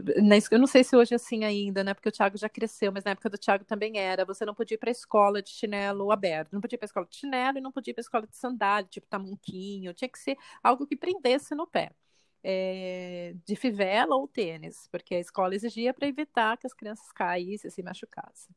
Eu 0.50 0.58
não 0.58 0.66
sei 0.66 0.84
se 0.84 0.96
hoje 0.96 1.14
é 1.14 1.16
assim 1.16 1.44
ainda, 1.44 1.82
né? 1.82 1.94
Porque 1.94 2.08
o 2.08 2.12
Thiago 2.12 2.36
já 2.36 2.48
cresceu, 2.48 2.92
mas 2.92 3.04
na 3.04 3.12
época 3.12 3.30
do 3.30 3.38
Thiago 3.38 3.64
também 3.64 3.98
era. 3.98 4.24
Você 4.24 4.44
não 4.44 4.54
podia 4.54 4.74
ir 4.74 4.78
pra 4.78 4.90
escola 4.90 5.42
de 5.42 5.50
chinelo 5.50 6.10
aberto. 6.12 6.52
Não 6.52 6.60
podia 6.60 6.76
ir 6.76 6.78
pra 6.78 6.86
escola 6.86 7.06
de 7.08 7.16
chinelo 7.16 7.58
e 7.58 7.60
não 7.60 7.72
podia 7.72 7.92
ir 7.92 7.94
pra 7.94 8.02
escola 8.02 8.26
de 8.26 8.36
sandália, 8.36 8.88
tipo 8.90 9.06
tamanquinho. 9.06 9.94
Tinha 9.94 10.08
que 10.08 10.18
ser 10.18 10.36
algo 10.62 10.86
que 10.86 10.96
prendesse 10.96 11.54
no 11.54 11.66
pé. 11.66 11.90
É, 12.42 13.34
de 13.44 13.56
fivela 13.56 14.14
ou 14.14 14.28
tênis, 14.28 14.88
porque 14.92 15.16
a 15.16 15.20
escola 15.20 15.56
exigia 15.56 15.92
para 15.92 16.06
evitar 16.06 16.56
que 16.56 16.66
as 16.68 16.72
crianças 16.72 17.10
caíssem, 17.10 17.68
se 17.68 17.82
machucassem. 17.82 18.54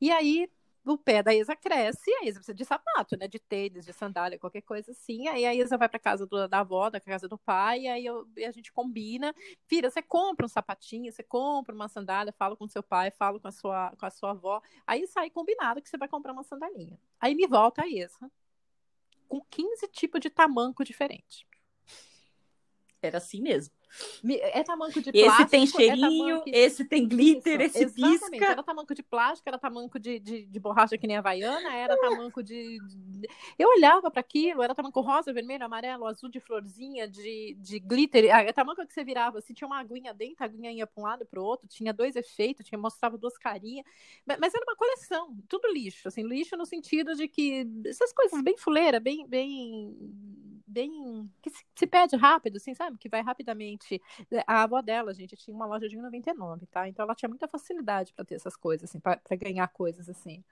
E 0.00 0.12
aí 0.12 0.48
o 0.92 0.98
pé 0.98 1.22
da 1.22 1.34
Isa 1.34 1.56
cresce, 1.56 2.10
a 2.14 2.24
Isa 2.24 2.38
precisa 2.38 2.54
de 2.54 2.64
sapato, 2.64 3.16
né? 3.16 3.26
De 3.26 3.38
tênis, 3.38 3.84
de 3.84 3.92
sandália, 3.92 4.38
qualquer 4.38 4.62
coisa 4.62 4.92
assim. 4.92 5.26
Aí 5.28 5.44
a 5.44 5.54
Isa 5.54 5.76
vai 5.76 5.88
para 5.88 5.98
casa 5.98 6.26
do- 6.26 6.46
da 6.48 6.60
avó, 6.60 6.88
da 6.88 7.00
casa 7.00 7.28
do 7.28 7.36
pai, 7.36 7.80
e 7.82 7.88
aí 7.88 8.06
eu- 8.06 8.26
a 8.46 8.50
gente 8.52 8.72
combina. 8.72 9.34
Filha, 9.66 9.90
você 9.90 10.00
compra 10.00 10.46
um 10.46 10.48
sapatinho, 10.48 11.12
você 11.12 11.22
compra 11.22 11.74
uma 11.74 11.88
sandália, 11.88 12.32
fala 12.32 12.56
com 12.56 12.68
seu 12.68 12.82
pai, 12.82 13.10
fala 13.10 13.40
com 13.40 13.48
a 13.48 13.52
sua, 13.52 13.92
com 13.98 14.06
a 14.06 14.10
sua 14.10 14.30
avó. 14.30 14.62
Aí 14.86 15.06
sai 15.06 15.28
combinado 15.28 15.82
que 15.82 15.88
você 15.88 15.98
vai 15.98 16.08
comprar 16.08 16.32
uma 16.32 16.44
sandalinha. 16.44 16.98
Aí 17.20 17.34
me 17.34 17.46
volta 17.46 17.82
a 17.82 17.88
Isa 17.88 18.30
com 19.28 19.40
15 19.50 19.88
tipos 19.88 20.20
de 20.20 20.30
tamanco 20.30 20.84
diferente. 20.84 21.46
Era 23.02 23.18
assim 23.18 23.42
mesmo. 23.42 23.75
É 24.52 24.62
tamanco 24.62 25.00
de 25.00 25.10
Esse 25.10 25.24
plástico. 25.24 25.50
tem 25.50 25.62
é 25.62 25.66
cheirinho, 25.66 26.26
tamanco- 26.36 26.50
esse 26.52 26.84
tem 26.84 27.08
glitter, 27.08 27.60
Isso, 27.60 27.78
esse 27.78 27.84
exatamente. 27.84 28.30
pisca. 28.32 28.44
Era 28.52 28.62
tamanco 28.62 28.94
de 28.94 29.02
plástico, 29.02 29.48
era 29.48 29.58
tamanco 29.58 29.98
de, 29.98 30.18
de, 30.18 30.46
de 30.46 30.60
borracha 30.60 30.98
que 30.98 31.06
nem 31.06 31.16
a 31.16 31.20
Havaiana, 31.20 31.72
era 31.74 31.96
tamanco 31.96 32.42
de. 32.42 32.78
Eu 33.58 33.68
olhava 33.68 34.10
para 34.10 34.20
aquilo, 34.20 34.62
era 34.62 34.74
tamanco 34.74 35.00
rosa, 35.00 35.32
vermelho, 35.32 35.64
amarelo, 35.64 36.06
azul 36.06 36.28
de 36.28 36.40
florzinha, 36.40 37.08
de, 37.08 37.56
de 37.60 37.78
glitter. 37.78 38.34
Ah, 38.34 38.42
É 38.42 38.52
tamanco 38.52 38.84
que 38.86 38.92
você 38.92 39.04
virava, 39.04 39.38
assim, 39.38 39.54
tinha 39.54 39.66
uma 39.66 39.78
aguinha 39.78 40.12
dentro, 40.12 40.42
a 40.42 40.46
aguinha 40.46 40.72
ia 40.72 40.86
para 40.86 41.00
um 41.00 41.04
lado 41.06 41.22
e 41.22 41.26
para 41.26 41.40
o 41.40 41.44
outro, 41.44 41.68
tinha 41.68 41.92
dois 41.92 42.16
efeitos, 42.16 42.66
tinha, 42.66 42.78
mostrava 42.78 43.16
duas 43.16 43.36
carinhas. 43.38 43.84
Mas, 44.26 44.38
mas 44.38 44.54
era 44.54 44.64
uma 44.64 44.76
coleção, 44.76 45.36
tudo 45.48 45.72
lixo, 45.72 46.08
assim, 46.08 46.22
lixo 46.22 46.56
no 46.56 46.66
sentido 46.66 47.14
de 47.14 47.28
que 47.28 47.66
essas 47.86 48.12
coisas 48.12 48.42
bem 48.42 48.56
fuleira, 48.56 49.00
bem. 49.00 49.26
bem 49.26 49.94
bem 50.68 51.30
que 51.40 51.48
se, 51.50 51.64
se 51.74 51.86
perde 51.86 52.16
rápido, 52.16 52.56
assim, 52.56 52.74
sabe? 52.74 52.98
Que 52.98 53.08
vai 53.08 53.22
rapidamente. 53.22 53.75
A 54.46 54.62
avó 54.62 54.80
dela, 54.82 55.12
gente, 55.14 55.36
tinha 55.36 55.54
uma 55.54 55.66
loja 55.66 55.88
de 55.88 55.96
1,99, 55.96 56.66
tá? 56.66 56.88
Então 56.88 57.04
ela 57.04 57.14
tinha 57.14 57.28
muita 57.28 57.48
facilidade 57.48 58.12
para 58.12 58.24
ter 58.24 58.34
essas 58.34 58.56
coisas, 58.56 58.88
assim, 58.88 59.00
para 59.00 59.20
ganhar 59.36 59.68
coisas 59.68 60.08
assim. 60.08 60.42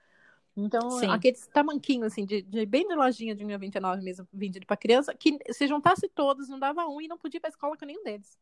Então, 0.57 0.89
Sim. 0.89 1.09
aqueles 1.09 1.45
tamanquinhos, 1.47 2.07
assim, 2.07 2.25
de, 2.25 2.41
de 2.41 2.65
bem 2.65 2.87
de 2.87 2.95
lojinha 2.95 3.35
de 3.35 3.43
1,99 3.43 4.01
mesmo, 4.01 4.27
vendido 4.31 4.65
para 4.65 4.77
criança, 4.77 5.13
que 5.13 5.37
se 5.51 5.67
juntasse 5.67 6.07
todos, 6.07 6.47
não 6.47 6.57
dava 6.57 6.87
um 6.87 7.01
e 7.01 7.07
não 7.07 7.17
podia 7.17 7.37
ir 7.37 7.41
para 7.41 7.49
escola 7.49 7.75
com 7.77 7.85
nenhum 7.85 8.03
deles. 8.03 8.39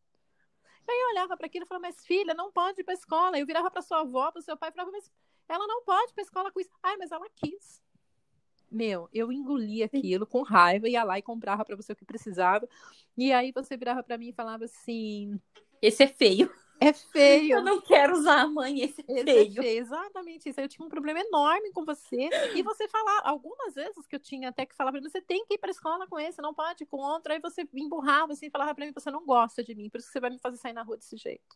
Aí 0.87 0.99
eu 1.01 1.09
olhava 1.09 1.35
para 1.35 1.47
aquilo 1.47 1.65
e 1.65 1.67
falava, 1.67 1.87
mas 1.87 2.05
filha, 2.05 2.33
não 2.33 2.51
pode 2.51 2.81
ir 2.81 2.83
para 2.83 2.93
escola. 2.93 3.39
Eu 3.39 3.45
virava 3.45 3.71
para 3.71 3.81
sua 3.81 4.01
avó, 4.01 4.31
para 4.31 4.41
seu 4.41 4.55
pai, 4.57 4.69
e 4.69 4.73
falava, 4.73 4.91
mas 4.91 5.09
ela 5.47 5.65
não 5.65 5.83
pode 5.83 6.11
ir 6.11 6.13
para 6.13 6.23
escola 6.23 6.51
com 6.51 6.59
isso. 6.59 6.69
Ai, 6.83 6.97
mas 6.97 7.11
ela 7.11 7.27
quis. 7.35 7.81
Meu, 8.73 9.07
eu 9.13 9.31
engolia 9.31 9.85
aquilo 9.85 10.25
com 10.25 10.41
raiva, 10.41 10.89
ia 10.89 11.03
lá 11.03 11.19
e 11.19 11.21
comprava 11.21 11.63
para 11.63 11.75
você 11.75 11.93
o 11.93 11.95
que 11.95 12.03
precisava. 12.03 12.67
E 13.15 13.31
aí 13.31 13.51
você 13.51 13.77
virava 13.77 14.01
para 14.01 14.17
mim 14.17 14.29
e 14.29 14.33
falava 14.33 14.65
assim: 14.65 15.39
Esse 15.81 16.03
é 16.03 16.07
feio. 16.07 16.51
é 16.79 16.91
feio. 16.91 17.57
Eu 17.57 17.63
não 17.63 17.79
quero 17.79 18.13
usar 18.13 18.41
a 18.41 18.47
mãe, 18.47 18.81
esse 18.81 19.01
é 19.01 19.11
Esse 19.13 19.21
é 19.21 19.23
feio. 19.25 19.61
feio, 19.61 19.79
exatamente 19.79 20.49
isso. 20.49 20.59
Aí 20.59 20.65
Eu 20.65 20.69
tinha 20.69 20.85
um 20.85 20.89
problema 20.89 21.19
enorme 21.19 21.71
com 21.71 21.85
você. 21.85 22.29
E 22.55 22.63
você 22.63 22.87
falar, 22.87 23.21
algumas 23.23 23.75
vezes 23.75 24.07
que 24.07 24.15
eu 24.15 24.19
tinha 24.19 24.49
até 24.49 24.65
que 24.65 24.75
falar 24.75 24.91
pra 24.91 24.99
mim, 24.99 25.07
você 25.07 25.21
tem 25.21 25.45
que 25.45 25.53
ir 25.53 25.57
pra 25.59 25.69
escola 25.71 26.07
com 26.07 26.19
esse, 26.19 26.41
não 26.41 26.53
pode 26.53 26.85
outro. 26.91 27.31
Aí 27.31 27.39
você 27.39 27.63
me 27.71 27.83
emburrava 27.83 28.33
assim, 28.33 28.47
e 28.47 28.51
falava 28.51 28.73
pra 28.73 28.85
mim, 28.85 28.91
você 28.91 29.11
não 29.11 29.25
gosta 29.25 29.63
de 29.63 29.75
mim, 29.75 29.89
por 29.89 29.99
isso 29.99 30.07
que 30.07 30.13
você 30.13 30.19
vai 30.19 30.29
me 30.31 30.39
fazer 30.39 30.57
sair 30.57 30.73
na 30.73 30.83
rua 30.83 30.97
desse 30.97 31.15
jeito. 31.15 31.55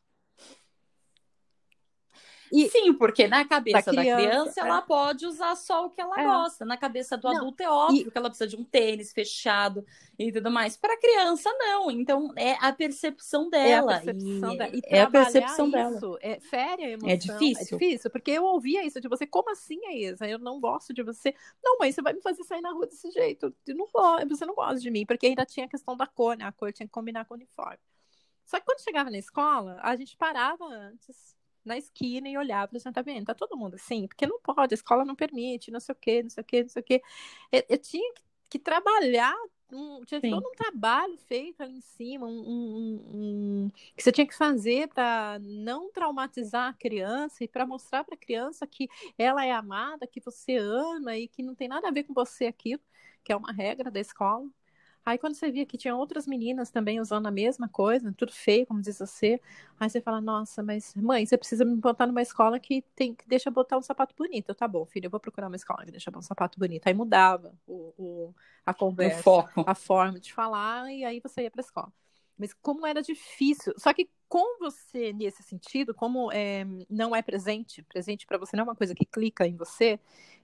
E- 2.52 2.70
Sim, 2.70 2.94
porque 2.94 3.28
na 3.28 3.44
cabeça 3.46 3.92
da 3.92 3.98
Da 3.98 4.02
criança, 4.02 4.28
criança, 4.30 4.62
ela 4.62 4.78
é. 4.80 4.82
pode 4.82 5.26
usar 5.26 5.56
só 5.56 5.86
o 5.86 5.90
que 5.90 6.00
ela 6.02 6.20
É. 6.20 6.24
gosta. 6.24 6.66
Na 6.66 6.78
cabeça 6.78 7.18
do 7.18 7.28
Não, 7.28 7.38
adulto 7.38 7.64
é 7.64 7.70
óbvio 7.70 8.12
que 8.12 8.18
ela 8.18 8.30
precisa 8.30 8.48
de 8.48 8.56
um 8.56 8.64
tênis 8.64 9.12
fechado 9.12 9.86
e 10.18 10.32
tudo 10.32 10.50
mais. 10.50 10.78
Para 10.78 10.94
a 10.94 10.98
criança, 11.00 11.50
não. 11.60 11.92
Então 11.92 12.32
é 12.36 12.54
a 12.60 12.72
percepção 12.74 13.50
dela. 13.50 13.94
É 13.94 13.96
a 13.96 14.02
percepção 14.02 14.54
e 14.54 14.58
dela. 14.58 14.72
E 14.76 14.82
é 14.86 15.02
a 15.02 15.10
percepção 15.10 15.70
dela. 15.70 15.96
isso 15.96 16.18
é 16.22 16.40
fere 16.40 16.84
a 16.84 16.90
emoção. 16.92 17.10
É 17.10 17.16
difícil. 17.18 17.78
É 17.78 17.80
difícil, 17.80 18.10
porque 18.12 18.32
eu 18.32 18.44
ouvia 18.46 18.86
isso 18.86 19.00
de 19.02 19.08
você, 19.08 19.26
como 19.28 19.52
assim, 19.52 19.80
Isa? 19.94 20.28
Eu 20.28 20.40
não 20.40 20.60
gosto 20.60 20.94
de 20.94 21.04
você. 21.04 21.34
Não, 21.64 21.78
mãe, 21.78 21.92
você 21.92 22.02
vai 22.02 22.14
me 22.14 22.22
fazer 22.22 22.44
sair 22.44 22.62
na 22.62 22.72
rua 22.72 22.88
desse 22.88 23.12
jeito. 23.12 23.54
Eu 23.66 23.76
não 23.76 23.88
gosto, 23.94 24.28
você 24.30 24.46
não 24.46 24.56
gosta 24.56 24.80
de 24.80 24.90
mim, 24.92 25.06
porque 25.06 25.28
ainda 25.28 25.46
tinha 25.46 25.66
a 25.66 25.70
questão 25.70 25.96
da 25.96 26.08
cor, 26.08 26.36
né? 26.38 26.46
A 26.46 26.52
cor 26.52 26.72
tinha 26.74 26.88
que 26.88 26.92
combinar 26.94 27.26
com 27.26 27.34
o 27.34 27.38
uniforme. 27.38 27.78
Só 28.46 28.60
que 28.60 28.66
quando 28.66 28.82
chegava 28.82 29.10
na 29.12 29.18
escola, 29.18 29.78
a 29.84 29.96
gente 29.96 30.16
parava 30.16 30.64
antes 30.66 31.36
na 31.68 31.78
esquina 31.78 32.30
e 32.30 32.38
olhava 32.38 32.72
e 32.74 32.78
assim, 32.78 32.92
tá 32.92 33.02
vendo? 33.02 33.26
Tá 33.28 33.36
todo 33.36 33.58
mundo 33.58 33.76
assim, 33.76 34.08
porque 34.08 34.28
não 34.28 34.40
pode, 34.42 34.74
a 34.74 34.76
escola 34.76 35.06
não 35.06 35.16
permite, 35.16 35.72
não 35.72 35.80
sei 35.80 35.94
o 35.94 35.96
quê, 35.96 36.24
não 36.24 36.30
sei 36.30 36.42
o 36.42 36.46
quê, 36.46 36.62
não 36.64 36.70
sei 36.70 36.82
o 36.82 36.86
quê. 36.86 37.02
Eu, 37.52 37.64
eu 37.70 37.78
tinha 37.78 38.14
que, 38.50 38.60
trabalhar, 38.60 39.36
um, 39.72 40.04
tinha 40.06 40.22
Sim. 40.22 40.22
todo 40.22 40.48
um 40.48 40.56
trabalho 40.56 41.18
feito 41.18 41.62
ali 41.62 41.78
em 41.78 41.82
cima, 41.82 42.28
um- 42.28 43.66
um- 43.66 43.72
que 43.96 44.04
você 44.04 44.12
tinha 44.12 44.28
que 44.28 44.36
fazer 44.36 44.88
para 44.90 45.40
não 45.42 45.92
traumatizar 45.92 46.70
a 46.70 46.74
criança 46.74 47.44
e 47.44 47.48
para 47.48 47.66
mostrar 47.66 48.04
para 48.04 48.16
a 48.16 48.18
criança 48.18 48.66
que 48.68 48.90
ela 49.18 49.46
é 49.46 49.52
amada, 49.52 50.08
que 50.08 50.22
você 50.22 50.58
ama 50.58 51.18
e 51.18 51.28
que 51.28 51.44
não 51.44 51.56
tem 51.56 51.68
nada 51.68 51.88
a 51.88 51.92
ver 51.92 52.04
com 52.06 52.14
você 52.14 52.46
aquilo, 52.48 52.82
que 53.24 53.32
é 53.32 53.36
uma 53.36 53.52
regra 53.52 53.92
da 53.92 54.00
escola. 54.00 54.48
Aí 55.08 55.18
quando 55.18 55.36
você 55.36 55.50
via 55.52 55.66
que 55.66 55.78
tinha 55.78 55.96
outras 55.96 56.28
meninas 56.28 56.70
também 56.70 57.00
usando 57.00 57.28
a 57.28 57.32
mesma 57.32 57.70
coisa, 57.70 58.14
tudo 58.14 58.34
feio, 58.34 58.66
como 58.68 58.82
diz 58.82 59.00
você, 59.00 59.40
aí 59.80 59.90
você 59.90 60.02
fala, 60.02 60.20
nossa, 60.20 60.62
mas 60.62 60.94
mãe, 60.96 61.26
você 61.26 61.38
precisa 61.38 61.64
me 61.64 61.78
botar 61.78 62.06
numa 62.08 62.22
escola 62.22 62.60
que 62.60 62.82
tem 62.96 63.16
que 63.16 63.26
deixa 63.28 63.50
botar 63.50 63.78
um 63.78 63.82
sapato 63.82 64.14
bonito. 64.18 64.50
Eu, 64.50 64.56
tá 64.56 64.68
bom, 64.68 64.86
filho, 64.86 65.06
eu 65.08 65.10
vou 65.12 65.20
procurar 65.20 65.48
uma 65.48 65.56
escola 65.56 65.86
que 65.86 65.92
deixa 65.92 66.12
botar 66.12 66.20
um 66.20 66.22
sapato 66.24 66.60
bonito. 66.60 66.88
Aí 66.88 66.94
mudava 66.94 67.56
o, 67.66 67.94
o- 67.98 68.36
a 68.66 68.74
conversa 68.74 69.50
a 69.66 69.74
forma 69.76 70.20
de 70.20 70.34
falar 70.34 70.92
e 70.92 71.06
aí 71.06 71.20
você 71.22 71.44
ia 71.44 71.52
para 71.52 71.62
a 71.62 71.66
escola. 71.66 71.94
Mas 72.38 72.54
como 72.54 72.86
era 72.86 73.02
difícil. 73.02 73.74
Só 73.78 73.94
que 73.94 74.10
com 74.30 74.60
você, 74.60 75.14
nesse 75.14 75.42
sentido, 75.44 75.94
como 75.94 76.32
é, 76.32 76.66
não 76.90 77.16
é 77.16 77.22
presente, 77.22 77.82
presente 77.84 78.26
para 78.26 78.38
você 78.38 78.56
não 78.56 78.62
é 78.62 78.68
uma 78.68 78.76
coisa 78.76 78.94
que 78.94 79.06
clica 79.06 79.48
em 79.48 79.56
você, 79.56 80.00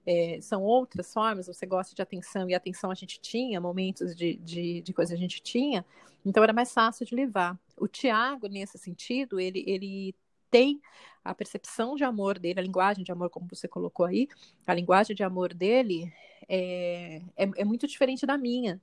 é, 0.05 0.39
são 0.41 0.63
outras 0.63 1.13
formas, 1.13 1.47
você 1.47 1.65
gosta 1.65 1.93
de 1.93 2.01
atenção 2.01 2.49
e 2.49 2.55
atenção 2.55 2.91
a 2.91 2.95
gente 2.95 3.19
tinha, 3.19 3.59
momentos 3.59 4.15
de, 4.15 4.35
de, 4.37 4.81
de 4.81 4.93
coisa 4.93 5.13
a 5.13 5.17
gente 5.17 5.41
tinha, 5.41 5.85
então 6.25 6.43
era 6.43 6.53
mais 6.53 6.73
fácil 6.73 7.05
de 7.05 7.13
levar. 7.13 7.59
O 7.77 7.87
Tiago, 7.87 8.47
nesse 8.47 8.77
sentido, 8.77 9.39
ele, 9.39 9.63
ele 9.67 10.15
tem 10.49 10.81
a 11.23 11.33
percepção 11.33 11.95
de 11.95 12.03
amor 12.03 12.37
dele, 12.37 12.59
a 12.59 12.63
linguagem 12.63 13.03
de 13.03 13.11
amor, 13.11 13.29
como 13.29 13.47
você 13.49 13.67
colocou 13.67 14.05
aí, 14.05 14.27
a 14.67 14.73
linguagem 14.73 15.15
de 15.15 15.23
amor 15.23 15.53
dele 15.53 16.13
é, 16.47 17.21
é, 17.35 17.49
é 17.57 17.65
muito 17.65 17.87
diferente 17.87 18.25
da 18.25 18.37
minha. 18.37 18.81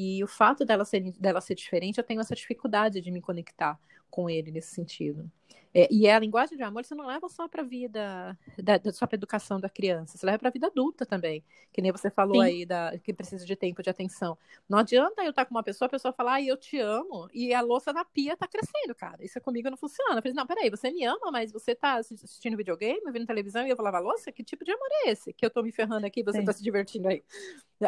E 0.00 0.24
o 0.24 0.26
fato 0.28 0.64
dela 0.64 0.84
ser, 0.84 1.12
dela 1.18 1.40
ser 1.40 1.54
diferente, 1.54 1.98
eu 1.98 2.04
tenho 2.04 2.20
essa 2.20 2.34
dificuldade 2.34 3.00
de 3.00 3.10
me 3.10 3.20
conectar 3.20 3.78
com 4.10 4.30
ele 4.30 4.50
nesse 4.50 4.74
sentido. 4.74 5.30
É, 5.72 5.88
e 5.90 6.06
é 6.06 6.14
a 6.14 6.18
linguagem 6.18 6.56
de 6.56 6.62
amor 6.64 6.84
você 6.84 6.94
não 6.96 7.06
leva 7.06 7.28
só 7.28 7.46
para 7.46 7.62
a 7.62 7.64
vida, 7.64 8.36
da, 8.58 8.92
só 8.92 9.06
para 9.06 9.16
educação 9.16 9.60
da 9.60 9.68
criança, 9.68 10.18
você 10.18 10.26
leva 10.26 10.38
para 10.38 10.48
a 10.48 10.52
vida 10.52 10.66
adulta 10.66 11.06
também. 11.06 11.44
Que 11.72 11.80
nem 11.80 11.92
você 11.92 12.10
falou 12.10 12.42
Sim. 12.42 12.42
aí, 12.42 12.66
da, 12.66 12.98
que 12.98 13.12
precisa 13.12 13.46
de 13.46 13.54
tempo, 13.54 13.82
de 13.82 13.88
atenção. 13.88 14.36
Não 14.68 14.78
adianta 14.78 15.22
eu 15.22 15.30
estar 15.30 15.44
com 15.44 15.54
uma 15.54 15.62
pessoa, 15.62 15.86
a 15.86 15.90
pessoa 15.90 16.12
falar, 16.12 16.34
ah, 16.34 16.42
eu 16.42 16.56
te 16.56 16.78
amo, 16.78 17.28
e 17.32 17.54
a 17.54 17.60
louça 17.60 17.92
na 17.92 18.04
pia 18.04 18.36
tá 18.36 18.48
crescendo, 18.48 18.94
cara. 18.96 19.24
Isso 19.24 19.40
comigo 19.40 19.70
não 19.70 19.76
funciona. 19.76 20.16
Eu 20.16 20.22
falei, 20.22 20.34
não, 20.34 20.46
peraí, 20.46 20.68
você 20.68 20.90
me 20.90 21.04
ama, 21.04 21.30
mas 21.30 21.52
você 21.52 21.74
tá 21.74 21.94
assistindo 21.94 22.56
videogame, 22.56 23.00
vendo 23.12 23.26
televisão 23.26 23.64
e 23.64 23.70
eu 23.70 23.76
vou 23.76 23.84
lavar 23.84 24.02
louça? 24.02 24.32
Que 24.32 24.42
tipo 24.42 24.64
de 24.64 24.72
amor 24.72 24.88
é 25.04 25.10
esse? 25.10 25.32
Que 25.32 25.46
eu 25.46 25.50
tô 25.50 25.62
me 25.62 25.70
ferrando 25.70 26.04
aqui 26.04 26.22
você 26.22 26.40
Sim. 26.40 26.44
tá 26.44 26.52
se 26.52 26.62
divertindo 26.62 27.08
aí. 27.08 27.22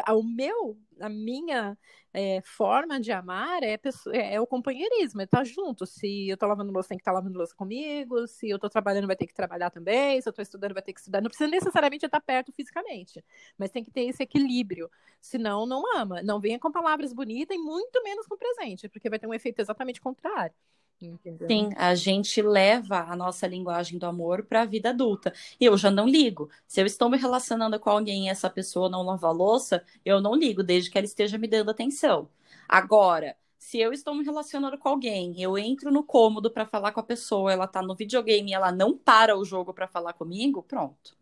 O 0.09 0.23
meu, 0.23 0.77
a 0.99 1.09
minha 1.09 1.77
é, 2.13 2.41
forma 2.41 2.99
de 2.99 3.11
amar 3.11 3.63
é, 3.63 3.73
é, 4.11 4.35
é, 4.35 4.41
o 4.41 4.47
companheirismo, 4.47 5.21
é 5.21 5.23
estar 5.23 5.39
tá 5.39 5.43
junto. 5.43 5.85
Se 5.85 6.29
eu 6.29 6.37
tô 6.37 6.45
lavando 6.45 6.71
louça, 6.71 6.89
tem 6.89 6.97
que 6.97 7.01
estar 7.01 7.11
tá 7.11 7.15
lavando 7.15 7.37
louça 7.37 7.52
comigo. 7.55 8.27
Se 8.27 8.49
eu 8.49 8.59
tô 8.59 8.69
trabalhando, 8.69 9.07
vai 9.07 9.15
ter 9.15 9.27
que 9.27 9.33
trabalhar 9.33 9.69
também. 9.69 10.21
Se 10.21 10.27
eu 10.27 10.33
tô 10.33 10.41
estudando, 10.41 10.73
vai 10.73 10.83
ter 10.83 10.93
que 10.93 10.99
estudar. 10.99 11.21
Não 11.21 11.29
precisa 11.29 11.49
necessariamente 11.49 12.05
estar 12.05 12.21
perto 12.21 12.51
fisicamente, 12.51 13.23
mas 13.57 13.71
tem 13.71 13.83
que 13.83 13.91
ter 13.91 14.01
esse 14.03 14.23
equilíbrio. 14.23 14.89
Senão, 15.21 15.65
não 15.65 15.83
ama. 15.97 16.21
Não 16.21 16.39
venha 16.39 16.59
com 16.59 16.71
palavras 16.71 17.13
bonitas 17.13 17.55
e 17.55 17.59
muito 17.59 18.01
menos 18.03 18.27
com 18.27 18.37
presente, 18.37 18.89
porque 18.89 19.09
vai 19.09 19.19
ter 19.19 19.27
um 19.27 19.33
efeito 19.33 19.59
exatamente 19.59 20.01
contrário. 20.01 20.55
Entendeu? 21.01 21.47
Sim, 21.47 21.69
a 21.75 21.95
gente 21.95 22.41
leva 22.41 22.99
a 22.99 23.15
nossa 23.15 23.45
linguagem 23.45 23.97
do 23.97 24.05
amor 24.05 24.43
para 24.43 24.61
a 24.61 24.65
vida 24.65 24.89
adulta. 24.89 25.33
E 25.59 25.65
eu 25.65 25.77
já 25.77 25.91
não 25.91 26.07
ligo. 26.07 26.49
Se 26.65 26.81
eu 26.81 26.85
estou 26.85 27.09
me 27.09 27.17
relacionando 27.17 27.79
com 27.79 27.89
alguém 27.89 28.27
e 28.27 28.29
essa 28.29 28.49
pessoa 28.49 28.89
não 28.89 29.03
lava 29.03 29.27
a 29.27 29.31
louça, 29.31 29.83
eu 30.05 30.21
não 30.21 30.35
ligo, 30.35 30.63
desde 30.63 30.89
que 30.89 30.97
ela 30.97 31.05
esteja 31.05 31.37
me 31.37 31.47
dando 31.47 31.71
atenção. 31.71 32.29
Agora, 32.67 33.35
se 33.63 33.79
eu 33.79 33.93
estou 33.93 34.13
me 34.13 34.25
relacionando 34.25 34.77
com 34.77 34.89
alguém, 34.89 35.41
eu 35.41 35.57
entro 35.57 35.89
no 35.89 36.03
cômodo 36.03 36.51
para 36.51 36.65
falar 36.65 36.91
com 36.91 36.99
a 36.99 37.03
pessoa, 37.03 37.51
ela 37.51 37.65
tá 37.65 37.81
no 37.81 37.95
videogame 37.95 38.51
e 38.51 38.53
ela 38.53 38.73
não 38.73 38.97
para 38.97 39.37
o 39.37 39.45
jogo 39.45 39.73
para 39.73 39.87
falar 39.87 40.11
comigo, 40.11 40.61
pronto. 40.61 41.15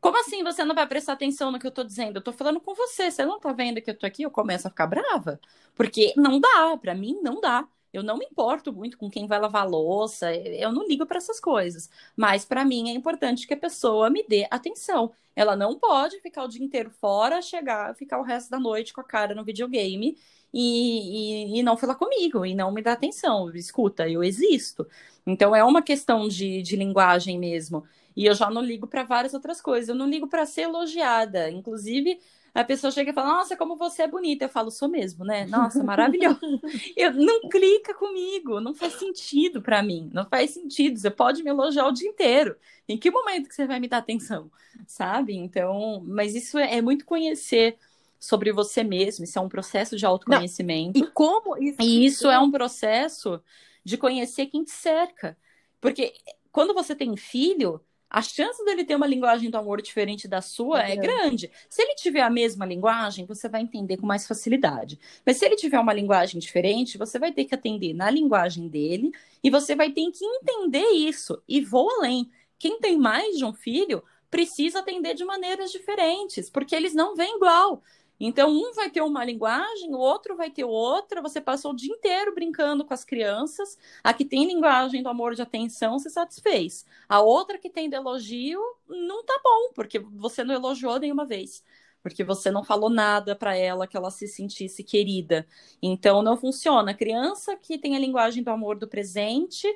Como 0.00 0.18
assim 0.18 0.42
você 0.42 0.64
não 0.64 0.74
vai 0.74 0.86
prestar 0.86 1.12
atenção 1.12 1.52
no 1.52 1.58
que 1.58 1.66
eu 1.66 1.70
tô 1.70 1.84
dizendo? 1.84 2.16
Eu 2.16 2.22
tô 2.22 2.32
falando 2.32 2.58
com 2.58 2.74
você, 2.74 3.10
você 3.10 3.26
não 3.26 3.38
tá 3.38 3.52
vendo 3.52 3.82
que 3.82 3.90
eu 3.90 3.98
tô 3.98 4.06
aqui? 4.06 4.22
Eu 4.22 4.30
começo 4.30 4.66
a 4.66 4.70
ficar 4.70 4.86
brava. 4.86 5.38
Porque 5.74 6.14
não 6.16 6.40
dá, 6.40 6.74
para 6.80 6.94
mim 6.94 7.20
não 7.22 7.38
dá. 7.38 7.68
Eu 7.96 8.02
não 8.02 8.16
me 8.18 8.26
importo 8.26 8.72
muito 8.72 8.98
com 8.98 9.10
quem 9.10 9.26
vai 9.26 9.40
lavar 9.40 9.68
louça, 9.68 10.34
eu 10.34 10.70
não 10.72 10.86
ligo 10.86 11.06
para 11.06 11.18
essas 11.18 11.40
coisas. 11.40 11.88
Mas 12.16 12.44
para 12.44 12.64
mim 12.64 12.90
é 12.90 12.92
importante 12.92 13.46
que 13.46 13.54
a 13.54 13.56
pessoa 13.56 14.10
me 14.10 14.24
dê 14.26 14.46
atenção. 14.50 15.12
Ela 15.34 15.56
não 15.56 15.78
pode 15.78 16.20
ficar 16.20 16.44
o 16.44 16.48
dia 16.48 16.64
inteiro 16.64 16.90
fora, 16.90 17.42
chegar, 17.42 17.94
ficar 17.94 18.18
o 18.18 18.22
resto 18.22 18.50
da 18.50 18.58
noite 18.58 18.92
com 18.92 19.00
a 19.00 19.04
cara 19.04 19.34
no 19.34 19.44
videogame 19.44 20.16
e, 20.52 21.54
e, 21.54 21.58
e 21.58 21.62
não 21.62 21.76
falar 21.76 21.94
comigo, 21.96 22.44
e 22.46 22.54
não 22.54 22.72
me 22.72 22.82
dar 22.82 22.92
atenção. 22.92 23.50
Escuta, 23.54 24.08
eu 24.08 24.22
existo. 24.24 24.86
Então 25.26 25.54
é 25.54 25.62
uma 25.64 25.82
questão 25.82 26.28
de, 26.28 26.62
de 26.62 26.76
linguagem 26.76 27.38
mesmo. 27.38 27.84
E 28.16 28.24
eu 28.24 28.34
já 28.34 28.50
não 28.50 28.62
ligo 28.62 28.86
para 28.86 29.04
várias 29.04 29.34
outras 29.34 29.60
coisas. 29.60 29.88
Eu 29.88 29.94
não 29.94 30.08
ligo 30.08 30.26
para 30.26 30.46
ser 30.46 30.62
elogiada. 30.62 31.50
Inclusive, 31.50 32.18
a 32.56 32.64
pessoa 32.64 32.90
chega 32.90 33.10
e 33.10 33.14
fala, 33.14 33.34
nossa, 33.34 33.54
como 33.54 33.76
você 33.76 34.04
é 34.04 34.08
bonita. 34.08 34.46
Eu 34.46 34.48
falo, 34.48 34.70
sou 34.70 34.88
mesmo, 34.88 35.26
né? 35.26 35.44
Nossa, 35.46 35.84
maravilhoso. 35.84 36.40
eu, 36.96 37.12
não 37.12 37.50
clica 37.50 37.92
comigo, 37.92 38.60
não 38.60 38.74
faz 38.74 38.94
sentido 38.94 39.60
para 39.60 39.82
mim, 39.82 40.08
não 40.10 40.24
faz 40.24 40.52
sentido. 40.52 40.98
Você 40.98 41.10
pode 41.10 41.42
me 41.42 41.50
elogiar 41.50 41.86
o 41.86 41.92
dia 41.92 42.08
inteiro. 42.08 42.56
Em 42.88 42.96
que 42.96 43.10
momento 43.10 43.46
que 43.46 43.54
você 43.54 43.66
vai 43.66 43.78
me 43.78 43.88
dar 43.88 43.98
atenção? 43.98 44.50
Sabe? 44.86 45.36
Então, 45.36 46.02
mas 46.06 46.34
isso 46.34 46.56
é, 46.56 46.76
é 46.78 46.80
muito 46.80 47.04
conhecer 47.04 47.76
sobre 48.18 48.50
você 48.52 48.82
mesmo, 48.82 49.24
isso 49.24 49.38
é 49.38 49.42
um 49.42 49.50
processo 49.50 49.94
de 49.94 50.06
autoconhecimento. 50.06 50.98
Não. 50.98 51.06
E 51.06 51.10
como 51.10 51.62
isso... 51.62 51.82
E 51.82 52.06
isso 52.06 52.30
é 52.30 52.38
um 52.38 52.50
processo 52.50 53.38
de 53.84 53.98
conhecer 53.98 54.46
quem 54.46 54.64
te 54.64 54.70
cerca. 54.70 55.36
Porque 55.78 56.14
quando 56.50 56.72
você 56.72 56.96
tem 56.96 57.14
filho, 57.18 57.82
a 58.08 58.22
chance 58.22 58.64
dele 58.64 58.84
ter 58.84 58.94
uma 58.94 59.06
linguagem 59.06 59.50
do 59.50 59.58
amor 59.58 59.82
diferente 59.82 60.28
da 60.28 60.40
sua 60.40 60.82
é, 60.82 60.92
é 60.92 60.96
grande. 60.96 61.50
Se 61.68 61.82
ele 61.82 61.94
tiver 61.94 62.22
a 62.22 62.30
mesma 62.30 62.64
linguagem, 62.64 63.26
você 63.26 63.48
vai 63.48 63.62
entender 63.62 63.96
com 63.96 64.06
mais 64.06 64.26
facilidade. 64.26 64.98
Mas 65.24 65.36
se 65.36 65.44
ele 65.44 65.56
tiver 65.56 65.78
uma 65.80 65.92
linguagem 65.92 66.40
diferente, 66.40 66.98
você 66.98 67.18
vai 67.18 67.32
ter 67.32 67.44
que 67.44 67.54
atender 67.54 67.92
na 67.94 68.08
linguagem 68.08 68.68
dele 68.68 69.10
e 69.42 69.50
você 69.50 69.74
vai 69.74 69.90
ter 69.90 70.10
que 70.10 70.24
entender 70.24 70.88
isso. 70.92 71.42
E 71.48 71.60
vou 71.60 71.90
além. 71.98 72.30
Quem 72.58 72.78
tem 72.78 72.96
mais 72.96 73.36
de 73.36 73.44
um 73.44 73.52
filho 73.52 74.02
precisa 74.30 74.80
atender 74.80 75.14
de 75.14 75.24
maneiras 75.24 75.70
diferentes, 75.70 76.48
porque 76.48 76.74
eles 76.74 76.94
não 76.94 77.14
vêm 77.14 77.36
igual. 77.36 77.82
Então, 78.18 78.50
um 78.50 78.72
vai 78.72 78.90
ter 78.90 79.02
uma 79.02 79.24
linguagem, 79.24 79.94
o 79.94 79.98
outro 79.98 80.36
vai 80.36 80.50
ter 80.50 80.64
outra. 80.64 81.20
Você 81.20 81.40
passou 81.40 81.72
o 81.72 81.76
dia 81.76 81.92
inteiro 81.92 82.34
brincando 82.34 82.84
com 82.84 82.94
as 82.94 83.04
crianças. 83.04 83.78
A 84.02 84.12
que 84.14 84.24
tem 84.24 84.46
linguagem 84.46 85.02
do 85.02 85.08
amor 85.08 85.34
de 85.34 85.42
atenção 85.42 85.98
se 85.98 86.08
satisfez. 86.10 86.86
A 87.08 87.20
outra 87.20 87.58
que 87.58 87.68
tem 87.70 87.88
de 87.90 87.96
elogio 87.96 88.60
não 88.88 89.24
tá 89.24 89.38
bom, 89.44 89.72
porque 89.74 89.98
você 89.98 90.42
não 90.42 90.54
elogiou 90.54 90.98
nenhuma 90.98 91.26
vez. 91.26 91.62
Porque 92.02 92.24
você 92.24 92.50
não 92.50 92.64
falou 92.64 92.88
nada 92.88 93.34
para 93.36 93.56
ela 93.56 93.86
que 93.86 93.96
ela 93.96 94.10
se 94.10 94.26
sentisse 94.28 94.82
querida. 94.82 95.46
Então, 95.82 96.22
não 96.22 96.36
funciona. 96.36 96.92
A 96.92 96.94
criança 96.94 97.56
que 97.56 97.76
tem 97.78 97.96
a 97.96 97.98
linguagem 97.98 98.42
do 98.42 98.50
amor 98.50 98.78
do 98.78 98.88
presente, 98.88 99.66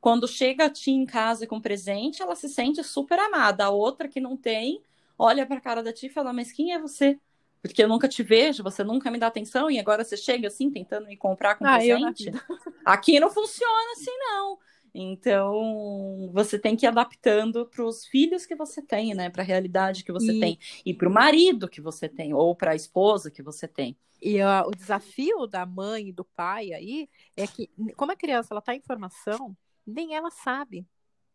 quando 0.00 0.28
chega 0.28 0.66
a 0.66 0.70
ti 0.70 0.90
em 0.90 1.06
casa 1.06 1.46
com 1.46 1.60
presente, 1.60 2.22
ela 2.22 2.36
se 2.36 2.48
sente 2.48 2.82
super 2.84 3.18
amada. 3.18 3.64
A 3.64 3.70
outra 3.70 4.06
que 4.08 4.20
não 4.20 4.36
tem, 4.36 4.82
olha 5.18 5.46
para 5.46 5.56
a 5.58 5.60
cara 5.60 5.82
da 5.82 5.92
ti 5.92 6.06
e 6.06 6.10
fala: 6.10 6.32
Mas 6.32 6.52
quem 6.52 6.72
é 6.72 6.78
você? 6.78 7.18
Porque 7.62 7.82
eu 7.82 7.88
nunca 7.88 8.08
te 8.08 8.22
vejo, 8.22 8.62
você 8.62 8.84
nunca 8.84 9.10
me 9.10 9.18
dá 9.18 9.26
atenção 9.26 9.70
e 9.70 9.78
agora 9.78 10.04
você 10.04 10.16
chega 10.16 10.48
assim 10.48 10.70
tentando 10.70 11.06
me 11.06 11.16
comprar 11.16 11.56
com 11.56 11.66
ah, 11.66 11.76
presente. 11.76 12.30
Aqui 12.84 13.18
não 13.18 13.30
funciona 13.30 13.92
assim 13.92 14.16
não. 14.18 14.58
Então, 14.94 16.30
você 16.32 16.58
tem 16.58 16.74
que 16.74 16.86
ir 16.86 16.88
adaptando 16.88 17.66
para 17.66 17.84
os 17.84 18.06
filhos 18.06 18.46
que 18.46 18.56
você 18.56 18.82
tem, 18.82 19.14
né, 19.14 19.28
para 19.28 19.42
a 19.42 19.46
realidade 19.46 20.02
que 20.02 20.10
você 20.10 20.32
e... 20.32 20.40
tem 20.40 20.58
e 20.84 20.94
para 20.94 21.08
o 21.08 21.12
marido 21.12 21.68
que 21.68 21.80
você 21.80 22.08
tem 22.08 22.32
ou 22.32 22.54
para 22.56 22.72
a 22.72 22.76
esposa 22.76 23.30
que 23.30 23.42
você 23.42 23.68
tem. 23.68 23.96
E 24.20 24.42
uh, 24.42 24.66
o 24.66 24.70
desafio 24.70 25.46
da 25.46 25.64
mãe 25.64 26.08
e 26.08 26.12
do 26.12 26.24
pai 26.24 26.72
aí 26.72 27.08
é 27.36 27.46
que 27.46 27.70
como 27.96 28.10
a 28.10 28.16
criança 28.16 28.52
ela 28.52 28.58
está 28.58 28.74
em 28.74 28.80
formação, 28.80 29.56
nem 29.86 30.14
ela 30.14 30.30
sabe 30.30 30.84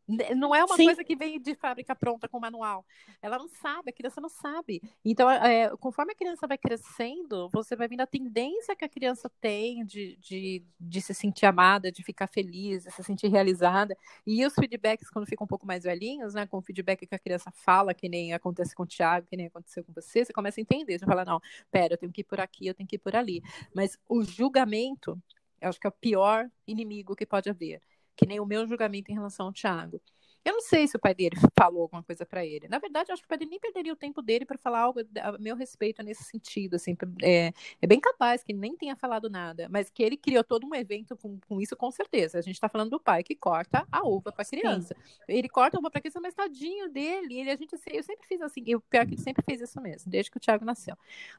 não 0.07 0.53
é 0.53 0.63
uma 0.63 0.75
Sim. 0.75 0.85
coisa 0.85 1.03
que 1.03 1.15
vem 1.15 1.39
de 1.39 1.55
fábrica 1.55 1.95
pronta 1.95 2.27
com 2.27 2.39
manual. 2.39 2.85
Ela 3.21 3.37
não 3.37 3.47
sabe, 3.47 3.89
a 3.89 3.93
criança 3.93 4.19
não 4.19 4.29
sabe. 4.29 4.81
Então, 5.03 5.29
é, 5.29 5.69
conforme 5.77 6.11
a 6.11 6.15
criança 6.15 6.45
vai 6.45 6.57
crescendo, 6.57 7.49
você 7.53 7.75
vai 7.75 7.87
vendo 7.87 8.01
a 8.01 8.07
tendência 8.07 8.75
que 8.75 8.83
a 8.83 8.89
criança 8.89 9.31
tem 9.39 9.85
de, 9.85 10.17
de, 10.17 10.63
de 10.79 11.01
se 11.01 11.13
sentir 11.13 11.45
amada, 11.45 11.91
de 11.91 12.03
ficar 12.03 12.27
feliz, 12.27 12.83
de 12.83 12.91
se 12.91 13.03
sentir 13.03 13.27
realizada. 13.29 13.95
E 14.27 14.45
os 14.45 14.53
feedbacks, 14.53 15.09
quando 15.09 15.25
ficam 15.25 15.45
um 15.45 15.47
pouco 15.47 15.65
mais 15.65 15.83
velhinhos, 15.83 16.33
né? 16.33 16.45
Com 16.45 16.57
o 16.57 16.61
feedback 16.61 17.07
que 17.07 17.15
a 17.15 17.19
criança 17.19 17.51
fala, 17.51 17.93
que 17.93 18.09
nem 18.09 18.33
acontece 18.33 18.75
com 18.75 18.83
o 18.83 18.87
Thiago, 18.87 19.27
que 19.27 19.37
nem 19.37 19.47
aconteceu 19.47 19.83
com 19.85 19.93
você, 19.93 20.25
você 20.25 20.33
começa 20.33 20.59
a 20.59 20.63
entender. 20.63 20.99
Você 20.99 21.05
fala, 21.05 21.23
não, 21.23 21.39
pera, 21.71 21.93
eu 21.93 21.97
tenho 21.97 22.11
que 22.11 22.21
ir 22.21 22.25
por 22.25 22.41
aqui, 22.41 22.67
eu 22.67 22.73
tenho 22.73 22.87
que 22.87 22.97
ir 22.97 22.99
por 22.99 23.15
ali. 23.15 23.41
Mas 23.73 23.97
o 24.09 24.21
julgamento, 24.21 25.17
eu 25.61 25.69
acho 25.69 25.79
que 25.79 25.87
é 25.87 25.89
o 25.89 25.93
pior 25.93 26.49
inimigo 26.67 27.15
que 27.15 27.25
pode 27.25 27.49
haver 27.49 27.81
que 28.15 28.25
nem 28.25 28.39
o 28.39 28.45
meu 28.45 28.67
julgamento 28.67 29.11
em 29.11 29.15
relação 29.15 29.47
ao 29.47 29.53
Thiago. 29.53 30.01
Eu 30.45 30.53
não 30.53 30.61
sei 30.61 30.87
se 30.87 30.95
o 30.95 30.99
pai 30.99 31.13
dele 31.13 31.37
falou 31.57 31.83
alguma 31.83 32.03
coisa 32.03 32.25
para 32.25 32.45
ele. 32.45 32.67
Na 32.67 32.77
verdade, 32.77 33.09
eu 33.09 33.13
acho 33.13 33.21
que 33.21 33.25
o 33.25 33.29
pai 33.29 33.37
dele 33.37 33.51
nem 33.51 33.59
perderia 33.59 33.93
o 33.93 33.95
tempo 33.95 34.21
dele 34.21 34.45
para 34.45 34.57
falar 34.57 34.81
algo 34.81 34.99
a 35.21 35.37
meu 35.37 35.55
respeito 35.55 36.03
nesse 36.03 36.23
sentido. 36.23 36.75
Assim, 36.75 36.97
é, 37.21 37.53
é, 37.81 37.87
bem 37.87 37.99
capaz 37.99 38.43
que 38.43 38.51
ele 38.51 38.59
nem 38.59 38.75
tenha 38.75 38.95
falado 38.95 39.29
nada, 39.29 39.69
mas 39.69 39.89
que 39.89 40.03
ele 40.03 40.17
criou 40.17 40.43
todo 40.43 40.67
um 40.67 40.75
evento 40.75 41.15
com, 41.15 41.39
com 41.47 41.61
isso, 41.61 41.75
com 41.77 41.89
certeza. 41.91 42.39
A 42.39 42.41
gente 42.41 42.55
está 42.55 42.67
falando 42.67 42.91
do 42.91 42.99
pai 42.99 43.23
que 43.23 43.35
corta 43.35 43.87
a 43.91 44.05
uva 44.05 44.31
para 44.31 44.41
a 44.41 44.45
criança. 44.45 44.95
Sim. 44.95 45.23
Ele 45.29 45.47
corta 45.47 45.77
a 45.77 45.79
uva 45.79 45.89
para 45.89 45.99
a 45.99 46.01
criança, 46.01 46.19
mas 46.19 46.33
tadinho 46.33 46.89
dele. 46.89 47.39
Ele, 47.39 47.49
a 47.49 47.55
gente, 47.55 47.73
eu 47.73 48.03
sempre 48.03 48.27
fiz 48.27 48.41
assim. 48.41 48.63
Eu, 48.67 48.81
pior 48.81 49.05
que 49.05 49.13
ele 49.13 49.21
sempre 49.21 49.43
fez 49.45 49.61
isso 49.61 49.79
mesmo, 49.79 50.11
desde 50.11 50.29
que 50.29 50.37
o 50.37 50.39
Thiago 50.41 50.65
nasceu. 50.65 50.97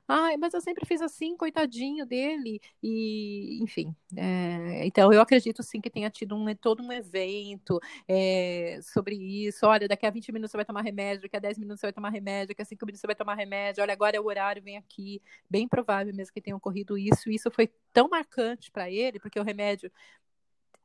Ai, 0.08 0.36
mas 0.38 0.54
eu 0.54 0.60
sempre 0.62 0.86
fiz 0.86 1.02
assim, 1.02 1.36
coitadinho 1.36 2.06
dele. 2.06 2.60
E, 2.82 3.58
enfim. 3.62 3.94
É, 4.16 4.86
então, 4.86 5.12
eu 5.12 5.20
acredito 5.20 5.62
sim 5.62 5.80
que 5.80 5.90
tenha 5.90 6.08
tido 6.08 6.34
um, 6.34 6.54
todo 6.54 6.82
um 6.82 6.90
evento. 6.90 7.78
É, 8.08 8.80
sobre 8.94 9.16
isso. 9.16 9.66
Olha, 9.66 9.88
daqui 9.88 10.06
a 10.06 10.10
20 10.10 10.32
minutos 10.32 10.52
você 10.52 10.56
vai 10.56 10.64
tomar 10.64 10.82
remédio, 10.82 11.22
daqui 11.22 11.36
a 11.36 11.40
10 11.40 11.58
minutos 11.58 11.80
você 11.80 11.86
vai 11.86 11.92
tomar 11.92 12.10
remédio, 12.10 12.48
daqui 12.48 12.62
a 12.62 12.64
5 12.64 12.86
minutos 12.86 13.00
você 13.00 13.06
vai 13.06 13.16
tomar 13.16 13.34
remédio. 13.34 13.82
Olha, 13.82 13.92
agora 13.92 14.16
é 14.16 14.20
o 14.20 14.24
horário, 14.24 14.62
vem 14.62 14.76
aqui. 14.76 15.20
Bem 15.50 15.68
provável 15.68 16.14
mesmo 16.14 16.32
que 16.32 16.40
tenha 16.40 16.56
ocorrido 16.56 16.96
isso. 16.96 17.28
Isso 17.30 17.50
foi 17.50 17.70
tão 17.92 18.08
marcante 18.08 18.70
para 18.70 18.90
ele, 18.90 19.18
porque 19.18 19.38
o 19.38 19.42
remédio 19.42 19.90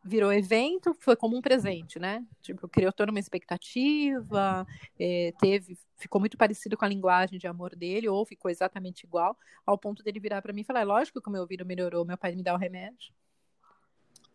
virou 0.04 0.32
evento, 0.32 0.94
foi 0.94 1.16
como 1.16 1.38
um 1.38 1.42
presente, 1.42 2.00
né? 2.00 2.26
Tipo, 2.42 2.68
criou 2.68 2.92
toda 2.92 3.12
uma 3.12 3.20
expectativa, 3.20 4.66
é, 4.98 5.34
teve, 5.40 5.78
ficou 5.98 6.20
muito 6.20 6.38
parecido 6.38 6.78
com 6.78 6.86
a 6.86 6.88
linguagem 6.88 7.38
de 7.38 7.48
amor 7.48 7.76
dele, 7.76 8.08
ou 8.08 8.26
ficou 8.26 8.50
exatamente 8.50 9.04
igual, 9.04 9.38
ao 9.66 9.78
ponto 9.78 10.02
dele 10.02 10.20
virar 10.20 10.42
para 10.42 10.54
mim 10.54 10.62
e 10.62 10.64
falar: 10.64 10.82
é 10.82 10.86
lógico 10.86 11.22
que 11.22 11.30
o 11.30 11.32
meu 11.32 11.42
ouvido 11.42 11.66
melhorou, 11.66 12.06
meu 12.06 12.18
pai 12.18 12.34
me 12.36 12.44
dá 12.44 12.54
o 12.54 12.58
remédio. 12.58 13.14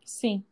Sim, 0.04 0.44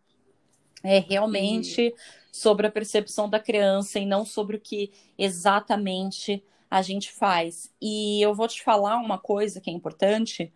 é 0.83 0.99
realmente 0.99 1.81
e... 1.83 1.95
sobre 2.31 2.67
a 2.67 2.71
percepção 2.71 3.29
da 3.29 3.41
criança 3.41 3.99
e 3.99 4.07
não 4.07 4.25
sobre 4.25 4.57
o 4.57 4.61
que 4.61 4.93
exatamente 5.19 6.43
a 6.71 6.83
gente 6.83 7.13
faz. 7.13 7.73
E 7.81 8.21
eu 8.23 8.35
vou 8.35 8.49
te 8.49 8.63
falar 8.63 8.97
uma 8.99 9.19
coisa 9.19 9.61
que 9.61 9.71
é 9.71 9.73
importante, 9.73 10.53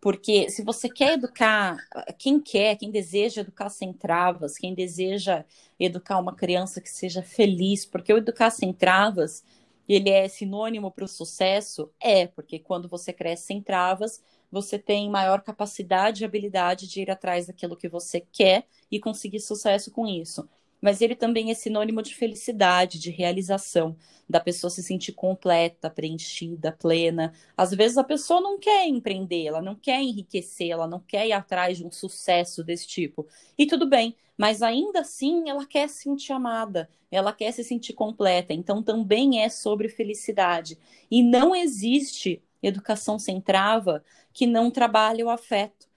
Porque 0.00 0.48
se 0.50 0.62
você 0.64 0.88
quer 0.88 1.14
educar, 1.14 1.76
quem 2.18 2.40
quer, 2.40 2.76
quem 2.76 2.90
deseja 2.90 3.42
educar 3.42 3.68
sem 3.68 3.92
travas, 3.92 4.56
quem 4.56 4.74
deseja 4.74 5.44
educar 5.78 6.18
uma 6.18 6.34
criança 6.34 6.80
que 6.80 6.88
seja 6.90 7.22
feliz, 7.22 7.84
porque 7.84 8.12
o 8.12 8.16
educar 8.18 8.50
sem 8.50 8.72
travas, 8.72 9.44
ele 9.88 10.08
é 10.10 10.28
sinônimo 10.28 10.90
para 10.90 11.04
o 11.04 11.08
sucesso? 11.08 11.90
É, 12.00 12.26
porque 12.26 12.58
quando 12.58 12.88
você 12.88 13.12
cresce 13.12 13.46
sem 13.46 13.62
travas, 13.62 14.22
você 14.50 14.78
tem 14.78 15.10
maior 15.10 15.42
capacidade 15.42 16.22
e 16.22 16.24
habilidade 16.24 16.88
de 16.88 17.02
ir 17.02 17.10
atrás 17.10 17.46
daquilo 17.46 17.76
que 17.76 17.88
você 17.88 18.20
quer 18.32 18.66
e 18.90 18.98
conseguir 19.00 19.40
sucesso 19.40 19.90
com 19.90 20.06
isso 20.06 20.48
mas 20.80 21.00
ele 21.00 21.14
também 21.14 21.50
é 21.50 21.54
sinônimo 21.54 22.02
de 22.02 22.14
felicidade, 22.14 22.98
de 22.98 23.10
realização, 23.10 23.96
da 24.28 24.40
pessoa 24.40 24.70
se 24.70 24.82
sentir 24.82 25.12
completa, 25.12 25.90
preenchida, 25.90 26.72
plena. 26.72 27.32
Às 27.56 27.72
vezes 27.72 27.98
a 27.98 28.04
pessoa 28.04 28.40
não 28.40 28.58
quer 28.58 28.86
empreender, 28.86 29.44
ela 29.46 29.60
não 29.60 29.74
quer 29.74 30.00
enriquecer, 30.00 30.70
ela 30.70 30.86
não 30.86 31.00
quer 31.00 31.26
ir 31.26 31.32
atrás 31.32 31.78
de 31.78 31.84
um 31.84 31.90
sucesso 31.90 32.64
desse 32.64 32.86
tipo. 32.86 33.26
E 33.58 33.66
tudo 33.66 33.86
bem, 33.86 34.16
mas 34.38 34.62
ainda 34.62 35.00
assim 35.00 35.50
ela 35.50 35.66
quer 35.66 35.88
se 35.88 36.02
sentir 36.04 36.32
amada, 36.32 36.88
ela 37.10 37.32
quer 37.32 37.52
se 37.52 37.62
sentir 37.64 37.92
completa. 37.92 38.54
Então 38.54 38.82
também 38.82 39.42
é 39.42 39.48
sobre 39.48 39.88
felicidade. 39.88 40.78
E 41.10 41.22
não 41.22 41.54
existe 41.54 42.42
educação 42.62 43.18
sem 43.18 43.40
trava 43.40 44.02
que 44.32 44.46
não 44.46 44.70
trabalhe 44.70 45.22
o 45.24 45.30
afeto. 45.30 45.88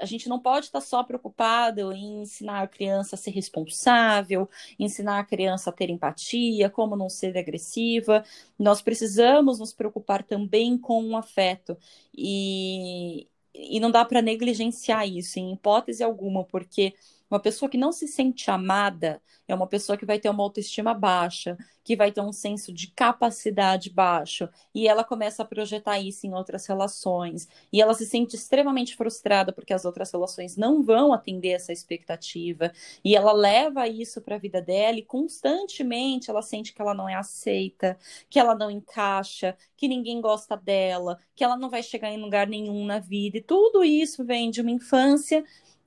A 0.00 0.04
gente 0.06 0.28
não 0.28 0.40
pode 0.40 0.66
estar 0.66 0.80
só 0.80 1.04
preocupado 1.04 1.92
em 1.92 2.22
ensinar 2.22 2.62
a 2.62 2.66
criança 2.66 3.14
a 3.14 3.18
ser 3.18 3.30
responsável, 3.30 4.48
ensinar 4.76 5.20
a 5.20 5.24
criança 5.24 5.70
a 5.70 5.72
ter 5.72 5.88
empatia, 5.88 6.68
como 6.68 6.96
não 6.96 7.08
ser 7.08 7.38
agressiva. 7.38 8.24
Nós 8.58 8.82
precisamos 8.82 9.60
nos 9.60 9.72
preocupar 9.72 10.24
também 10.24 10.76
com 10.76 11.10
o 11.10 11.16
afeto. 11.16 11.76
E, 12.12 13.28
e 13.54 13.78
não 13.78 13.90
dá 13.90 14.04
para 14.04 14.20
negligenciar 14.20 15.08
isso 15.08 15.38
em 15.38 15.52
hipótese 15.52 16.02
alguma, 16.02 16.44
porque 16.44 16.94
uma 17.30 17.40
pessoa 17.40 17.68
que 17.68 17.78
não 17.78 17.92
se 17.92 18.08
sente 18.08 18.50
amada 18.50 19.20
é 19.46 19.54
uma 19.54 19.66
pessoa 19.66 19.96
que 19.96 20.04
vai 20.04 20.18
ter 20.18 20.28
uma 20.28 20.42
autoestima 20.42 20.92
baixa, 20.92 21.56
que 21.82 21.96
vai 21.96 22.12
ter 22.12 22.20
um 22.20 22.32
senso 22.32 22.70
de 22.72 22.88
capacidade 22.88 23.88
baixo, 23.90 24.46
e 24.74 24.86
ela 24.86 25.02
começa 25.02 25.42
a 25.42 25.46
projetar 25.46 25.98
isso 25.98 26.26
em 26.26 26.34
outras 26.34 26.66
relações, 26.66 27.48
e 27.72 27.80
ela 27.80 27.94
se 27.94 28.04
sente 28.04 28.36
extremamente 28.36 28.94
frustrada 28.94 29.52
porque 29.52 29.72
as 29.72 29.86
outras 29.86 30.10
relações 30.10 30.56
não 30.56 30.82
vão 30.82 31.14
atender 31.14 31.50
essa 31.50 31.72
expectativa, 31.72 32.70
e 33.02 33.16
ela 33.16 33.32
leva 33.32 33.88
isso 33.88 34.20
para 34.20 34.36
a 34.36 34.38
vida 34.38 34.60
dela 34.60 34.98
e 34.98 35.02
constantemente 35.02 36.30
ela 36.30 36.42
sente 36.42 36.74
que 36.74 36.82
ela 36.82 36.92
não 36.92 37.08
é 37.08 37.14
aceita, 37.14 37.98
que 38.28 38.38
ela 38.38 38.54
não 38.54 38.70
encaixa, 38.70 39.56
que 39.76 39.88
ninguém 39.88 40.20
gosta 40.20 40.56
dela, 40.56 41.18
que 41.34 41.42
ela 41.42 41.56
não 41.56 41.70
vai 41.70 41.82
chegar 41.82 42.10
em 42.10 42.20
lugar 42.20 42.46
nenhum 42.46 42.84
na 42.84 42.98
vida, 42.98 43.38
e 43.38 43.42
tudo 43.42 43.82
isso 43.82 44.24
vem 44.24 44.50
de 44.50 44.60
uma 44.60 44.70
infância 44.70 45.42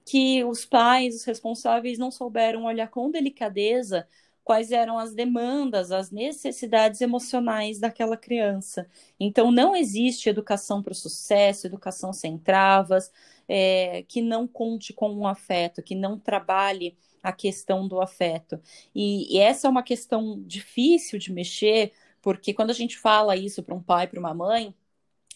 que 0.05 0.43
os 0.43 0.65
pais, 0.65 1.15
os 1.15 1.23
responsáveis, 1.23 1.97
não 1.97 2.11
souberam 2.11 2.65
olhar 2.65 2.87
com 2.89 3.11
delicadeza 3.11 4.07
quais 4.43 4.71
eram 4.71 4.97
as 4.97 5.13
demandas, 5.13 5.91
as 5.91 6.11
necessidades 6.11 6.99
emocionais 7.01 7.79
daquela 7.79 8.17
criança. 8.17 8.87
Então, 9.19 9.51
não 9.51 9.75
existe 9.75 10.29
educação 10.29 10.81
para 10.81 10.91
o 10.91 10.95
sucesso, 10.95 11.67
educação 11.67 12.11
sem 12.11 12.37
travas, 12.37 13.11
é, 13.47 14.03
que 14.07 14.21
não 14.21 14.47
conte 14.47 14.93
com 14.93 15.11
um 15.13 15.27
afeto, 15.27 15.83
que 15.83 15.95
não 15.95 16.17
trabalhe 16.19 16.97
a 17.21 17.31
questão 17.31 17.87
do 17.87 18.01
afeto. 18.01 18.59
E, 18.95 19.35
e 19.35 19.39
essa 19.39 19.67
é 19.67 19.69
uma 19.69 19.83
questão 19.83 20.41
difícil 20.43 21.19
de 21.19 21.31
mexer, 21.31 21.93
porque 22.21 22.53
quando 22.53 22.71
a 22.71 22.73
gente 22.73 22.97
fala 22.97 23.35
isso 23.37 23.61
para 23.63 23.75
um 23.75 23.81
pai, 23.81 24.07
para 24.07 24.19
uma 24.19 24.33
mãe, 24.33 24.73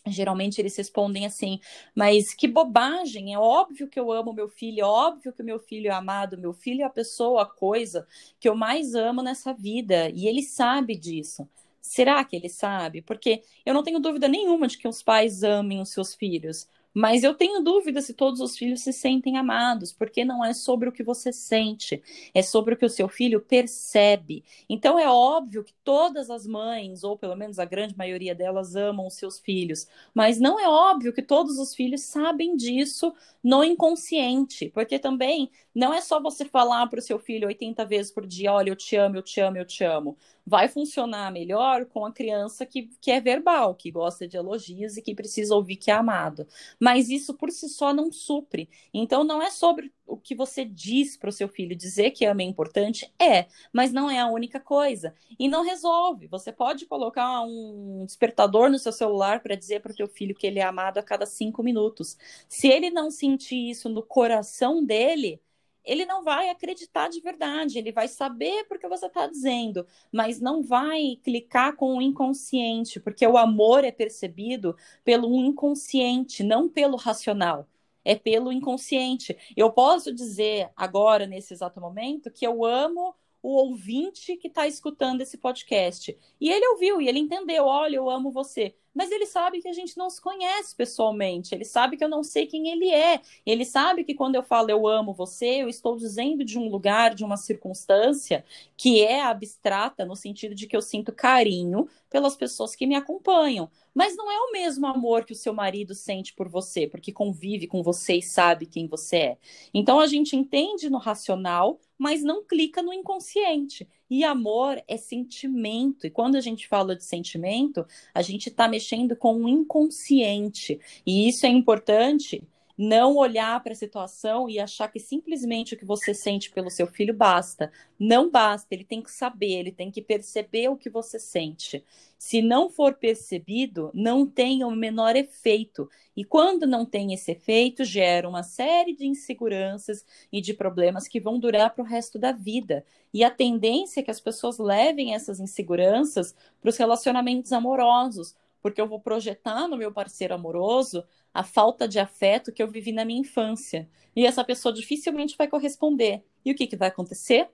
Geralmente 0.07 0.61
eles 0.61 0.75
respondem 0.75 1.25
assim, 1.25 1.59
mas 1.95 2.33
que 2.33 2.47
bobagem, 2.47 3.33
é 3.33 3.39
óbvio 3.39 3.87
que 3.87 3.99
eu 3.99 4.11
amo 4.11 4.33
meu 4.33 4.47
filho, 4.47 4.81
é 4.81 4.85
óbvio 4.85 5.33
que 5.33 5.41
o 5.41 5.45
meu 5.45 5.59
filho 5.59 5.87
é 5.87 5.93
amado, 5.93 6.37
meu 6.37 6.53
filho 6.53 6.81
é 6.81 6.85
a 6.85 6.89
pessoa, 6.89 7.41
a 7.41 7.45
coisa 7.45 8.07
que 8.39 8.47
eu 8.47 8.55
mais 8.55 8.93
amo 8.93 9.23
nessa 9.23 9.51
vida, 9.51 10.09
e 10.09 10.27
ele 10.27 10.43
sabe 10.43 10.95
disso. 10.95 11.49
Será 11.81 12.23
que 12.23 12.35
ele 12.35 12.49
sabe? 12.49 13.01
Porque 13.01 13.41
eu 13.65 13.73
não 13.73 13.83
tenho 13.83 13.99
dúvida 13.99 14.27
nenhuma 14.27 14.67
de 14.67 14.77
que 14.77 14.87
os 14.87 15.01
pais 15.01 15.43
amem 15.43 15.81
os 15.81 15.89
seus 15.89 16.13
filhos, 16.13 16.67
mas 16.95 17.23
eu 17.23 17.33
tenho 17.35 17.61
dúvida 17.61 18.01
se 18.01 18.13
todos 18.13 18.39
os 18.39 18.57
filhos 18.57 18.81
se 18.81 18.93
sentem 18.93 19.37
amados, 19.37 19.91
porque 19.91 20.23
não 20.23 20.43
é 20.43 20.53
sobre 20.53 20.87
o 20.87 20.93
que 20.93 21.03
você 21.03 21.33
sente, 21.33 22.01
é 22.33 22.41
sobre 22.41 22.73
o 22.73 22.77
que 22.77 22.85
o 22.85 22.89
seu 22.89 23.09
filho 23.09 23.41
percebe. 23.41 24.43
Então 24.69 24.97
é 24.97 25.09
óbvio 25.09 25.63
que 25.63 25.73
todas 25.83 26.29
as 26.29 26.47
mães, 26.47 27.03
ou 27.03 27.17
pelo 27.17 27.35
menos 27.35 27.59
a 27.59 27.65
grande 27.65 27.97
maioria 27.97 28.33
delas, 28.33 28.75
amam 28.77 29.07
os 29.07 29.15
seus 29.15 29.37
filhos, 29.39 29.87
mas 30.13 30.39
não 30.39 30.57
é 30.59 30.69
óbvio 30.69 31.11
que 31.13 31.21
todos 31.21 31.59
os 31.59 31.75
filhos 31.75 32.01
sabem 32.01 32.55
disso 32.55 33.13
no 33.43 33.63
inconsciente, 33.63 34.69
porque 34.73 34.97
também 34.97 35.49
não 35.73 35.93
é 35.93 35.99
só 36.01 36.21
você 36.21 36.45
falar 36.45 36.87
para 36.87 36.99
o 36.99 37.01
seu 37.01 37.19
filho 37.19 37.47
80 37.47 37.85
vezes 37.85 38.11
por 38.11 38.25
dia: 38.25 38.53
olha, 38.53 38.69
eu 38.69 38.75
te 38.75 38.95
amo, 38.95 39.17
eu 39.17 39.21
te 39.21 39.41
amo, 39.41 39.57
eu 39.57 39.65
te 39.65 39.83
amo 39.83 40.17
vai 40.45 40.67
funcionar 40.67 41.31
melhor 41.31 41.85
com 41.85 42.05
a 42.05 42.11
criança 42.11 42.65
que, 42.65 42.89
que 43.01 43.09
é 43.11 43.19
verbal, 43.19 43.73
que 43.73 43.89
gosta 43.91 44.27
de 44.27 44.37
elogios 44.37 44.95
e 44.95 45.01
que 45.01 45.15
precisa 45.15 45.55
ouvir 45.55 45.77
que 45.77 45.89
é 45.89 45.93
amado. 45.93 46.47
Mas 46.79 47.09
isso 47.09 47.33
por 47.33 47.49
si 47.51 47.67
só 47.67 47.93
não 47.93 48.11
supre. 48.11 48.69
Então 48.93 49.23
não 49.23 49.41
é 49.41 49.49
sobre 49.49 49.91
o 50.05 50.17
que 50.17 50.35
você 50.35 50.63
diz 50.63 51.17
para 51.17 51.29
o 51.29 51.33
seu 51.33 51.47
filho. 51.47 51.75
Dizer 51.75 52.11
que 52.11 52.25
ama 52.25 52.41
é 52.43 52.45
importante 52.45 53.11
é, 53.19 53.47
mas 53.73 53.91
não 53.91 54.09
é 54.09 54.19
a 54.19 54.27
única 54.27 54.59
coisa. 54.59 55.15
E 55.39 55.47
não 55.47 55.63
resolve. 55.63 56.27
Você 56.27 56.51
pode 56.51 56.85
colocar 56.85 57.41
um 57.41 58.03
despertador 58.05 58.69
no 58.69 58.77
seu 58.77 58.91
celular 58.91 59.41
para 59.41 59.55
dizer 59.55 59.81
para 59.81 59.91
o 59.91 59.95
teu 59.95 60.07
filho 60.07 60.35
que 60.35 60.45
ele 60.45 60.59
é 60.59 60.63
amado 60.63 60.99
a 60.99 61.03
cada 61.03 61.25
cinco 61.25 61.63
minutos. 61.63 62.17
Se 62.47 62.67
ele 62.67 62.89
não 62.91 63.09
sentir 63.09 63.69
isso 63.69 63.89
no 63.89 64.03
coração 64.03 64.83
dele, 64.83 65.41
ele 65.85 66.05
não 66.05 66.23
vai 66.23 66.49
acreditar 66.49 67.09
de 67.09 67.21
verdade, 67.21 67.77
ele 67.77 67.91
vai 67.91 68.07
saber 68.07 68.65
porque 68.67 68.87
você 68.87 69.05
está 69.07 69.27
dizendo, 69.27 69.85
mas 70.11 70.39
não 70.39 70.61
vai 70.63 71.19
clicar 71.23 71.75
com 71.75 71.97
o 71.97 72.01
inconsciente, 72.01 72.99
porque 72.99 73.25
o 73.25 73.37
amor 73.37 73.83
é 73.83 73.91
percebido 73.91 74.75
pelo 75.03 75.33
inconsciente, 75.35 76.43
não 76.43 76.67
pelo 76.69 76.97
racional. 76.97 77.67
É 78.07 78.15
pelo 78.15 78.51
inconsciente. 78.51 79.35
Eu 79.57 79.71
posso 79.71 80.13
dizer 80.13 80.69
agora, 80.75 81.25
nesse 81.25 81.53
exato 81.53 81.81
momento, 81.81 82.29
que 82.29 82.45
eu 82.45 82.63
amo 82.63 83.15
o 83.45 83.57
ouvinte 83.57 84.35
que 84.37 84.47
está 84.47 84.67
escutando 84.67 85.21
esse 85.21 85.37
podcast. 85.37 86.17
E 86.41 86.49
ele 86.49 86.67
ouviu 86.69 86.99
e 87.01 87.07
ele 87.07 87.19
entendeu: 87.19 87.65
olha, 87.65 87.97
eu 87.97 88.09
amo 88.09 88.31
você 88.31 88.75
mas 88.95 89.11
ele 89.11 89.25
sabe 89.25 89.61
que 89.61 89.67
a 89.67 89.73
gente 89.73 89.97
não 89.97 90.09
se 90.09 90.21
conhece 90.21 90.73
pessoalmente, 90.73 91.53
ele 91.53 91.65
sabe 91.65 91.97
que 91.97 92.03
eu 92.03 92.07
não 92.07 92.23
sei 92.23 92.47
quem 92.47 92.69
ele 92.69 92.89
é, 92.89 93.19
ele 93.45 93.65
sabe 93.65 94.05
que 94.05 94.15
quando 94.15 94.35
eu 94.35 94.43
falo 94.43 94.71
eu 94.71 94.87
amo 94.87 95.13
você, 95.13 95.61
eu 95.61 95.67
estou 95.67 95.97
dizendo 95.97 96.45
de 96.45 96.57
um 96.57 96.69
lugar, 96.69 97.13
de 97.13 97.25
uma 97.25 97.35
circunstância 97.35 98.45
que 98.77 99.03
é 99.03 99.21
abstrata, 99.21 100.05
no 100.05 100.15
sentido 100.15 100.55
de 100.55 100.65
que 100.65 100.77
eu 100.77 100.81
sinto 100.81 101.11
carinho 101.11 101.89
pelas 102.09 102.37
pessoas 102.37 102.73
que 102.73 102.87
me 102.87 102.95
acompanham. 102.95 103.69
Mas 103.95 104.13
não 104.17 104.29
é 104.29 104.37
o 104.37 104.51
mesmo 104.51 104.85
amor 104.85 105.23
que 105.23 105.31
o 105.31 105.35
seu 105.35 105.53
marido 105.53 105.95
sente 105.95 106.33
por 106.33 106.49
você, 106.49 106.85
porque 106.85 107.13
convive 107.13 107.65
com 107.65 107.81
você 107.81 108.15
e 108.17 108.21
sabe 108.21 108.65
quem 108.65 108.87
você 108.87 109.15
é. 109.15 109.37
Então 109.73 110.01
a 110.01 110.05
gente 110.05 110.35
entende 110.35 110.89
no 110.89 110.97
racional, 110.97 111.79
mas 111.97 112.21
não 112.21 112.43
clica 112.43 112.83
no 112.83 112.91
inconsciente. 112.91 113.87
E 114.09 114.25
amor 114.25 114.83
é 114.85 114.97
sentimento. 114.97 116.05
E 116.05 116.09
quando 116.09 116.35
a 116.35 116.41
gente 116.41 116.67
fala 116.67 116.93
de 116.93 117.05
sentimento, 117.05 117.85
a 118.13 118.21
gente 118.21 118.49
está 118.49 118.67
mexendo 118.67 119.15
com 119.15 119.33
o 119.35 119.47
inconsciente. 119.47 120.77
E 121.05 121.29
isso 121.29 121.45
é 121.45 121.49
importante 121.49 122.43
não 122.77 123.15
olhar 123.15 123.61
para 123.63 123.71
a 123.73 123.75
situação 123.75 124.49
e 124.49 124.59
achar 124.59 124.91
que 124.91 124.99
simplesmente 124.99 125.73
o 125.73 125.77
que 125.77 125.85
você 125.85 126.13
sente 126.13 126.51
pelo 126.51 126.69
seu 126.69 126.87
filho 126.87 127.13
basta. 127.13 127.71
Não 127.97 128.29
basta, 128.29 128.73
ele 128.73 128.83
tem 128.83 129.01
que 129.01 129.11
saber, 129.11 129.53
ele 129.53 129.71
tem 129.71 129.89
que 129.89 130.01
perceber 130.01 130.69
o 130.69 130.75
que 130.75 130.89
você 130.89 131.17
sente. 131.17 131.83
Se 132.17 132.41
não 132.41 132.69
for 132.69 132.95
percebido, 132.95 133.91
não 133.93 134.25
tem 134.25 134.63
o 134.63 134.71
menor 134.71 135.15
efeito. 135.15 135.89
E 136.15 136.23
quando 136.23 136.65
não 136.65 136.85
tem 136.85 137.13
esse 137.13 137.31
efeito, 137.31 137.83
gera 137.83 138.27
uma 138.27 138.43
série 138.43 138.95
de 138.95 139.05
inseguranças 139.05 140.05
e 140.31 140.41
de 140.41 140.53
problemas 140.53 141.07
que 141.07 141.19
vão 141.19 141.39
durar 141.39 141.73
para 141.73 141.83
o 141.83 141.87
resto 141.87 142.17
da 142.17 142.31
vida. 142.31 142.85
E 143.13 143.23
a 143.23 143.31
tendência 143.31 143.99
é 143.99 144.03
que 144.03 144.11
as 144.11 144.19
pessoas 144.19 144.57
levem 144.57 145.13
essas 145.13 145.39
inseguranças 145.39 146.35
para 146.59 146.69
os 146.69 146.77
relacionamentos 146.77 147.53
amorosos, 147.53 148.35
porque 148.65 148.81
eu 148.81 148.87
vou 148.87 148.99
projetar 148.99 149.67
no 149.67 149.77
meu 149.77 149.91
parceiro 149.91 150.33
amoroso 150.33 151.05
a 151.31 151.43
falta 151.43 151.87
de 151.87 151.99
afeto 151.99 152.51
que 152.51 152.63
eu 152.63 152.67
vivi 152.67 152.91
na 152.91 153.05
minha 153.05 153.21
infância. 153.21 153.87
E 154.15 154.25
essa 154.25 154.43
pessoa 154.43 154.73
dificilmente 154.73 155.37
vai 155.37 155.47
corresponder. 155.47 156.23
E 156.43 156.51
o 156.51 156.55
que, 156.55 156.65
que 156.65 156.75
vai 156.75 156.87
acontecer? 156.87 157.47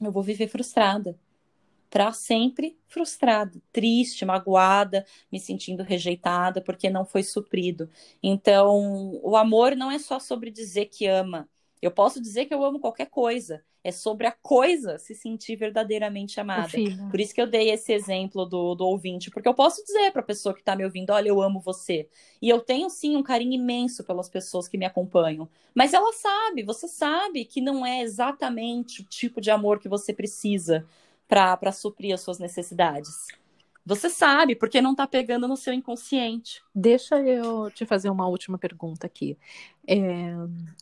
Eu 0.00 0.10
vou 0.10 0.20
viver 0.20 0.48
frustrada. 0.48 1.16
Para 1.88 2.10
sempre 2.10 2.76
frustrada, 2.88 3.62
triste, 3.70 4.24
magoada, 4.24 5.06
me 5.30 5.38
sentindo 5.38 5.84
rejeitada 5.84 6.60
porque 6.60 6.90
não 6.90 7.04
foi 7.04 7.22
suprido. 7.22 7.88
Então, 8.20 9.20
o 9.22 9.36
amor 9.36 9.76
não 9.76 9.92
é 9.92 9.98
só 10.00 10.18
sobre 10.18 10.50
dizer 10.50 10.86
que 10.86 11.06
ama, 11.06 11.48
Eu 11.80 11.90
posso 11.90 12.20
dizer 12.20 12.46
que 12.46 12.54
eu 12.54 12.64
amo 12.64 12.80
qualquer 12.80 13.06
coisa. 13.06 13.62
É 13.82 13.92
sobre 13.92 14.26
a 14.26 14.32
coisa 14.32 14.98
se 14.98 15.14
sentir 15.14 15.56
verdadeiramente 15.56 16.40
amada. 16.40 16.76
Por 17.10 17.20
isso 17.20 17.32
que 17.32 17.40
eu 17.40 17.46
dei 17.46 17.70
esse 17.70 17.92
exemplo 17.92 18.44
do, 18.44 18.74
do 18.74 18.84
ouvinte, 18.84 19.30
porque 19.30 19.48
eu 19.48 19.54
posso 19.54 19.82
dizer 19.84 20.10
para 20.10 20.20
a 20.20 20.24
pessoa 20.24 20.52
que 20.52 20.60
está 20.60 20.74
me 20.74 20.84
ouvindo: 20.84 21.10
olha, 21.10 21.28
eu 21.28 21.40
amo 21.40 21.60
você. 21.60 22.08
E 22.42 22.48
eu 22.48 22.60
tenho 22.60 22.90
sim 22.90 23.16
um 23.16 23.22
carinho 23.22 23.54
imenso 23.54 24.04
pelas 24.04 24.28
pessoas 24.28 24.68
que 24.68 24.76
me 24.76 24.84
acompanham. 24.84 25.48
Mas 25.74 25.94
ela 25.94 26.12
sabe, 26.12 26.62
você 26.64 26.88
sabe 26.88 27.44
que 27.44 27.60
não 27.60 27.86
é 27.86 28.02
exatamente 28.02 29.02
o 29.02 29.04
tipo 29.04 29.40
de 29.40 29.50
amor 29.50 29.78
que 29.78 29.88
você 29.88 30.12
precisa 30.12 30.84
para 31.28 31.72
suprir 31.72 32.12
as 32.12 32.20
suas 32.20 32.38
necessidades. 32.38 33.28
Você 33.88 34.10
sabe, 34.10 34.54
porque 34.54 34.82
não 34.82 34.90
está 34.90 35.06
pegando 35.06 35.48
no 35.48 35.56
seu 35.56 35.72
inconsciente. 35.72 36.62
Deixa 36.74 37.18
eu 37.22 37.70
te 37.70 37.86
fazer 37.86 38.10
uma 38.10 38.28
última 38.28 38.58
pergunta 38.58 39.06
aqui. 39.06 39.38
É, 39.86 40.34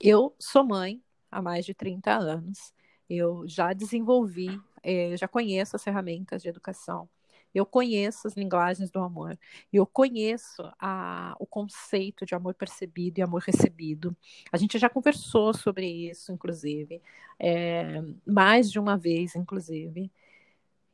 eu 0.03 0.35
sou 0.41 0.65
mãe 0.65 1.01
há 1.31 1.41
mais 1.41 1.65
de 1.65 1.73
30 1.73 2.13
anos. 2.13 2.75
Eu 3.09 3.47
já 3.47 3.73
desenvolvi, 3.73 4.61
é, 4.83 5.17
já 5.17 5.29
conheço 5.29 5.77
as 5.77 5.85
ferramentas 5.85 6.43
de 6.43 6.49
educação. 6.49 7.09
Eu 7.55 7.65
conheço 7.65 8.27
as 8.27 8.35
linguagens 8.35 8.91
do 8.91 8.99
amor. 8.99 9.39
Eu 9.73 9.87
conheço 9.87 10.69
a, 10.77 11.37
o 11.39 11.47
conceito 11.47 12.27
de 12.27 12.35
amor 12.35 12.55
percebido 12.55 13.21
e 13.21 13.23
amor 13.23 13.41
recebido. 13.41 14.17
A 14.51 14.57
gente 14.57 14.81
já 14.81 14.91
conversou 14.91 15.55
sobre 15.55 15.87
isso, 15.87 16.33
inclusive, 16.33 17.01
é, 17.39 18.03
mais 18.27 18.69
de 18.69 18.81
uma 18.81 18.99
vez, 18.99 19.37
inclusive. 19.37 20.11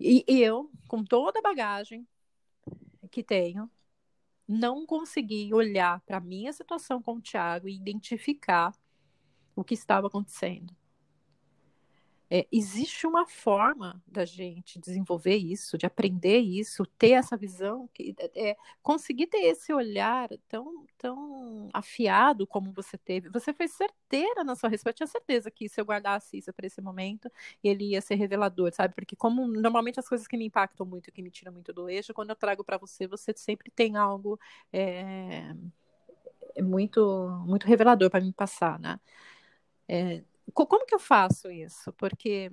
E 0.05 0.24
eu, 0.26 0.68
com 0.88 1.05
toda 1.05 1.38
a 1.38 1.42
bagagem 1.42 2.07
que 3.09 3.22
tenho, 3.22 3.70
não 4.48 4.84
consegui 4.84 5.55
olhar 5.55 6.00
para 6.00 6.16
a 6.16 6.20
minha 6.20 6.53
situação 6.53 7.00
com 7.00 7.14
o 7.14 7.20
Tiago 7.20 7.68
e 7.68 7.76
identificar 7.76 8.74
o 9.55 9.62
que 9.62 9.74
estava 9.74 10.09
acontecendo. 10.09 10.74
É, 12.35 12.47
existe 12.51 13.07
uma 13.07 13.26
forma 13.26 14.03
da 14.07 14.24
gente 14.24 14.78
desenvolver 14.80 15.37
isso, 15.37 15.76
de 15.76 15.85
aprender 15.85 16.39
isso, 16.39 16.87
ter 16.97 17.11
essa 17.11 17.37
visão, 17.37 17.87
que, 17.93 18.14
é, 18.35 18.57
conseguir 18.83 19.26
ter 19.26 19.41
esse 19.41 19.70
olhar 19.70 20.30
tão, 20.49 20.87
tão 20.97 21.68
afiado 21.74 22.47
como 22.47 22.72
você 22.72 22.97
teve. 22.97 23.28
Você 23.28 23.53
foi 23.53 23.68
certeira 23.68 24.43
na 24.45 24.57
sua 24.57 24.70
resposta, 24.70 24.97
tinha 24.97 25.07
certeza 25.07 25.51
que 25.51 25.68
se 25.68 25.78
eu 25.78 25.85
guardasse 25.85 26.39
isso 26.39 26.51
para 26.55 26.66
esse 26.66 26.80
momento, 26.80 27.30
ele 27.62 27.91
ia 27.91 28.01
ser 28.01 28.14
revelador, 28.14 28.72
sabe? 28.72 28.95
Porque 28.95 29.14
como 29.14 29.47
normalmente 29.47 30.01
as 30.01 30.09
coisas 30.09 30.26
que 30.26 30.39
me 30.39 30.47
impactam 30.47 30.87
muito, 30.87 31.12
que 31.12 31.20
me 31.20 31.30
tiram 31.30 31.53
muito 31.53 31.70
do 31.70 31.87
eixo, 31.91 32.14
quando 32.14 32.30
eu 32.30 32.37
trago 32.37 32.64
para 32.64 32.78
você, 32.78 33.07
você 33.07 33.35
sempre 33.37 33.70
tem 33.70 33.97
algo 33.99 34.41
é, 34.72 35.55
é 36.55 36.62
muito, 36.62 37.28
muito 37.47 37.66
revelador 37.66 38.11
para 38.11 38.20
me 38.24 38.33
passar, 38.33 38.78
né? 38.78 38.99
É, 39.89 40.22
como 40.53 40.86
que 40.86 40.95
eu 40.95 40.99
faço 40.99 41.51
isso? 41.51 41.93
Porque 41.95 42.51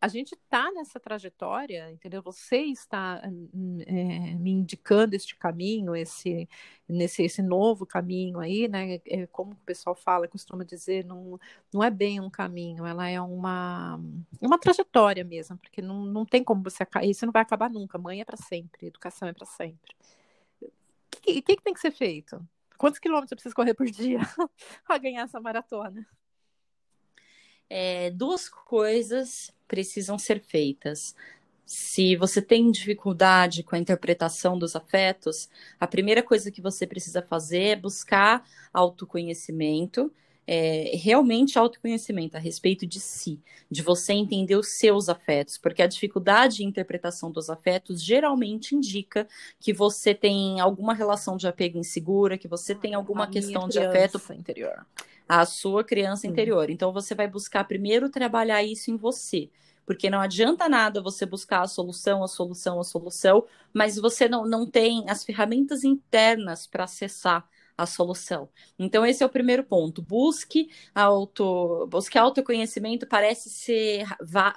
a 0.00 0.08
gente 0.08 0.34
está 0.34 0.70
nessa 0.72 1.00
trajetória, 1.00 1.90
entendeu? 1.90 2.22
Você 2.22 2.58
está 2.58 3.20
é, 3.24 4.34
me 4.34 4.50
indicando 4.50 5.16
este 5.16 5.34
caminho, 5.36 5.96
esse, 5.96 6.48
nesse, 6.88 7.22
esse 7.22 7.42
novo 7.42 7.86
caminho 7.86 8.38
aí, 8.38 8.68
né? 8.68 9.00
É, 9.06 9.26
como 9.26 9.52
o 9.52 9.64
pessoal 9.64 9.96
fala, 9.96 10.28
costuma 10.28 10.64
dizer, 10.64 11.04
não, 11.04 11.40
não 11.72 11.82
é 11.82 11.90
bem 11.90 12.20
um 12.20 12.30
caminho, 12.30 12.84
ela 12.84 13.08
é 13.08 13.20
uma, 13.20 13.98
uma 14.40 14.58
trajetória 14.58 15.24
mesmo, 15.24 15.56
porque 15.58 15.80
não, 15.80 16.04
não 16.04 16.24
tem 16.26 16.44
como 16.44 16.62
você 16.62 16.86
isso 17.02 17.24
não 17.24 17.32
vai 17.32 17.42
acabar 17.42 17.70
nunca, 17.70 17.98
mãe 17.98 18.20
é 18.20 18.24
para 18.24 18.36
sempre, 18.36 18.86
educação 18.86 19.28
é 19.28 19.32
para 19.32 19.46
sempre. 19.46 19.94
O 20.62 20.70
que, 21.22 21.42
que, 21.42 21.56
que 21.56 21.62
tem 21.62 21.74
que 21.74 21.80
ser 21.80 21.90
feito? 21.90 22.40
Quantos 22.76 22.98
quilômetros 22.98 23.32
eu 23.32 23.36
preciso 23.36 23.54
correr 23.54 23.74
por 23.74 23.86
dia 23.86 24.20
para 24.86 24.98
ganhar 24.98 25.22
essa 25.22 25.40
maratona? 25.40 26.06
É, 27.68 28.10
duas 28.10 28.48
coisas 28.48 29.50
precisam 29.66 30.18
ser 30.18 30.40
feitas. 30.40 31.14
Se 31.64 32.14
você 32.14 32.40
tem 32.40 32.70
dificuldade 32.70 33.64
com 33.64 33.74
a 33.74 33.78
interpretação 33.78 34.56
dos 34.56 34.76
afetos, 34.76 35.48
a 35.80 35.86
primeira 35.86 36.22
coisa 36.22 36.50
que 36.50 36.60
você 36.60 36.86
precisa 36.86 37.20
fazer 37.20 37.62
é 37.62 37.76
buscar 37.76 38.48
autoconhecimento, 38.72 40.12
é, 40.46 40.92
realmente 40.94 41.58
autoconhecimento 41.58 42.36
a 42.36 42.40
respeito 42.40 42.86
de 42.86 43.00
si, 43.00 43.40
de 43.68 43.82
você 43.82 44.12
entender 44.12 44.54
os 44.54 44.68
seus 44.78 45.08
afetos, 45.08 45.58
porque 45.58 45.82
a 45.82 45.88
dificuldade 45.88 46.58
de 46.58 46.64
interpretação 46.64 47.32
dos 47.32 47.50
afetos 47.50 48.00
geralmente 48.00 48.76
indica 48.76 49.26
que 49.58 49.72
você 49.72 50.14
tem 50.14 50.60
alguma 50.60 50.94
relação 50.94 51.36
de 51.36 51.48
apego 51.48 51.78
insegura, 51.78 52.38
que 52.38 52.46
você 52.46 52.76
tem 52.76 52.94
alguma 52.94 53.26
questão 53.26 53.68
de 53.68 53.80
afeto 53.80 54.20
interior 54.32 54.86
a 55.28 55.44
sua 55.46 55.84
criança 55.84 56.26
interior. 56.26 56.70
Então 56.70 56.92
você 56.92 57.14
vai 57.14 57.28
buscar 57.28 57.64
primeiro 57.64 58.10
trabalhar 58.10 58.62
isso 58.62 58.90
em 58.90 58.96
você. 58.96 59.50
Porque 59.84 60.10
não 60.10 60.20
adianta 60.20 60.68
nada 60.68 61.00
você 61.02 61.24
buscar 61.24 61.62
a 61.62 61.68
solução, 61.68 62.22
a 62.24 62.28
solução, 62.28 62.80
a 62.80 62.84
solução, 62.84 63.44
mas 63.72 63.96
você 63.96 64.28
não, 64.28 64.46
não 64.46 64.68
tem 64.68 65.08
as 65.08 65.24
ferramentas 65.24 65.84
internas 65.84 66.66
para 66.66 66.84
acessar 66.84 67.48
a 67.76 67.86
solução. 67.86 68.48
Então, 68.78 69.04
esse 69.04 69.22
é 69.22 69.26
o 69.26 69.28
primeiro 69.28 69.62
ponto. 69.64 70.00
Busque 70.02 70.70
auto, 70.94 71.86
busque 71.88 72.18
autoconhecimento, 72.18 73.06
parece 73.06 73.50
ser 73.50 74.06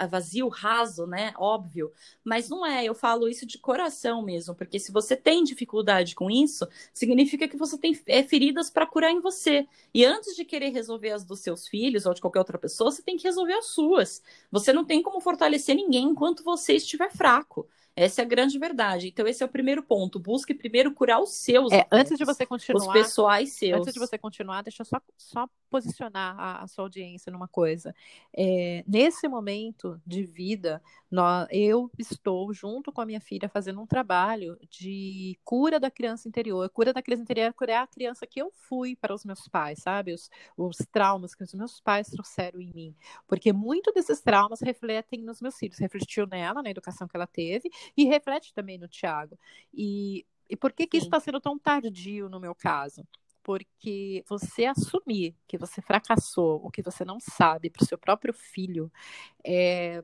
vazio, 0.10 0.48
raso, 0.48 1.06
né? 1.06 1.34
Óbvio, 1.38 1.92
mas 2.24 2.50
não 2.50 2.66
é. 2.66 2.84
Eu 2.86 2.96
falo 2.96 3.28
isso 3.28 3.46
de 3.46 3.58
coração 3.58 4.22
mesmo, 4.22 4.56
porque 4.56 4.80
se 4.80 4.92
você 4.92 5.16
tem 5.16 5.44
dificuldade 5.44 6.16
com 6.16 6.30
isso, 6.30 6.68
significa 6.94 7.48
que 7.48 7.58
você 7.58 7.78
tem 7.78 8.00
é, 8.08 8.24
feridas 8.24 8.70
para 8.70 8.86
curar 8.86 9.12
em 9.12 9.20
você. 9.20 9.68
E 9.94 10.06
antes 10.06 10.36
de 10.36 10.46
querer 10.46 10.70
resolver 10.70 11.12
as 11.12 11.24
dos 11.24 11.40
seus 11.42 11.68
filhos 11.68 12.06
ou 12.06 12.14
de 12.14 12.22
qualquer 12.22 12.40
outra 12.40 12.58
pessoa, 12.58 12.92
você 12.92 13.02
tem 13.02 13.18
que 13.18 13.24
resolver 13.24 13.54
as 13.54 13.68
suas. 13.68 14.22
Você 14.52 14.72
não 14.72 14.86
tem 14.86 15.02
como 15.02 15.20
fortalecer 15.20 15.76
ninguém 15.76 16.06
enquanto 16.06 16.44
você 16.44 16.74
estiver 16.74 17.12
fraco. 17.12 17.68
Essa 17.96 18.22
é 18.22 18.26
a 18.26 18.28
grande 18.28 18.58
verdade. 18.58 19.08
Então, 19.08 19.28
esse 19.28 19.44
é 19.44 19.46
o 19.46 19.50
primeiro 19.50 19.84
ponto. 19.84 20.20
Busque 20.20 20.54
primeiro 20.54 20.94
curar 20.94 21.20
os 21.20 21.36
seus. 21.36 21.72
É, 21.72 21.86
antes 21.92 22.18
de 22.18 22.26
você 22.26 22.46
continuar. 22.46 22.88
Os 22.88 22.94
pessoais 22.94 23.54
seus. 23.54 23.82
Antes 23.82 23.94
de 23.94 24.00
você 24.00 24.18
continuar, 24.18 24.62
deixa 24.62 24.82
eu 24.82 24.86
só, 24.86 25.02
só 25.18 25.48
posicionar 25.70 26.36
a, 26.40 26.64
a 26.64 26.68
sua 26.68 26.86
audiência 26.86 27.32
numa 27.32 27.48
coisa. 27.48 27.96
É, 28.36 28.84
nesse 28.88 29.28
momento 29.28 30.02
de 30.06 30.24
vida, 30.24 30.82
nós, 31.10 31.48
eu 31.52 31.90
estou, 31.98 32.54
junto 32.54 32.92
com 32.92 33.02
a 33.02 33.06
minha 33.06 33.22
filha, 33.22 33.50
fazendo 33.50 33.82
um 33.82 33.88
trabalho 33.88 34.58
de 34.70 35.38
cura 35.44 35.80
da 35.80 35.90
criança 35.90 36.28
interior. 36.28 36.70
Cura 36.70 36.94
da 36.94 37.02
criança 37.02 37.24
interior 37.24 37.46
é 37.46 37.54
curar 37.54 37.84
a 37.84 37.88
criança 37.88 38.28
que 38.28 38.42
eu 38.42 38.52
fui 38.54 38.96
para 38.96 39.14
os 39.14 39.26
meus 39.26 39.48
pais, 39.48 39.80
sabe? 39.80 40.14
Os, 40.14 40.30
os 40.58 40.78
traumas 40.92 41.34
que 41.34 41.44
os 41.44 41.54
meus 41.54 41.80
pais 41.80 42.10
trouxeram 42.10 42.60
em 42.60 42.72
mim. 42.74 42.96
Porque 43.28 43.54
muito 43.54 43.92
desses 43.92 44.22
traumas 44.22 44.62
refletem 44.62 45.22
nos 45.22 45.42
meus 45.42 45.58
filhos. 45.58 45.78
Refletiu 45.78 46.28
nela, 46.28 46.62
na 46.62 46.70
educação 46.70 47.08
que 47.08 47.16
ela 47.16 47.28
teve, 47.28 47.70
e 47.96 48.06
reflete 48.06 48.54
também 48.54 48.78
no 48.78 48.88
Tiago. 48.88 49.38
E, 49.74 50.26
e 50.50 50.56
por 50.56 50.72
que, 50.74 50.88
que 50.88 50.98
isso 50.98 51.08
está 51.08 51.20
sendo 51.20 51.40
tão 51.40 51.58
tardio 51.58 52.30
no 52.30 52.40
meu 52.40 52.56
caso? 52.56 53.06
Porque 53.50 54.24
você 54.30 54.66
assumir 54.66 55.36
que 55.48 55.58
você 55.58 55.82
fracassou, 55.82 56.62
ou 56.62 56.70
que 56.70 56.84
você 56.84 57.04
não 57.04 57.20
sabe 57.20 57.72
para 57.72 57.82
o 57.82 57.86
seu 57.88 57.98
próprio 57.98 58.32
filho, 58.32 58.92
é, 59.44 60.04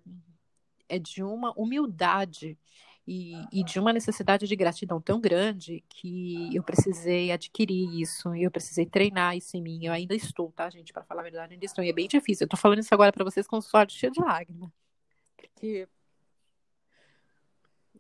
é 0.89 0.97
de 0.97 1.21
uma 1.21 1.51
humildade 1.51 2.57
e, 3.07 3.35
e, 3.51 3.63
de 3.63 3.79
uma 3.79 3.93
necessidade 3.93 4.47
de 4.47 4.55
gratidão 4.55 4.99
tão 4.99 5.21
grande 5.21 5.83
que 5.87 6.55
eu 6.55 6.63
precisei 6.63 7.31
adquirir 7.31 8.01
isso, 8.01 8.33
eu 8.33 8.49
precisei 8.49 8.87
treinar 8.87 9.37
isso 9.37 9.55
em 9.55 9.61
mim. 9.61 9.85
Eu 9.85 9.93
ainda 9.93 10.15
estou, 10.15 10.51
tá, 10.51 10.67
gente? 10.71 10.91
Para 10.91 11.03
falar 11.03 11.21
a 11.21 11.25
verdade, 11.25 11.53
ainda 11.53 11.65
estou. 11.65 11.83
E 11.83 11.89
é 11.89 11.93
bem 11.93 12.07
difícil. 12.07 12.45
Eu 12.45 12.49
tô 12.49 12.57
falando 12.57 12.79
isso 12.79 12.95
agora 12.95 13.11
para 13.13 13.23
vocês 13.23 13.45
com 13.45 13.59
o 13.59 13.61
suor 13.61 13.85
cheio 13.91 14.11
de 14.11 14.21
lágrimas. 14.21 14.71
Porque 15.37 15.87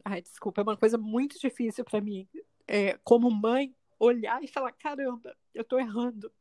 Ai, 0.03 0.23
desculpa, 0.23 0.61
é 0.61 0.63
uma 0.63 0.75
coisa 0.75 0.97
muito 0.97 1.39
difícil 1.39 1.85
para 1.85 2.01
mim, 2.01 2.27
é, 2.67 2.97
como 3.03 3.29
mãe, 3.29 3.75
olhar 3.99 4.43
e 4.43 4.47
falar: 4.47 4.71
caramba, 4.71 5.35
eu 5.53 5.63
tô 5.63 5.79
errando, 5.79 6.31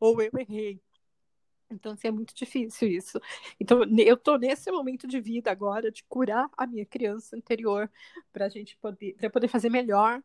ou 0.00 0.20
eu 0.20 0.30
errei. 0.38 0.80
Então, 1.70 1.92
assim, 1.92 2.08
é 2.08 2.10
muito 2.10 2.34
difícil 2.34 2.88
isso. 2.88 3.20
Então, 3.58 3.82
eu 3.98 4.16
tô 4.16 4.36
nesse 4.36 4.70
momento 4.70 5.06
de 5.06 5.20
vida 5.20 5.50
agora 5.50 5.90
de 5.90 6.04
curar 6.04 6.48
a 6.56 6.66
minha 6.66 6.84
criança 6.84 7.36
interior 7.36 7.90
para 8.32 8.46
a 8.46 8.48
gente 8.48 8.76
poder, 8.76 9.14
pra 9.14 9.30
poder 9.30 9.48
fazer 9.48 9.70
melhor 9.70 10.22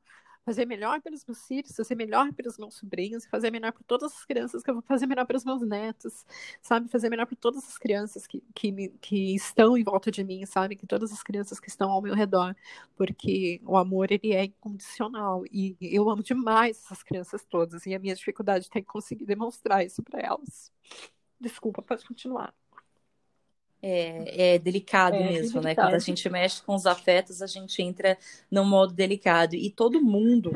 fazer 0.47 0.65
melhor 0.65 1.01
pelos 1.01 1.25
meus 1.25 1.45
filhos, 1.45 1.75
fazer 1.75 1.93
melhor 1.93 2.31
pelos 2.31 2.57
meus 2.57 2.75
sobrinhos, 2.75 3.25
fazer 3.25 3.51
melhor 3.51 3.73
por 3.73 3.83
todas 3.83 4.13
as 4.13 4.23
crianças 4.23 4.63
que 4.63 4.69
eu 4.69 4.75
vou 4.75 4.81
fazer 4.81 5.05
melhor 5.05 5.25
pelos 5.25 5.43
meus 5.43 5.61
netos, 5.61 6.25
sabe? 6.61 6.87
Fazer 6.87 7.09
melhor 7.09 7.25
por 7.25 7.35
todas 7.35 7.67
as 7.67 7.77
crianças 7.77 8.25
que, 8.25 8.41
que, 8.55 8.87
que 9.01 9.35
estão 9.35 9.77
em 9.77 9.83
volta 9.83 10.09
de 10.09 10.23
mim, 10.23 10.45
sabe? 10.45 10.77
Que 10.77 10.87
todas 10.87 11.11
as 11.11 11.21
crianças 11.21 11.59
que 11.59 11.67
estão 11.67 11.91
ao 11.91 12.01
meu 12.01 12.15
redor, 12.15 12.55
porque 12.95 13.59
o 13.65 13.75
amor, 13.75 14.09
ele 14.09 14.31
é 14.31 14.45
incondicional 14.45 15.43
e 15.51 15.75
eu 15.81 16.09
amo 16.09 16.23
demais 16.23 16.81
essas 16.85 17.03
crianças 17.03 17.43
todas 17.43 17.85
e 17.85 17.93
a 17.93 17.99
minha 17.99 18.15
dificuldade 18.15 18.69
tem 18.69 18.81
que 18.81 18.87
conseguir 18.87 19.25
demonstrar 19.25 19.85
isso 19.85 20.01
para 20.01 20.21
elas. 20.21 20.71
Desculpa, 21.41 21.81
pode 21.81 22.07
continuar 22.07 22.53
é, 23.81 24.55
é 24.55 24.59
delicado 24.59 25.15
é, 25.15 25.23
mesmo, 25.23 25.61
né? 25.61 25.75
Quando 25.75 25.93
a 25.93 25.99
gente 25.99 26.27
mexe 26.29 26.61
com 26.61 26.75
os 26.75 26.85
afetos, 26.85 27.41
a 27.41 27.47
gente 27.47 27.81
entra 27.81 28.17
num 28.49 28.65
modo 28.65 28.93
delicado. 28.93 29.55
E 29.55 29.69
todo 29.69 30.01
mundo 30.01 30.55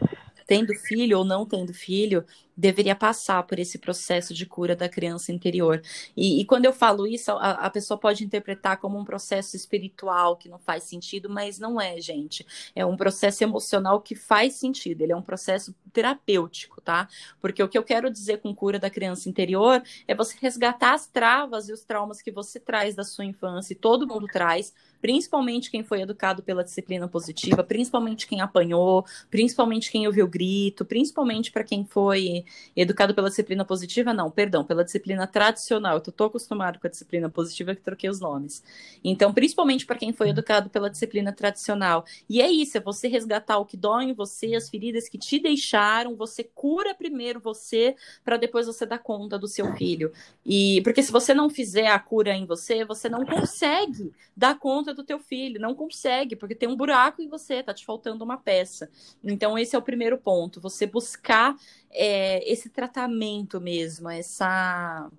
tendo 0.52 0.76
filho 0.76 1.20
ou 1.20 1.24
não 1.24 1.46
tendo 1.46 1.74
filho, 1.74 2.26
deveria 2.58 2.94
passar 2.94 3.42
por 3.44 3.58
esse 3.58 3.78
processo 3.78 4.34
de 4.34 4.46
cura 4.46 4.76
da 4.76 4.90
criança 4.90 5.32
interior. 5.32 5.82
E, 6.14 6.42
e 6.42 6.46
quando 6.46 6.66
eu 6.66 6.74
falo 6.74 7.08
isso, 7.08 7.32
a, 7.32 7.52
a, 7.52 7.70
pessoa 7.70 7.98
pode 7.98 8.26
interpretar 8.26 8.76
como 8.76 9.00
um 9.00 9.06
processo 9.06 9.56
espiritual 9.56 10.36
que 10.36 10.50
não 10.50 10.60
faz 10.60 10.84
sentido, 10.84 11.30
mas 11.30 11.58
não 11.58 11.80
é, 11.80 12.02
gente. 12.02 12.46
É 12.76 12.86
um 12.86 12.98
processo 12.98 13.42
emocional 13.46 14.02
que 14.02 14.14
faz 14.14 14.56
sentido, 14.56 15.04
ele 15.04 15.14
é 15.14 15.16
um 15.16 15.22
processo 15.22 15.74
terapêutico, 15.94 16.82
tá? 16.82 17.08
Porque 17.40 17.64
o 17.64 17.70
que 17.70 17.78
eu 17.78 17.84
quero 17.84 18.12
dizer 18.12 18.42
com 18.42 18.54
cura 18.54 18.78
da 18.78 18.90
criança 18.90 19.30
interior 19.30 19.82
é 20.06 20.14
você 20.14 20.36
resgatar 20.38 20.96
as 20.96 21.08
travas 21.08 21.70
e 21.70 21.72
os 21.72 21.86
traumas 21.86 22.22
que 22.22 22.30
você 22.30 22.60
traz 22.60 22.94
da 22.94 23.06
sua 23.06 23.24
infância, 23.24 23.72
e 23.72 23.78
todo 23.78 24.06
mundo 24.06 24.28
traz, 24.28 24.74
principalmente 25.02 25.72
quem 25.72 25.84
foi 25.84 26.02
educado 26.02 26.44
pela 26.44 26.64
disciplina 26.64 27.08
positiva, 27.08 27.64
principalmente 27.64 28.28
quem 28.28 28.40
apanhou, 28.40 29.06
principalmente 29.30 29.92
quem 29.92 30.06
ouviu 30.06 30.28
grito, 30.28 30.86
principalmente 30.86 31.52
para 31.52 31.64
quem 31.64 31.84
foi 31.84 32.46
educado 32.76 33.16
pela 33.16 33.30
disciplina 33.30 33.66
positiva, 33.66 34.14
não, 34.14 34.30
perdão, 34.30 34.64
pela 34.64 34.84
disciplina 34.84 35.26
tradicional. 35.26 35.96
Eu 35.96 36.02
tô, 36.02 36.26
acostumado 36.26 36.80
com 36.80 36.88
a 36.88 36.90
disciplina 36.90 37.30
positiva 37.30 37.76
que 37.76 37.82
troquei 37.82 38.10
os 38.10 38.20
nomes. 38.20 38.64
Então, 39.04 39.34
principalmente 39.34 39.86
para 39.86 39.98
quem 39.98 40.14
foi 40.14 40.30
educado 40.30 40.70
pela 40.70 40.90
disciplina 40.90 41.34
tradicional. 41.34 42.06
E 42.30 42.42
é 42.42 42.50
isso, 42.50 42.78
é 42.78 42.80
você 42.80 43.08
resgatar 43.08 43.58
o 43.58 43.66
que 43.66 43.76
dói 43.76 44.06
em 44.06 44.14
você, 44.14 44.56
as 44.56 44.70
feridas 44.70 45.10
que 45.10 45.18
te 45.18 45.40
deixaram, 45.40 46.16
você 46.16 46.44
cura 46.44 46.94
primeiro 46.94 47.40
você 47.40 47.96
para 48.24 48.38
depois 48.38 48.68
você 48.68 48.86
dar 48.86 49.00
conta 49.00 49.40
do 49.40 49.48
seu 49.48 49.74
filho. 49.76 50.12
E 50.46 50.82
porque 50.84 51.02
se 51.02 51.12
você 51.12 51.34
não 51.34 51.50
fizer 51.50 51.88
a 51.88 52.00
cura 52.00 52.36
em 52.36 52.46
você, 52.46 52.86
você 52.86 53.10
não 53.10 53.26
consegue 53.26 54.12
dar 54.36 54.58
conta 54.58 54.91
do 54.94 55.04
teu 55.04 55.20
filho, 55.20 55.60
não 55.60 55.76
consegue, 55.76 56.36
porque 56.36 56.56
tem 56.56 56.70
um 56.70 56.76
buraco 56.76 57.22
em 57.22 57.28
você, 57.28 57.64
tá 57.64 57.74
te 57.74 57.86
faltando 57.86 58.24
uma 58.24 58.38
peça. 58.38 58.90
Então 59.24 59.58
esse 59.58 59.76
é 59.76 59.80
o 59.80 59.82
primeiro 59.82 60.18
ponto, 60.18 60.62
você 60.62 60.86
buscar 60.86 61.56
é, 61.90 62.50
esse 62.52 62.70
tratamento 62.70 63.60
mesmo, 63.60 64.10
essa 64.10 65.10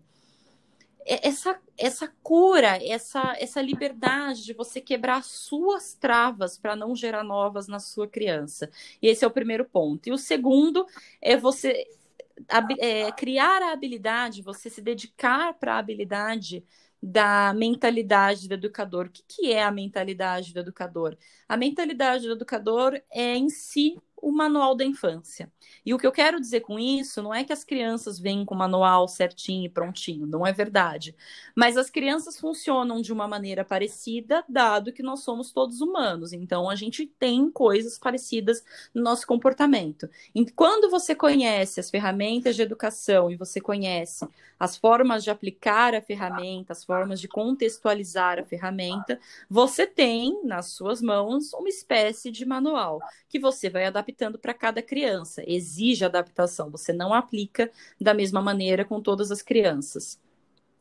é, 1.04 1.26
essa, 1.28 1.60
essa 1.76 2.08
cura, 2.22 2.78
essa, 2.84 3.34
essa 3.38 3.60
liberdade 3.60 4.44
de 4.44 4.52
você 4.52 4.80
quebrar 4.80 5.22
suas 5.22 5.94
travas 5.94 6.56
para 6.56 6.76
não 6.76 6.94
gerar 6.94 7.24
novas 7.24 7.66
na 7.66 7.78
sua 7.78 8.08
criança. 8.08 8.70
E 9.00 9.08
esse 9.08 9.24
é 9.24 9.26
o 9.26 9.30
primeiro 9.30 9.64
ponto. 9.64 10.08
E 10.08 10.12
o 10.12 10.18
segundo 10.18 10.86
é 11.20 11.36
você 11.36 11.86
é, 12.78 13.10
criar 13.12 13.62
a 13.62 13.72
habilidade, 13.72 14.42
você 14.42 14.70
se 14.70 14.80
dedicar 14.80 15.54
para 15.54 15.74
a 15.74 15.78
habilidade 15.78 16.64
da 17.02 17.52
mentalidade 17.54 18.48
do 18.48 18.54
educador. 18.54 19.06
O 19.06 19.10
que, 19.10 19.22
que 19.28 19.52
é 19.52 19.62
a 19.62 19.70
mentalidade 19.72 20.52
do 20.54 20.60
educador? 20.60 21.16
A 21.48 21.56
mentalidade 21.56 22.26
do 22.26 22.32
educador 22.34 22.94
é 23.10 23.36
em 23.36 23.48
si 23.50 24.00
o 24.22 24.30
manual 24.30 24.76
da 24.76 24.84
infância. 24.84 25.50
E 25.84 25.92
o 25.92 25.98
que 25.98 26.06
eu 26.06 26.12
quero 26.12 26.40
dizer 26.40 26.60
com 26.60 26.78
isso 26.78 27.20
não 27.20 27.34
é 27.34 27.42
que 27.42 27.52
as 27.52 27.64
crianças 27.64 28.20
vêm 28.20 28.44
com 28.44 28.54
o 28.54 28.58
manual 28.58 29.08
certinho 29.08 29.66
e 29.66 29.68
prontinho, 29.68 30.26
não 30.26 30.46
é 30.46 30.52
verdade. 30.52 31.14
Mas 31.56 31.76
as 31.76 31.90
crianças 31.90 32.38
funcionam 32.38 33.02
de 33.02 33.12
uma 33.12 33.26
maneira 33.26 33.64
parecida, 33.64 34.44
dado 34.48 34.92
que 34.92 35.02
nós 35.02 35.20
somos 35.20 35.50
todos 35.50 35.80
humanos. 35.80 36.32
Então 36.32 36.70
a 36.70 36.76
gente 36.76 37.04
tem 37.18 37.50
coisas 37.50 37.98
parecidas 37.98 38.64
no 38.94 39.02
nosso 39.02 39.26
comportamento. 39.26 40.08
E 40.32 40.48
quando 40.52 40.88
você 40.88 41.14
conhece 41.16 41.80
as 41.80 41.90
ferramentas 41.90 42.54
de 42.54 42.62
educação 42.62 43.28
e 43.28 43.36
você 43.36 43.60
conhece 43.60 44.24
as 44.62 44.76
formas 44.76 45.24
de 45.24 45.30
aplicar 45.30 45.92
a 45.92 46.00
ferramenta, 46.00 46.72
as 46.72 46.84
formas 46.84 47.20
de 47.20 47.26
contextualizar 47.26 48.38
a 48.38 48.44
ferramenta, 48.44 49.18
você 49.50 49.88
tem 49.88 50.40
nas 50.44 50.66
suas 50.66 51.02
mãos 51.02 51.52
uma 51.52 51.68
espécie 51.68 52.30
de 52.30 52.44
manual 52.44 53.00
que 53.28 53.40
você 53.40 53.68
vai 53.68 53.86
adaptando 54.12 54.38
para 54.38 54.54
cada 54.54 54.82
criança. 54.82 55.42
Exige 55.46 56.04
adaptação, 56.04 56.70
você 56.70 56.92
não 56.92 57.12
aplica 57.12 57.70
da 58.00 58.14
mesma 58.14 58.40
maneira 58.42 58.84
com 58.84 59.00
todas 59.00 59.30
as 59.30 59.42
crianças. 59.42 60.18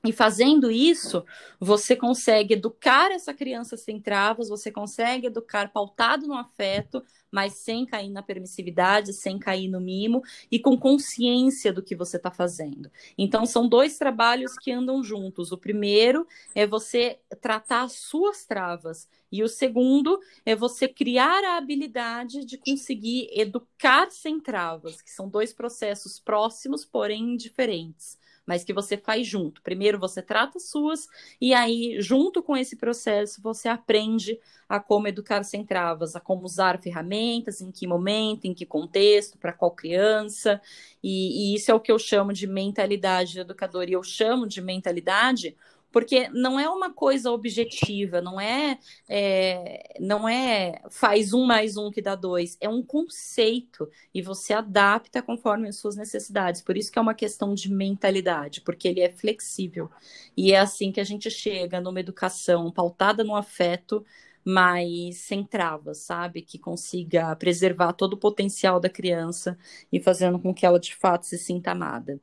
E 0.03 0.11
fazendo 0.11 0.71
isso, 0.71 1.23
você 1.59 1.95
consegue 1.95 2.55
educar 2.55 3.11
essa 3.11 3.35
criança 3.35 3.77
sem 3.77 4.01
travas, 4.01 4.49
você 4.49 4.71
consegue 4.71 5.27
educar 5.27 5.71
pautado 5.71 6.25
no 6.25 6.33
afeto, 6.33 7.03
mas 7.29 7.53
sem 7.53 7.85
cair 7.85 8.09
na 8.09 8.23
permissividade, 8.23 9.13
sem 9.13 9.37
cair 9.37 9.67
no 9.67 9.79
mimo 9.79 10.23
e 10.51 10.57
com 10.57 10.75
consciência 10.75 11.71
do 11.71 11.83
que 11.83 11.95
você 11.95 12.17
está 12.17 12.31
fazendo. 12.31 12.91
Então, 13.15 13.45
são 13.45 13.67
dois 13.67 13.99
trabalhos 13.99 14.57
que 14.57 14.71
andam 14.71 15.03
juntos. 15.03 15.51
O 15.51 15.57
primeiro 15.57 16.27
é 16.55 16.65
você 16.65 17.19
tratar 17.39 17.83
as 17.83 17.93
suas 17.93 18.43
travas, 18.43 19.07
e 19.31 19.43
o 19.43 19.47
segundo 19.47 20.19
é 20.43 20.55
você 20.55 20.87
criar 20.87 21.43
a 21.43 21.57
habilidade 21.57 22.43
de 22.43 22.57
conseguir 22.57 23.29
educar 23.31 24.09
sem 24.09 24.39
travas, 24.41 24.99
que 24.99 25.11
são 25.11 25.29
dois 25.29 25.53
processos 25.53 26.19
próximos, 26.19 26.83
porém 26.83 27.37
diferentes 27.37 28.19
mas 28.45 28.63
que 28.63 28.73
você 28.73 28.97
faz 28.97 29.27
junto. 29.27 29.61
Primeiro 29.61 29.99
você 29.99 30.21
trata 30.21 30.57
as 30.57 30.69
suas, 30.69 31.07
e 31.39 31.53
aí, 31.53 31.97
junto 32.01 32.41
com 32.41 32.57
esse 32.57 32.75
processo, 32.75 33.41
você 33.41 33.69
aprende 33.69 34.39
a 34.67 34.79
como 34.79 35.07
educar 35.07 35.43
sem 35.43 35.65
travas, 35.65 36.15
a 36.15 36.19
como 36.19 36.43
usar 36.43 36.81
ferramentas, 36.81 37.61
em 37.61 37.71
que 37.71 37.85
momento, 37.85 38.45
em 38.45 38.53
que 38.53 38.65
contexto, 38.65 39.37
para 39.37 39.53
qual 39.53 39.71
criança. 39.71 40.61
E, 41.03 41.51
e, 41.51 41.55
isso 41.55 41.71
é 41.71 41.73
o 41.73 41.79
que 41.79 41.91
eu 41.91 41.99
chamo 41.99 42.31
de 42.33 42.47
mentalidade 42.47 43.39
educadora. 43.39 43.89
E 43.89 43.93
eu 43.93 44.03
chamo 44.03 44.47
de 44.47 44.61
mentalidade 44.61 45.55
porque 45.91 46.29
não 46.29 46.59
é 46.59 46.69
uma 46.69 46.93
coisa 46.93 47.31
objetiva, 47.31 48.21
não 48.21 48.39
é, 48.39 48.79
é, 49.09 49.97
não 49.99 50.27
é 50.27 50.81
faz 50.89 51.33
um 51.33 51.45
mais 51.45 51.77
um 51.77 51.91
que 51.91 52.01
dá 52.01 52.15
dois, 52.15 52.57
é 52.61 52.69
um 52.69 52.81
conceito 52.81 53.89
e 54.13 54.21
você 54.21 54.53
adapta 54.53 55.21
conforme 55.21 55.67
as 55.67 55.75
suas 55.77 55.95
necessidades. 55.95 56.61
Por 56.61 56.77
isso 56.77 56.91
que 56.91 56.97
é 56.99 57.01
uma 57.01 57.13
questão 57.13 57.53
de 57.53 57.71
mentalidade, 57.71 58.61
porque 58.61 58.87
ele 58.87 59.01
é 59.01 59.09
flexível 59.11 59.89
e 60.35 60.53
é 60.53 60.59
assim 60.59 60.91
que 60.91 60.99
a 60.99 61.03
gente 61.03 61.29
chega 61.29 61.81
numa 61.81 61.99
educação 61.99 62.71
pautada 62.71 63.23
no 63.23 63.35
afeto, 63.35 64.05
mas 64.43 65.17
sem 65.17 65.43
travas, 65.43 65.99
sabe? 65.99 66.41
Que 66.41 66.57
consiga 66.57 67.35
preservar 67.35 67.93
todo 67.93 68.13
o 68.13 68.17
potencial 68.17 68.79
da 68.79 68.89
criança 68.89 69.57
e 69.91 69.99
fazendo 69.99 70.39
com 70.39 70.53
que 70.53 70.65
ela 70.65 70.79
de 70.79 70.95
fato 70.95 71.25
se 71.25 71.37
sinta 71.37 71.71
amada. 71.71 72.19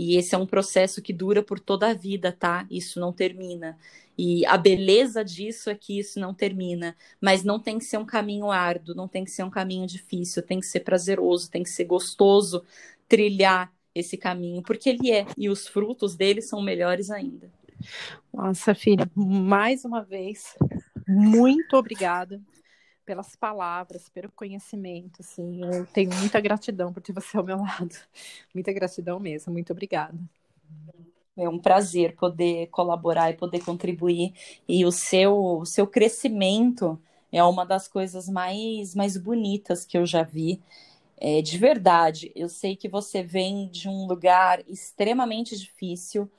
E 0.00 0.16
esse 0.16 0.32
é 0.32 0.38
um 0.38 0.46
processo 0.46 1.02
que 1.02 1.12
dura 1.12 1.42
por 1.42 1.58
toda 1.58 1.88
a 1.88 1.92
vida, 1.92 2.30
tá? 2.30 2.64
Isso 2.70 3.00
não 3.00 3.12
termina. 3.12 3.76
E 4.16 4.46
a 4.46 4.56
beleza 4.56 5.24
disso 5.24 5.68
é 5.68 5.74
que 5.74 5.98
isso 5.98 6.20
não 6.20 6.32
termina. 6.32 6.94
Mas 7.20 7.42
não 7.42 7.58
tem 7.58 7.80
que 7.80 7.84
ser 7.84 7.98
um 7.98 8.06
caminho 8.06 8.48
árduo, 8.48 8.94
não 8.94 9.08
tem 9.08 9.24
que 9.24 9.30
ser 9.32 9.42
um 9.42 9.50
caminho 9.50 9.88
difícil, 9.88 10.40
tem 10.40 10.60
que 10.60 10.66
ser 10.66 10.80
prazeroso, 10.80 11.50
tem 11.50 11.64
que 11.64 11.70
ser 11.70 11.82
gostoso 11.82 12.62
trilhar 13.08 13.72
esse 13.92 14.16
caminho, 14.16 14.62
porque 14.62 14.90
ele 14.90 15.10
é, 15.10 15.26
e 15.36 15.50
os 15.50 15.66
frutos 15.66 16.14
dele 16.14 16.40
são 16.40 16.62
melhores 16.62 17.10
ainda. 17.10 17.50
Nossa, 18.32 18.76
filha, 18.76 19.10
mais 19.16 19.84
uma 19.84 20.04
vez, 20.04 20.54
muito 21.08 21.76
obrigada 21.76 22.40
pelas 23.08 23.34
palavras, 23.34 24.06
pelo 24.10 24.30
conhecimento, 24.32 25.22
assim, 25.22 25.64
eu 25.64 25.86
tenho 25.86 26.14
muita 26.14 26.38
gratidão 26.42 26.92
por 26.92 27.02
ter 27.02 27.14
você 27.14 27.38
ao 27.38 27.42
meu 27.42 27.56
lado, 27.56 27.88
muita 28.54 28.70
gratidão 28.70 29.18
mesmo, 29.18 29.50
muito 29.50 29.72
obrigada. 29.72 30.18
É 31.34 31.48
um 31.48 31.58
prazer 31.58 32.14
poder 32.16 32.66
colaborar 32.66 33.30
e 33.30 33.34
poder 33.34 33.64
contribuir, 33.64 34.34
e 34.68 34.84
o 34.84 34.92
seu, 34.92 35.34
o 35.60 35.64
seu 35.64 35.86
crescimento 35.86 37.00
é 37.32 37.42
uma 37.42 37.64
das 37.64 37.88
coisas 37.88 38.28
mais, 38.28 38.94
mais 38.94 39.16
bonitas 39.16 39.86
que 39.86 39.96
eu 39.96 40.04
já 40.04 40.22
vi, 40.22 40.60
é, 41.16 41.40
de 41.40 41.56
verdade, 41.56 42.30
eu 42.36 42.48
sei 42.50 42.76
que 42.76 42.90
você 42.90 43.22
vem 43.22 43.68
de 43.70 43.88
um 43.88 44.06
lugar 44.06 44.62
extremamente 44.68 45.56
difícil, 45.56 46.30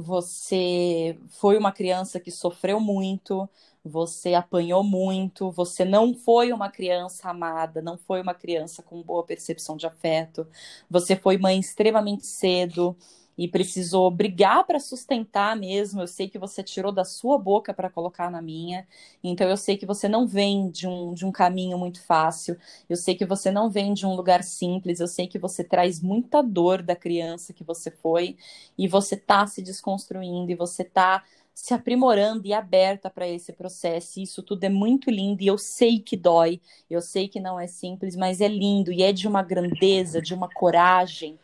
você 0.00 1.18
foi 1.28 1.58
uma 1.58 1.72
criança 1.72 2.20
que 2.20 2.30
sofreu 2.30 2.78
muito, 2.80 3.48
você 3.84 4.34
apanhou 4.34 4.84
muito, 4.84 5.50
você 5.50 5.84
não 5.84 6.14
foi 6.14 6.52
uma 6.52 6.70
criança 6.70 7.28
amada, 7.30 7.82
não 7.82 7.98
foi 7.98 8.22
uma 8.22 8.34
criança 8.34 8.80
com 8.82 9.02
boa 9.02 9.24
percepção 9.24 9.76
de 9.76 9.86
afeto, 9.86 10.46
você 10.88 11.16
foi 11.16 11.36
mãe 11.38 11.58
extremamente 11.58 12.26
cedo 12.26 12.96
e 13.38 13.46
precisou 13.46 14.10
brigar 14.10 14.66
para 14.66 14.80
sustentar 14.80 15.56
mesmo. 15.56 16.02
Eu 16.02 16.08
sei 16.08 16.28
que 16.28 16.38
você 16.38 16.62
tirou 16.62 16.90
da 16.90 17.04
sua 17.04 17.38
boca 17.38 17.72
para 17.72 17.88
colocar 17.88 18.30
na 18.30 18.42
minha, 18.42 18.86
então 19.22 19.48
eu 19.48 19.56
sei 19.56 19.76
que 19.76 19.86
você 19.86 20.08
não 20.08 20.26
vem 20.26 20.68
de 20.70 20.88
um, 20.88 21.14
de 21.14 21.24
um 21.24 21.30
caminho 21.30 21.78
muito 21.78 22.02
fácil, 22.02 22.58
eu 22.90 22.96
sei 22.96 23.14
que 23.14 23.24
você 23.24 23.50
não 23.50 23.70
vem 23.70 23.94
de 23.94 24.04
um 24.04 24.14
lugar 24.14 24.42
simples, 24.42 24.98
eu 24.98 25.06
sei 25.06 25.28
que 25.28 25.38
você 25.38 25.62
traz 25.62 26.00
muita 26.00 26.42
dor 26.42 26.82
da 26.82 26.96
criança 26.96 27.52
que 27.52 27.62
você 27.62 27.90
foi. 27.90 28.36
E 28.76 28.88
você 28.88 29.14
está 29.14 29.46
se 29.46 29.62
desconstruindo 29.62 30.50
e 30.50 30.54
você 30.54 30.82
está 30.82 31.22
se 31.54 31.74
aprimorando 31.74 32.46
e 32.46 32.52
aberta 32.52 33.10
para 33.10 33.28
esse 33.28 33.52
processo. 33.52 34.20
Isso 34.20 34.42
tudo 34.42 34.64
é 34.64 34.68
muito 34.68 35.10
lindo 35.10 35.42
e 35.42 35.46
eu 35.46 35.58
sei 35.58 35.98
que 35.98 36.16
dói, 36.16 36.60
eu 36.88 37.00
sei 37.00 37.28
que 37.28 37.40
não 37.40 37.58
é 37.58 37.66
simples, 37.66 38.14
mas 38.16 38.40
é 38.40 38.48
lindo. 38.48 38.92
E 38.92 39.02
é 39.02 39.12
de 39.12 39.26
uma 39.26 39.42
grandeza, 39.42 40.22
de 40.22 40.34
uma 40.34 40.48
coragem 40.48 41.38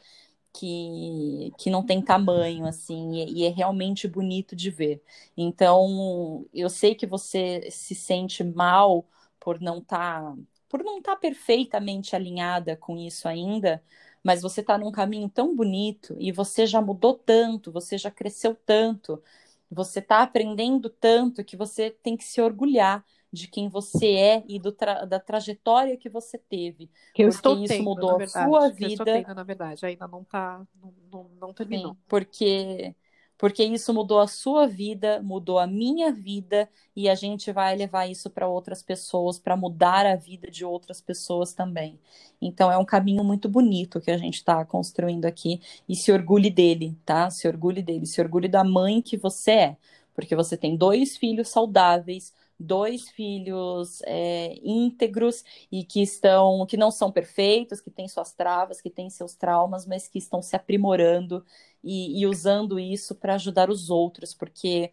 que, 0.54 1.52
que 1.58 1.68
não 1.70 1.84
tem 1.84 2.00
tamanho, 2.02 2.66
assim, 2.66 3.12
e, 3.16 3.42
e 3.42 3.44
é 3.44 3.50
realmente 3.50 4.06
bonito 4.08 4.54
de 4.56 4.70
ver. 4.70 5.02
Então, 5.36 6.46
eu 6.54 6.70
sei 6.70 6.94
que 6.94 7.06
você 7.06 7.68
se 7.70 7.94
sente 7.94 8.44
mal 8.44 9.06
por 9.40 9.60
não 9.60 9.78
estar 9.78 10.22
tá 10.22 10.36
por 10.68 10.82
não 10.84 10.98
estar 10.98 11.12
tá 11.14 11.20
perfeitamente 11.20 12.16
alinhada 12.16 12.76
com 12.76 12.96
isso 12.98 13.28
ainda, 13.28 13.82
mas 14.24 14.42
você 14.42 14.60
está 14.60 14.76
num 14.78 14.90
caminho 14.90 15.28
tão 15.28 15.54
bonito 15.54 16.16
e 16.18 16.32
você 16.32 16.66
já 16.66 16.80
mudou 16.80 17.14
tanto, 17.14 17.70
você 17.70 17.96
já 17.98 18.10
cresceu 18.10 18.56
tanto, 18.66 19.22
você 19.70 20.00
está 20.00 20.22
aprendendo 20.22 20.88
tanto 20.90 21.44
que 21.44 21.56
você 21.56 21.90
tem 21.90 22.16
que 22.16 22.24
se 22.24 22.40
orgulhar 22.40 23.04
de 23.34 23.48
quem 23.48 23.68
você 23.68 24.12
é 24.12 24.44
e 24.48 24.60
tra 24.72 25.04
da 25.04 25.20
trajetória 25.20 25.96
que 25.96 26.08
você 26.08 26.38
teve. 26.38 26.90
Que 27.12 27.24
eu 27.24 27.28
estou 27.28 27.56
isso 27.58 27.74
tendo, 27.74 27.84
mudou 27.84 28.16
verdade, 28.16 28.38
a 28.38 28.48
sua 28.48 28.68
vida. 28.70 28.84
Eu 28.84 28.88
estou 28.90 29.06
tendo, 29.06 29.34
na 29.34 29.42
verdade, 29.42 29.84
ainda 29.84 30.08
não 30.08 30.24
tá, 30.24 30.66
não, 30.80 30.94
não, 31.12 31.30
não 31.40 31.52
terminou. 31.52 31.92
Sim, 31.92 31.98
porque 32.08 32.94
porque 33.36 33.64
isso 33.64 33.92
mudou 33.92 34.20
a 34.20 34.28
sua 34.28 34.66
vida, 34.66 35.20
mudou 35.20 35.58
a 35.58 35.66
minha 35.66 36.12
vida 36.12 36.68
e 36.94 37.08
a 37.08 37.14
gente 37.14 37.50
vai 37.52 37.76
levar 37.76 38.06
isso 38.06 38.30
para 38.30 38.46
outras 38.46 38.82
pessoas, 38.82 39.38
para 39.38 39.56
mudar 39.56 40.06
a 40.06 40.14
vida 40.14 40.50
de 40.50 40.64
outras 40.64 41.00
pessoas 41.00 41.52
também. 41.52 41.98
Então 42.40 42.70
é 42.70 42.78
um 42.78 42.84
caminho 42.84 43.24
muito 43.24 43.48
bonito 43.48 44.00
que 44.00 44.10
a 44.10 44.16
gente 44.16 44.36
está 44.36 44.64
construindo 44.64 45.26
aqui 45.26 45.60
e 45.88 45.96
se 45.96 46.12
orgulhe 46.12 46.48
dele, 46.48 46.96
tá? 47.04 47.28
Se 47.28 47.48
orgulhe 47.48 47.82
dele, 47.82 48.06
se 48.06 48.20
orgulhe 48.20 48.48
da 48.48 48.62
mãe 48.62 49.02
que 49.02 49.16
você 49.16 49.50
é, 49.50 49.76
porque 50.14 50.36
você 50.36 50.56
tem 50.56 50.76
dois 50.76 51.16
filhos 51.16 51.48
saudáveis, 51.48 52.32
dois 52.58 53.08
filhos 53.10 54.00
é, 54.06 54.54
íntegros 54.62 55.44
e 55.70 55.84
que 55.84 56.02
estão, 56.02 56.64
que 56.66 56.76
não 56.76 56.90
são 56.90 57.10
perfeitos, 57.12 57.80
que 57.80 57.90
têm 57.90 58.08
suas 58.08 58.32
travas, 58.32 58.80
que 58.80 58.90
têm 58.90 59.10
seus 59.10 59.34
traumas, 59.34 59.86
mas 59.86 60.08
que 60.08 60.18
estão 60.18 60.40
se 60.42 60.56
aprimorando 60.56 61.44
e, 61.82 62.20
e 62.20 62.26
usando 62.26 62.78
isso 62.78 63.14
para 63.14 63.34
ajudar 63.34 63.70
os 63.70 63.90
outros, 63.90 64.34
porque 64.34 64.92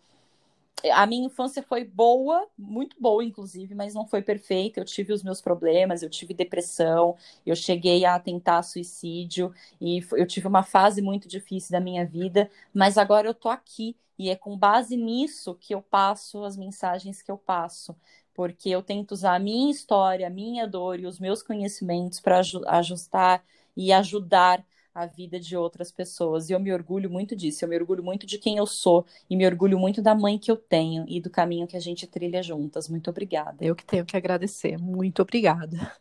a 0.93 1.05
minha 1.05 1.25
infância 1.27 1.61
foi 1.63 1.83
boa, 1.83 2.47
muito 2.57 2.95
boa, 2.99 3.23
inclusive, 3.23 3.75
mas 3.75 3.93
não 3.93 4.07
foi 4.07 4.21
perfeita. 4.21 4.79
Eu 4.79 4.85
tive 4.85 5.13
os 5.13 5.23
meus 5.23 5.41
problemas, 5.41 6.01
eu 6.01 6.09
tive 6.09 6.33
depressão, 6.33 7.15
eu 7.45 7.55
cheguei 7.55 8.05
a 8.05 8.19
tentar 8.19 8.63
suicídio 8.63 9.53
e 9.79 10.01
eu 10.13 10.25
tive 10.27 10.47
uma 10.47 10.63
fase 10.63 11.01
muito 11.01 11.27
difícil 11.27 11.71
da 11.71 11.79
minha 11.79 12.05
vida, 12.05 12.49
mas 12.73 12.97
agora 12.97 13.27
eu 13.27 13.33
tô 13.33 13.49
aqui 13.49 13.95
e 14.17 14.29
é 14.29 14.35
com 14.35 14.57
base 14.57 14.95
nisso 14.97 15.55
que 15.55 15.73
eu 15.73 15.81
passo 15.81 16.43
as 16.43 16.55
mensagens 16.57 17.21
que 17.21 17.31
eu 17.31 17.37
passo, 17.37 17.95
porque 18.33 18.69
eu 18.69 18.81
tento 18.81 19.11
usar 19.11 19.35
a 19.35 19.39
minha 19.39 19.71
história, 19.71 20.27
a 20.27 20.29
minha 20.29 20.67
dor 20.67 20.99
e 20.99 21.05
os 21.05 21.19
meus 21.19 21.41
conhecimentos 21.43 22.19
para 22.19 22.39
ajustar 22.67 23.43
e 23.75 23.91
ajudar 23.91 24.63
a 24.93 25.05
vida 25.05 25.39
de 25.39 25.55
outras 25.55 25.91
pessoas. 25.91 26.49
E 26.49 26.53
eu 26.53 26.59
me 26.59 26.71
orgulho 26.73 27.09
muito 27.09 27.35
disso, 27.35 27.63
eu 27.63 27.69
me 27.69 27.77
orgulho 27.77 28.03
muito 28.03 28.25
de 28.25 28.37
quem 28.37 28.57
eu 28.57 28.65
sou 28.65 29.05
e 29.29 29.35
me 29.35 29.45
orgulho 29.45 29.79
muito 29.79 30.01
da 30.01 30.13
mãe 30.13 30.37
que 30.37 30.51
eu 30.51 30.57
tenho 30.57 31.05
e 31.07 31.19
do 31.19 31.29
caminho 31.29 31.67
que 31.67 31.77
a 31.77 31.79
gente 31.79 32.05
trilha 32.07 32.43
juntas. 32.43 32.89
Muito 32.89 33.09
obrigada. 33.09 33.63
Eu 33.63 33.75
que 33.75 33.85
tenho 33.85 34.05
que 34.05 34.17
agradecer. 34.17 34.77
Muito 34.77 35.21
obrigada. 35.21 35.95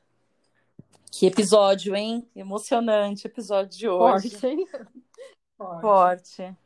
Que 1.11 1.27
episódio, 1.27 1.95
hein? 1.95 2.27
Emocionante 2.35 3.27
episódio 3.27 3.77
de 3.77 3.89
hoje. 3.89 4.31
Forte, 4.31 4.47
hein? 4.47 4.67
Forte. 5.57 5.81
Forte. 5.81 6.57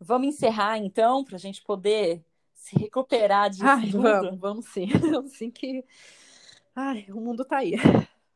Vamos 0.00 0.28
encerrar 0.28 0.78
então, 0.78 1.24
para 1.24 1.36
a 1.36 1.40
gente 1.40 1.62
poder 1.62 2.24
se 2.54 2.78
recuperar 2.78 3.50
disso 3.50 3.64
Ai, 3.64 3.90
tudo? 3.90 4.02
Vamos, 4.02 4.38
vamos 4.38 4.66
sim. 4.66 4.86
Vamos 5.10 5.32
sim 5.32 5.50
que. 5.50 5.84
Ai, 6.74 7.06
o 7.10 7.20
mundo 7.20 7.44
tá 7.44 7.58
aí. 7.58 7.74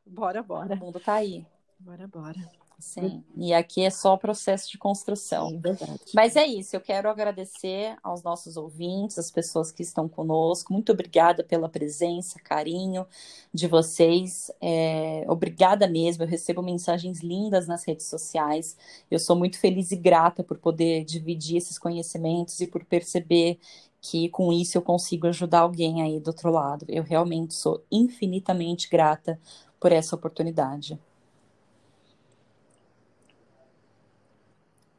Bora, 0.06 0.42
bora. 0.42 0.74
O 0.74 0.78
mundo 0.78 0.98
tá 0.98 1.14
aí. 1.14 1.46
Bora, 1.78 2.06
bora. 2.06 2.61
Sim, 2.82 3.22
e 3.36 3.54
aqui 3.54 3.84
é 3.84 3.90
só 3.90 4.16
processo 4.16 4.68
de 4.68 4.76
construção. 4.76 5.58
Verdade. 5.60 6.00
Mas 6.12 6.34
é 6.34 6.44
isso, 6.44 6.74
eu 6.74 6.80
quero 6.80 7.08
agradecer 7.08 7.96
aos 8.02 8.24
nossos 8.24 8.56
ouvintes, 8.56 9.18
as 9.18 9.30
pessoas 9.30 9.70
que 9.70 9.82
estão 9.82 10.08
conosco. 10.08 10.72
Muito 10.72 10.90
obrigada 10.90 11.44
pela 11.44 11.68
presença, 11.68 12.40
carinho 12.40 13.06
de 13.54 13.68
vocês. 13.68 14.50
É, 14.60 15.24
obrigada 15.28 15.86
mesmo, 15.86 16.24
eu 16.24 16.28
recebo 16.28 16.60
mensagens 16.60 17.20
lindas 17.20 17.68
nas 17.68 17.84
redes 17.84 18.06
sociais. 18.06 18.76
Eu 19.08 19.20
sou 19.20 19.36
muito 19.36 19.58
feliz 19.58 19.92
e 19.92 19.96
grata 19.96 20.42
por 20.42 20.58
poder 20.58 21.04
dividir 21.04 21.58
esses 21.58 21.78
conhecimentos 21.78 22.60
e 22.60 22.66
por 22.66 22.84
perceber 22.84 23.60
que 24.00 24.28
com 24.30 24.52
isso 24.52 24.76
eu 24.76 24.82
consigo 24.82 25.28
ajudar 25.28 25.60
alguém 25.60 26.02
aí 26.02 26.18
do 26.18 26.28
outro 26.28 26.50
lado. 26.50 26.84
Eu 26.88 27.04
realmente 27.04 27.54
sou 27.54 27.84
infinitamente 27.90 28.90
grata 28.90 29.38
por 29.78 29.92
essa 29.92 30.16
oportunidade. 30.16 30.98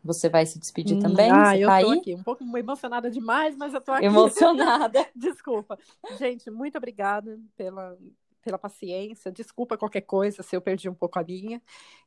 Você 0.04 0.30
vai 0.30 0.46
se 0.46 0.60
despedir 0.60 0.98
hum, 0.98 1.02
também? 1.02 1.32
Ah, 1.32 1.54
Você 1.54 1.58
eu 1.58 1.68
tá 1.68 1.76
tô 1.80 1.88
aí? 1.88 2.00
aqui, 2.00 2.14
um 2.16 2.24
pouco 2.24 2.44
emocionada 2.58 3.10
demais, 3.10 3.56
mas 3.56 3.74
eu 3.74 3.82
tô 3.82 3.92
aqui. 3.92 4.06
Emocionada. 4.06 5.08
Desculpa. 5.16 5.78
Gente, 6.20 6.52
muito 6.52 6.78
obrigada 6.78 7.40
pela, 7.56 7.98
pela 8.42 8.58
paciência. 8.58 9.32
Desculpa 9.32 9.78
qualquer 9.78 10.02
coisa 10.02 10.44
se 10.44 10.56
eu 10.56 10.62
perdi 10.62 10.90
um 10.90 10.94
pouco 10.94 11.18
a 11.20 11.22
linha. 11.22 11.62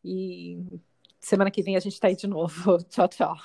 E 0.05 0.59
semana 1.21 1.51
que 1.51 1.63
vem 1.63 1.77
a 1.77 1.81
gente 1.81 1.99
tá 1.99 2.09
aí 2.09 2.17
de 2.17 2.27
novo. 2.27 2.79
Tchau, 2.89 3.09
tchau. 3.09 3.37